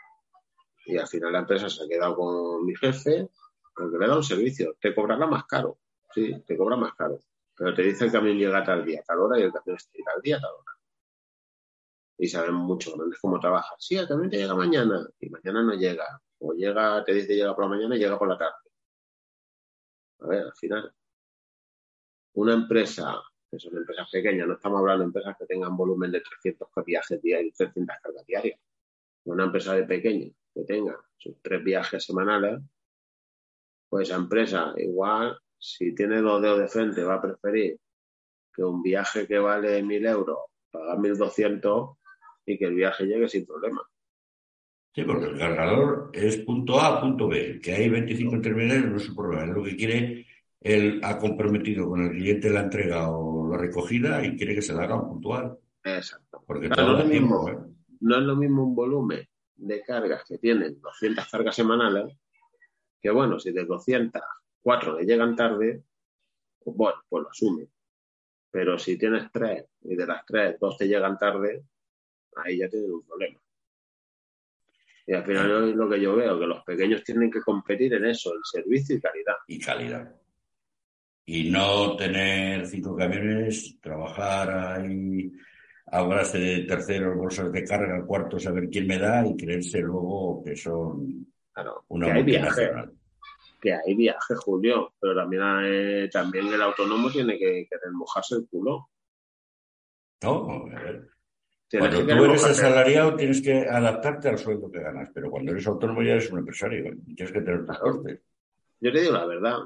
Y 0.85 0.99
al 0.99 1.09
final 1.09 1.33
la 1.33 1.39
empresa 1.39 1.71
se 1.71 1.85
ha 1.85 1.89
quedado 1.89 2.15
con 2.17 2.67
mi 2.67 2.77
jefe 2.77 3.31
porque 3.75 3.97
le 3.99 4.09
da 4.09 4.17
un 4.17 4.23
servicio. 4.23 4.77
Te 4.79 4.95
cobrará 4.95 5.27
más 5.27 5.47
caro. 5.47 5.79
Sí, 6.13 6.39
te 6.47 6.57
cobra 6.57 6.77
más 6.77 6.95
caro. 6.95 7.19
Pero 7.57 7.75
te 7.75 7.83
dice 7.83 8.05
el 8.05 8.13
camión 8.13 8.37
llega 8.37 8.63
tal 8.63 8.85
día, 8.85 9.03
tal 9.07 9.21
hora 9.21 9.39
y 9.39 9.43
el 9.43 9.53
camión 9.53 9.77
está 9.77 9.91
tal 10.05 10.21
día, 10.21 10.39
tal 10.39 10.53
hora. 10.53 10.73
Y 12.19 12.29
saben 12.29 12.55
mucho 12.55 12.95
grandes 12.95 13.19
cómo 13.21 13.41
trabaja. 13.41 13.75
Sí, 13.79 13.97
el 13.97 14.07
camión 14.07 14.29
te 14.29 14.37
llega 14.37 14.55
mañana 14.55 15.09
y 15.19 15.31
mañana 15.31 15.63
no 15.63 15.73
llega. 15.73 16.21
O 16.41 16.53
llega, 16.53 17.03
te 17.05 17.15
dice 17.15 17.35
llega 17.35 17.55
por 17.55 17.65
la 17.65 17.71
mañana 17.71 17.97
y 17.97 17.99
llega 17.99 18.19
por 18.19 18.29
la 18.29 18.37
tarde. 18.37 18.71
A 20.21 20.27
ver, 20.27 20.43
al 20.45 20.55
final, 20.55 20.95
una 22.37 22.55
empresa, 22.55 23.23
que 23.51 23.59
son 23.59 23.77
empresas 23.77 24.09
pequeñas, 24.11 24.47
no 24.47 24.55
estamos 24.55 24.81
hablando 24.81 25.01
de 25.01 25.07
empresas 25.07 25.37
que 25.39 25.47
tengan 25.47 25.77
volumen 25.77 26.13
de 26.13 26.21
300 26.21 26.69
viajes 26.85 27.23
diarios, 27.23 27.55
300 27.55 27.97
cargas 28.03 28.27
diarias. 28.27 28.61
Una 29.25 29.45
empresa 29.45 29.75
de 29.75 29.85
pequeña 29.85 30.31
que 30.55 30.65
tenga 30.65 30.99
sus 31.17 31.41
tres 31.43 31.65
viajes 31.65 32.05
semanales, 32.05 32.61
pues 33.89 34.09
esa 34.09 34.19
empresa 34.19 34.75
igual, 34.77 35.39
si 35.59 35.95
tiene 35.95 36.21
dos 36.21 36.43
dedos 36.43 36.61
de 36.61 36.69
frente, 36.69 37.03
va 37.03 37.15
a 37.15 37.23
preferir 37.23 37.79
que 38.53 38.63
un 38.63 38.83
viaje 38.83 39.27
que 39.27 39.39
vale 39.39 39.83
1.000 39.83 40.09
euros, 40.09 40.39
pagar 40.71 40.99
1.200 40.99 41.97
y 42.47 42.59
que 42.59 42.67
el 42.67 42.75
viaje 42.75 43.05
llegue 43.05 43.29
sin 43.29 43.47
problema. 43.47 43.83
Sí, 44.95 45.03
porque 45.05 45.27
el 45.27 45.39
cargador 45.39 46.11
es 46.13 46.39
punto 46.39 46.81
A, 46.81 47.01
punto 47.01 47.29
B. 47.29 47.61
Que 47.63 47.73
hay 47.73 47.89
25 47.89 48.37
intermediarios 48.37 48.91
no 48.91 48.97
es 48.97 49.03
su 49.05 49.15
problema. 49.15 49.45
Es 49.45 49.51
lo 49.51 49.63
que 49.63 49.77
quiere, 49.77 50.26
él 50.75 51.01
ha 51.03 51.19
comprometido 51.19 51.89
con 51.89 52.03
el 52.03 52.11
cliente 52.11 52.51
la 52.51 52.61
entrega 52.63 53.11
o 53.11 53.49
la 53.51 53.59
recogida 53.59 54.25
y 54.25 54.37
quiere 54.37 54.55
que 54.55 54.63
se 54.63 54.73
la 54.75 54.83
haga 54.85 55.01
puntual. 55.01 55.57
Exacto. 55.85 56.43
Porque 56.47 56.69
Claro, 56.69 56.93
no 56.93 56.99
es 56.99 57.05
lo 57.05 57.11
tiempo, 57.11 57.45
mismo. 57.45 57.51
¿eh? 57.51 57.73
no 58.01 58.17
es 58.19 58.23
lo 58.23 58.37
mismo 58.37 58.65
un 58.65 58.75
volumen 58.75 59.27
de 59.55 59.83
cargas 59.83 60.25
que 60.27 60.39
tienen 60.39 60.81
200 60.81 61.29
cargas 61.31 61.55
semanales, 61.55 62.17
que 63.01 63.11
bueno, 63.11 63.39
si 63.39 63.53
de 63.53 63.65
200, 63.65 64.21
4 64.61 64.99
le 64.99 65.07
llegan 65.07 65.37
tarde, 65.37 65.83
pues 66.59 66.77
bueno, 66.77 66.99
pues 67.09 67.23
lo 67.23 67.31
asume. 67.31 67.69
Pero 68.51 68.79
si 68.79 68.99
tienes 68.99 69.31
3 69.33 69.65
y 69.83 69.95
de 69.97 70.07
las 70.07 70.25
3, 70.27 70.57
2 70.61 70.79
te 70.79 70.89
llegan 70.89 71.17
tarde, 71.17 71.65
ahí 72.37 72.59
ya 72.59 72.69
tienes 72.69 72.91
un 72.91 73.07
problema. 73.07 73.39
Y 75.07 75.15
al 75.15 75.25
final 75.25 75.69
es 75.69 75.77
lo 75.77 75.89
que 75.89 76.01
yo 76.01 76.17
veo, 76.17 76.39
que 76.39 76.47
los 76.47 76.65
pequeños 76.65 77.05
tienen 77.05 77.31
que 77.31 77.41
competir 77.41 77.95
en 77.95 78.07
eso, 78.07 78.35
en 78.35 78.43
servicio 78.43 78.97
y 78.97 79.01
calidad. 79.01 79.37
Y 79.47 79.61
calidad. 79.61 80.17
Y 81.29 81.51
no 81.51 81.97
tener 81.97 82.67
cinco 82.67 82.95
camiones, 82.97 83.79
trabajar 83.81 84.49
ahí 84.79 85.33
a 85.87 86.03
base 86.03 86.39
de 86.39 86.59
terceros, 86.63 87.17
bolsas 87.17 87.51
de 87.53 87.65
carga, 87.65 88.05
cuartos, 88.07 88.47
a 88.47 88.53
ver 88.53 88.69
quién 88.71 88.87
me 88.87 88.99
da 88.99 89.27
y 89.27 89.37
creerse 89.37 89.81
luego 89.81 90.43
que 90.45 90.55
son 90.57 91.27
Claro, 91.53 91.85
una 91.89 92.07
que 92.07 92.13
hay 92.13 92.23
viaje, 92.23 92.47
multinacional. 92.47 92.93
que 93.61 93.75
hay 93.75 93.95
viaje, 93.95 94.35
Julio, 94.37 94.95
pero 95.01 95.15
también, 95.17 95.43
hay- 95.43 96.11
también 96.11 96.47
el 96.47 96.63
autónomo 96.63 97.11
tiene 97.11 97.39
que 97.39 97.67
querer 97.69 97.93
mojarse 97.93 98.37
el 98.37 98.47
culo. 98.49 98.89
No, 100.23 100.49
a 100.51 100.81
ver. 100.81 101.09
Cuando 101.71 102.07
que 102.07 102.15
tú 102.15 102.25
eres 102.25 102.45
asalariado 102.45 103.17
tienes 103.17 103.43
que 103.43 103.67
adaptarte 103.69 104.29
al 104.29 104.39
sueldo 104.39 104.71
que 104.71 104.81
ganas, 104.81 105.11
pero 105.13 105.31
cuando 105.31 105.51
eres 105.51 105.67
autónomo 105.67 106.03
ya 106.03 106.13
eres 106.13 106.31
un 106.31 106.39
empresario 106.39 106.85
tienes 107.17 107.33
que 107.33 107.41
tener 107.41 107.67
tus 107.67 107.79
costes. 107.79 108.21
Yo 108.81 108.93
te 108.93 109.01
digo 109.01 109.13
la 109.13 109.27
verdad. 109.27 109.57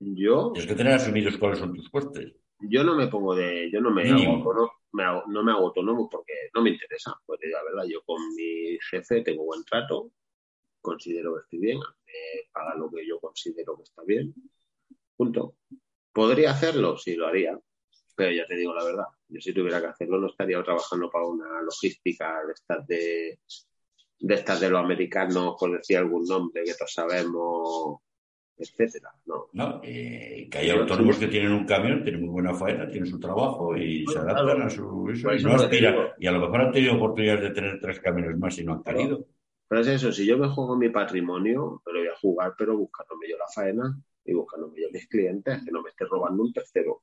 Yo, 0.00 0.52
Tienes 0.52 0.68
que 0.70 0.76
tener 0.76 0.92
asumidos 0.94 1.36
cuáles 1.38 1.58
son 1.58 1.72
tus 1.74 1.88
costes. 1.88 2.34
yo 2.60 2.84
no 2.84 2.94
me 2.96 3.06
pongo 3.08 3.34
de, 3.34 3.70
yo 3.72 3.80
no 3.80 3.90
me 3.90 4.04
Mínimo. 4.04 4.32
hago, 4.34 4.36
autónomo, 4.50 4.72
me 4.92 5.02
hago- 5.04 5.24
no 5.28 5.42
me 5.42 5.52
hago 5.52 5.66
autónomo 5.66 6.08
porque 6.10 6.32
no 6.54 6.62
me 6.62 6.70
interesa. 6.70 7.14
Pues 7.26 7.40
la 7.50 7.62
verdad, 7.64 7.84
yo 7.88 8.02
con 8.04 8.16
mi 8.34 8.78
jefe 8.90 9.22
tengo 9.22 9.44
buen 9.44 9.64
trato, 9.64 10.10
considero 10.80 11.34
que 11.34 11.40
estoy 11.42 11.58
bien, 11.60 11.78
me 11.78 12.50
paga 12.52 12.74
lo 12.76 12.90
que 12.90 13.06
yo 13.06 13.18
considero 13.20 13.76
que 13.76 13.82
está 13.84 14.02
bien. 14.04 14.34
Punto. 15.16 15.56
¿Podría 16.12 16.50
hacerlo? 16.50 16.96
Sí, 16.98 17.14
lo 17.16 17.26
haría. 17.26 17.58
Pero 18.16 18.30
ya 18.32 18.46
te 18.46 18.54
digo 18.56 18.74
la 18.74 18.84
verdad, 18.84 19.04
yo 19.28 19.40
si 19.40 19.52
tuviera 19.52 19.80
que 19.80 19.88
hacerlo 19.88 20.20
no 20.20 20.28
estaría 20.28 20.62
trabajando 20.62 21.10
para 21.10 21.26
una 21.26 21.62
logística 21.62 22.44
de 22.46 22.52
estas 22.52 22.86
de, 22.86 23.38
de 24.20 24.34
estas 24.34 24.60
de 24.60 24.70
los 24.70 24.80
americanos, 24.80 25.56
por 25.58 25.76
decir 25.76 25.96
algún 25.98 26.24
nombre 26.24 26.62
que 26.64 26.74
todos 26.74 26.92
sabemos, 26.92 27.98
etcétera. 28.56 29.12
No, 29.26 29.48
no 29.52 29.80
que 29.80 30.48
hay 30.52 30.70
autónomos 30.70 31.18
que 31.18 31.28
tienen 31.28 31.52
un 31.52 31.66
camión, 31.66 32.02
tienen 32.02 32.22
muy 32.22 32.30
buena 32.30 32.54
faena, 32.54 32.88
tienen 32.88 33.08
su 33.08 33.18
trabajo 33.18 33.76
y 33.76 34.06
se 34.06 34.18
adaptan 34.18 34.62
a 34.62 34.70
su 34.70 35.10
y 36.18 36.26
a 36.26 36.32
lo 36.32 36.40
mejor 36.40 36.60
han 36.60 36.72
tenido 36.72 36.94
oportunidades 36.94 37.42
de 37.42 37.50
tener 37.50 37.80
tres 37.80 38.00
camiones 38.00 38.38
más 38.38 38.58
y 38.58 38.64
no 38.64 38.74
han 38.74 38.82
querido. 38.82 39.26
Pero 39.68 39.80
es 39.80 39.88
eso, 39.88 40.12
si 40.12 40.26
yo 40.26 40.38
me 40.38 40.48
juego 40.48 40.76
mi 40.76 40.90
patrimonio, 40.90 41.82
pero 41.84 41.98
voy 41.98 42.08
a 42.08 42.16
jugar, 42.16 42.54
pero 42.56 42.76
buscándome 42.76 43.28
yo 43.28 43.36
la 43.38 43.48
faena 43.52 43.98
y 44.24 44.34
buscándome 44.34 44.80
yo 44.80 44.88
mis 44.92 45.08
clientes, 45.08 45.64
que 45.64 45.70
no 45.70 45.82
me 45.82 45.90
esté 45.90 46.04
robando 46.04 46.42
un 46.42 46.52
tercero. 46.52 47.02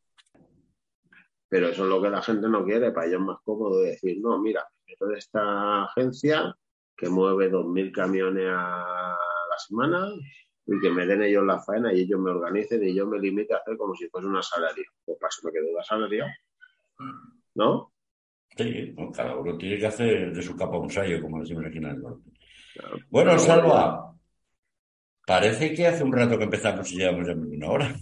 Pero 1.49 1.67
eso 1.67 1.83
es 1.83 1.89
lo 1.89 2.01
que 2.01 2.09
la 2.09 2.21
gente 2.21 2.47
no 2.47 2.63
quiere, 2.63 2.91
para 2.91 3.07
ellos 3.07 3.19
es 3.19 3.27
más 3.27 3.39
cómodo 3.43 3.81
decir, 3.81 4.19
no, 4.21 4.39
mira, 4.41 4.65
de 4.99 5.17
esta 5.17 5.83
agencia 5.83 6.55
que 6.95 7.09
mueve 7.09 7.51
2.000 7.51 7.91
camiones 7.91 8.47
a 8.47 9.17
la 9.49 9.57
semana 9.57 10.07
y 10.65 10.79
que 10.79 10.89
me 10.89 11.05
den 11.05 11.23
ellos 11.23 11.45
la 11.45 11.59
faena 11.59 11.93
y 11.93 12.01
ellos 12.01 12.19
me 12.19 12.31
organicen 12.31 12.83
y 12.83 12.93
yo 12.93 13.07
me 13.07 13.19
limite 13.19 13.53
a 13.53 13.57
hacer 13.57 13.77
como 13.77 13.95
si 13.95 14.07
fuese 14.07 14.27
una 14.27 14.41
salaria. 14.41 14.85
Pues 15.05 15.17
para 15.19 15.29
eso 15.29 15.41
me 15.45 15.51
quedo 15.51 15.71
una 15.71 15.83
salaria. 15.83 16.37
¿No? 17.55 17.91
Sí, 18.55 18.95
cada 19.13 19.35
uno 19.37 19.57
tiene 19.57 19.77
que 19.77 19.87
hacer 19.87 20.33
de 20.33 20.41
su 20.41 20.55
capa 20.55 20.77
un 20.77 20.89
sallo, 20.89 21.21
como 21.21 21.39
decimos 21.39 21.65
aquí 21.65 21.77
en 21.77 21.85
el 21.85 22.01
norte. 22.01 22.29
Bueno, 23.09 23.37
Salva, 23.39 24.13
parece 25.25 25.73
que 25.73 25.87
hace 25.87 26.03
un 26.03 26.13
rato 26.13 26.37
que 26.37 26.43
empezamos 26.43 26.91
y 26.91 26.97
llevamos 26.97 27.27
ya 27.27 27.33
una 27.33 27.69
hora. 27.69 27.95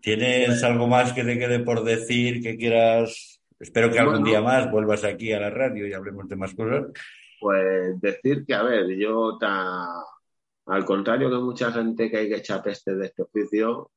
¿Tienes 0.00 0.62
algo 0.62 0.86
más 0.86 1.12
que 1.12 1.24
te 1.24 1.38
quede 1.38 1.60
por 1.60 1.82
decir 1.82 2.40
que 2.40 2.56
quieras? 2.56 3.42
Espero 3.58 3.90
que 3.90 3.98
algún 3.98 4.22
día 4.22 4.40
más 4.40 4.70
vuelvas 4.70 5.04
aquí 5.04 5.32
a 5.32 5.40
la 5.40 5.50
radio 5.50 5.86
y 5.86 5.92
hablemos 5.92 6.28
de 6.28 6.36
más 6.36 6.54
cosas. 6.54 6.86
Pues 7.40 8.00
decir 8.00 8.44
que, 8.46 8.54
a 8.54 8.62
ver, 8.62 8.86
yo 8.96 9.36
al 10.68 10.84
contrario 10.84 11.30
que 11.30 11.36
mucha 11.36 11.72
gente 11.72 12.10
que 12.10 12.16
hay 12.18 12.28
que 12.28 12.36
echar 12.36 12.62
peste 12.62 12.94
de 12.94 13.06
este 13.06 13.22
oficio, 13.22 13.90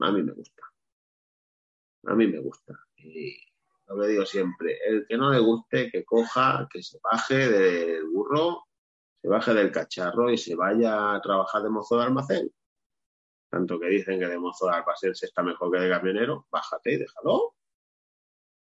a 0.00 0.12
mí 0.12 0.22
me 0.22 0.32
gusta. 0.32 0.62
A 2.06 2.14
mí 2.14 2.26
me 2.26 2.38
gusta. 2.38 2.78
Y 2.96 3.36
lo 3.86 4.00
que 4.00 4.08
digo 4.08 4.24
siempre, 4.24 4.78
el 4.86 5.06
que 5.06 5.16
no 5.16 5.30
le 5.30 5.38
guste, 5.40 5.90
que 5.90 6.04
coja, 6.04 6.68
que 6.72 6.82
se 6.82 6.98
baje 7.02 7.48
del 7.48 8.04
burro 8.06 8.64
se 9.22 9.28
baje 9.28 9.54
del 9.54 9.70
cacharro 9.70 10.30
y 10.30 10.36
se 10.36 10.56
vaya 10.56 11.14
a 11.14 11.20
trabajar 11.20 11.62
de 11.62 11.70
mozo 11.70 11.96
de 11.96 12.04
almacén. 12.04 12.52
Tanto 13.48 13.78
que 13.78 13.86
dicen 13.86 14.18
que 14.18 14.26
de 14.26 14.38
mozo 14.38 14.66
de 14.66 14.72
almacén 14.72 15.14
se 15.14 15.26
está 15.26 15.44
mejor 15.44 15.70
que 15.70 15.78
de 15.78 15.88
camionero, 15.88 16.46
bájate 16.50 16.94
y 16.94 16.96
déjalo. 16.98 17.54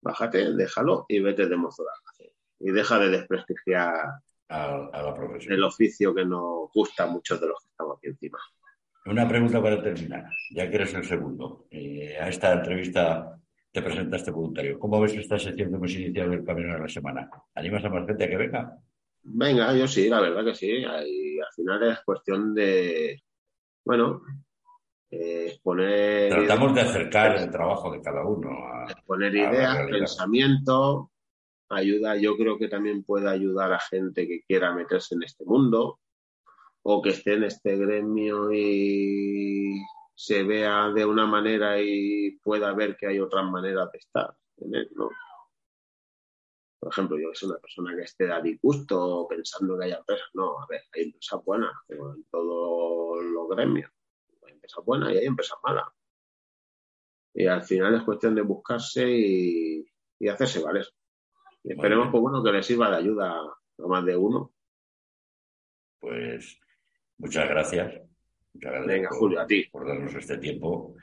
Bájate, 0.02 0.54
déjalo 0.54 1.06
y 1.08 1.22
vete 1.22 1.48
de 1.48 1.56
mozo 1.56 1.84
de 1.84 1.90
almacén. 1.96 2.32
Y 2.60 2.72
deja 2.72 3.00
de 3.00 3.10
desprestigiar 3.10 4.22
a, 4.52 4.90
el 5.50 5.64
oficio 5.64 6.14
que 6.14 6.26
nos 6.26 6.72
gusta 6.74 7.04
a 7.04 7.08
muchos 7.08 7.40
de 7.40 7.48
los 7.48 7.60
que 7.62 7.70
estamos 7.70 7.98
aquí 7.98 8.08
encima. 8.08 8.40
Una 9.06 9.28
pregunta 9.28 9.62
para 9.62 9.82
terminar, 9.82 10.26
ya 10.52 10.70
que 10.70 10.76
eres 10.76 10.94
el 10.94 11.06
segundo. 11.06 11.66
Eh, 11.72 12.18
a 12.20 12.28
esta 12.28 12.54
entrevista 12.54 13.40
te 13.72 13.82
presentaste 13.82 14.30
voluntario. 14.30 14.78
¿Cómo 14.78 15.00
ves 15.00 15.14
esta 15.14 15.40
sección 15.40 15.70
que 15.70 15.76
hemos 15.76 15.92
iniciado 15.94 16.34
el 16.34 16.44
Camino 16.44 16.74
de 16.74 16.82
la 16.82 16.90
Semana? 16.90 17.30
¿Animas 17.56 17.86
a 17.86 17.90
más 17.90 18.06
gente 18.06 18.26
a 18.26 18.30
que 18.30 18.38
venga? 18.38 18.78
Venga, 19.24 19.74
yo 19.76 19.88
sí, 19.88 20.10
la 20.10 20.20
verdad 20.20 20.44
que 20.44 20.56
sí. 20.56 20.84
Al 20.84 21.06
final 21.56 21.92
es 21.92 22.02
cuestión 22.02 22.54
de, 22.54 23.24
bueno, 23.86 24.22
eh, 25.10 25.60
poner... 25.64 26.30
Tratamos 26.30 26.76
de 26.76 26.82
acercar 26.82 27.38
el 27.38 27.50
trabajo 27.50 27.92
de 27.92 28.02
cada 28.02 28.26
uno. 28.26 28.50
A, 28.50 28.88
poner 29.06 29.36
ideas, 29.36 29.88
pensamiento, 29.90 31.11
ayuda. 31.74 32.16
Yo 32.18 32.38
creo 32.38 32.58
que 32.58 32.68
también 32.68 33.04
puede 33.04 33.30
ayudar 33.30 33.74
a 33.74 33.80
gente 33.80 34.28
que 34.28 34.44
quiera 34.44 34.74
meterse 34.74 35.16
en 35.16 35.24
este 35.24 35.46
mundo 35.46 36.00
o 36.84 37.02
que 37.02 37.10
esté 37.10 37.34
en 37.34 37.44
este 37.44 37.78
gremio 37.78 38.52
y 38.52 39.82
se 40.16 40.44
vea 40.44 40.90
de 40.90 41.06
una 41.06 41.26
manera 41.26 41.82
y 41.82 42.38
pueda 42.44 42.74
ver 42.74 42.98
que 42.98 43.08
hay 43.08 43.20
otras 43.20 43.46
maneras 43.50 43.92
de 43.92 44.00
estar 44.00 44.36
en 44.58 44.76
él, 44.76 44.90
¿no? 44.96 45.10
Por 46.82 46.92
ejemplo, 46.92 47.18
yo 47.20 47.30
que 47.30 47.36
soy 47.36 47.50
una 47.50 47.60
persona 47.60 47.96
que 47.96 48.02
esté 48.02 48.32
a 48.32 48.42
disgusto 48.42 49.28
pensando 49.30 49.78
que 49.78 49.86
haya 49.86 49.98
empresas. 49.98 50.28
No, 50.34 50.60
a 50.60 50.66
ver, 50.68 50.82
hay 50.94 51.04
empresas 51.04 51.40
buenas, 51.46 51.72
como 51.88 52.16
en 52.16 52.24
todos 52.26 53.24
los 53.24 53.50
gremios. 53.50 53.92
Hay 54.48 54.54
empresas 54.54 54.84
buenas 54.84 55.14
y 55.14 55.18
hay 55.18 55.26
empresas 55.26 55.60
malas. 55.64 55.88
Y 57.36 57.46
al 57.46 57.62
final 57.62 57.94
es 57.94 58.04
cuestión 58.04 58.34
de 58.34 58.42
buscarse 58.42 59.08
y, 59.08 59.88
hacerse 60.28 60.60
valer. 60.60 60.88
Y 61.64 61.74
esperemos 61.74 62.10
pues, 62.12 62.22
bueno, 62.22 62.44
que 62.44 62.52
les 62.52 62.66
sirva 62.66 62.90
de 62.90 62.98
ayuda 62.98 63.32
a 63.32 63.88
más 63.88 64.06
de 64.06 64.16
uno. 64.16 64.52
Pues 66.00 66.60
muchas 67.18 67.48
gracias. 67.50 68.02
Venga, 68.54 69.10
Julio, 69.12 69.42
a 69.42 69.48
ti. 69.48 69.66
Por 69.72 69.88
darnos 69.88 70.14
este 70.16 70.38
tiempo. 70.38 70.96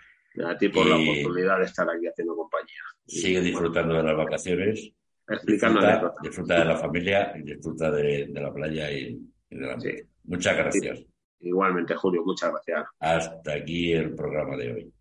A 0.44 0.56
ti 0.56 0.68
por 0.68 0.86
la 0.86 0.96
oportunidad 0.96 1.58
de 1.58 1.64
estar 1.64 1.88
aquí 1.88 2.06
haciendo 2.06 2.36
compañía. 2.36 2.82
Sigue 3.06 3.40
disfrutando 3.40 3.94
de 3.94 4.02
las 4.02 4.16
vacaciones 4.16 4.92
explicando 5.28 5.80
disfruta, 5.80 6.14
disfruta, 6.22 6.58
de 6.58 6.64
la 6.64 6.76
familia 6.76 7.32
y 7.36 7.42
disfruta 7.42 7.90
de, 7.90 8.28
la 8.28 8.52
playa 8.52 8.90
y, 8.90 9.14
de 9.50 9.66
la 9.66 9.78
sí. 9.78 9.90
Muchas 10.24 10.56
gracias. 10.56 11.04
Igualmente, 11.40 11.94
Julio, 11.94 12.22
muchas 12.24 12.50
gracias. 12.50 12.86
Hasta 12.98 13.52
aquí 13.52 13.92
el 13.92 14.14
programa 14.14 14.56
de 14.56 14.72
hoy. 14.72 14.92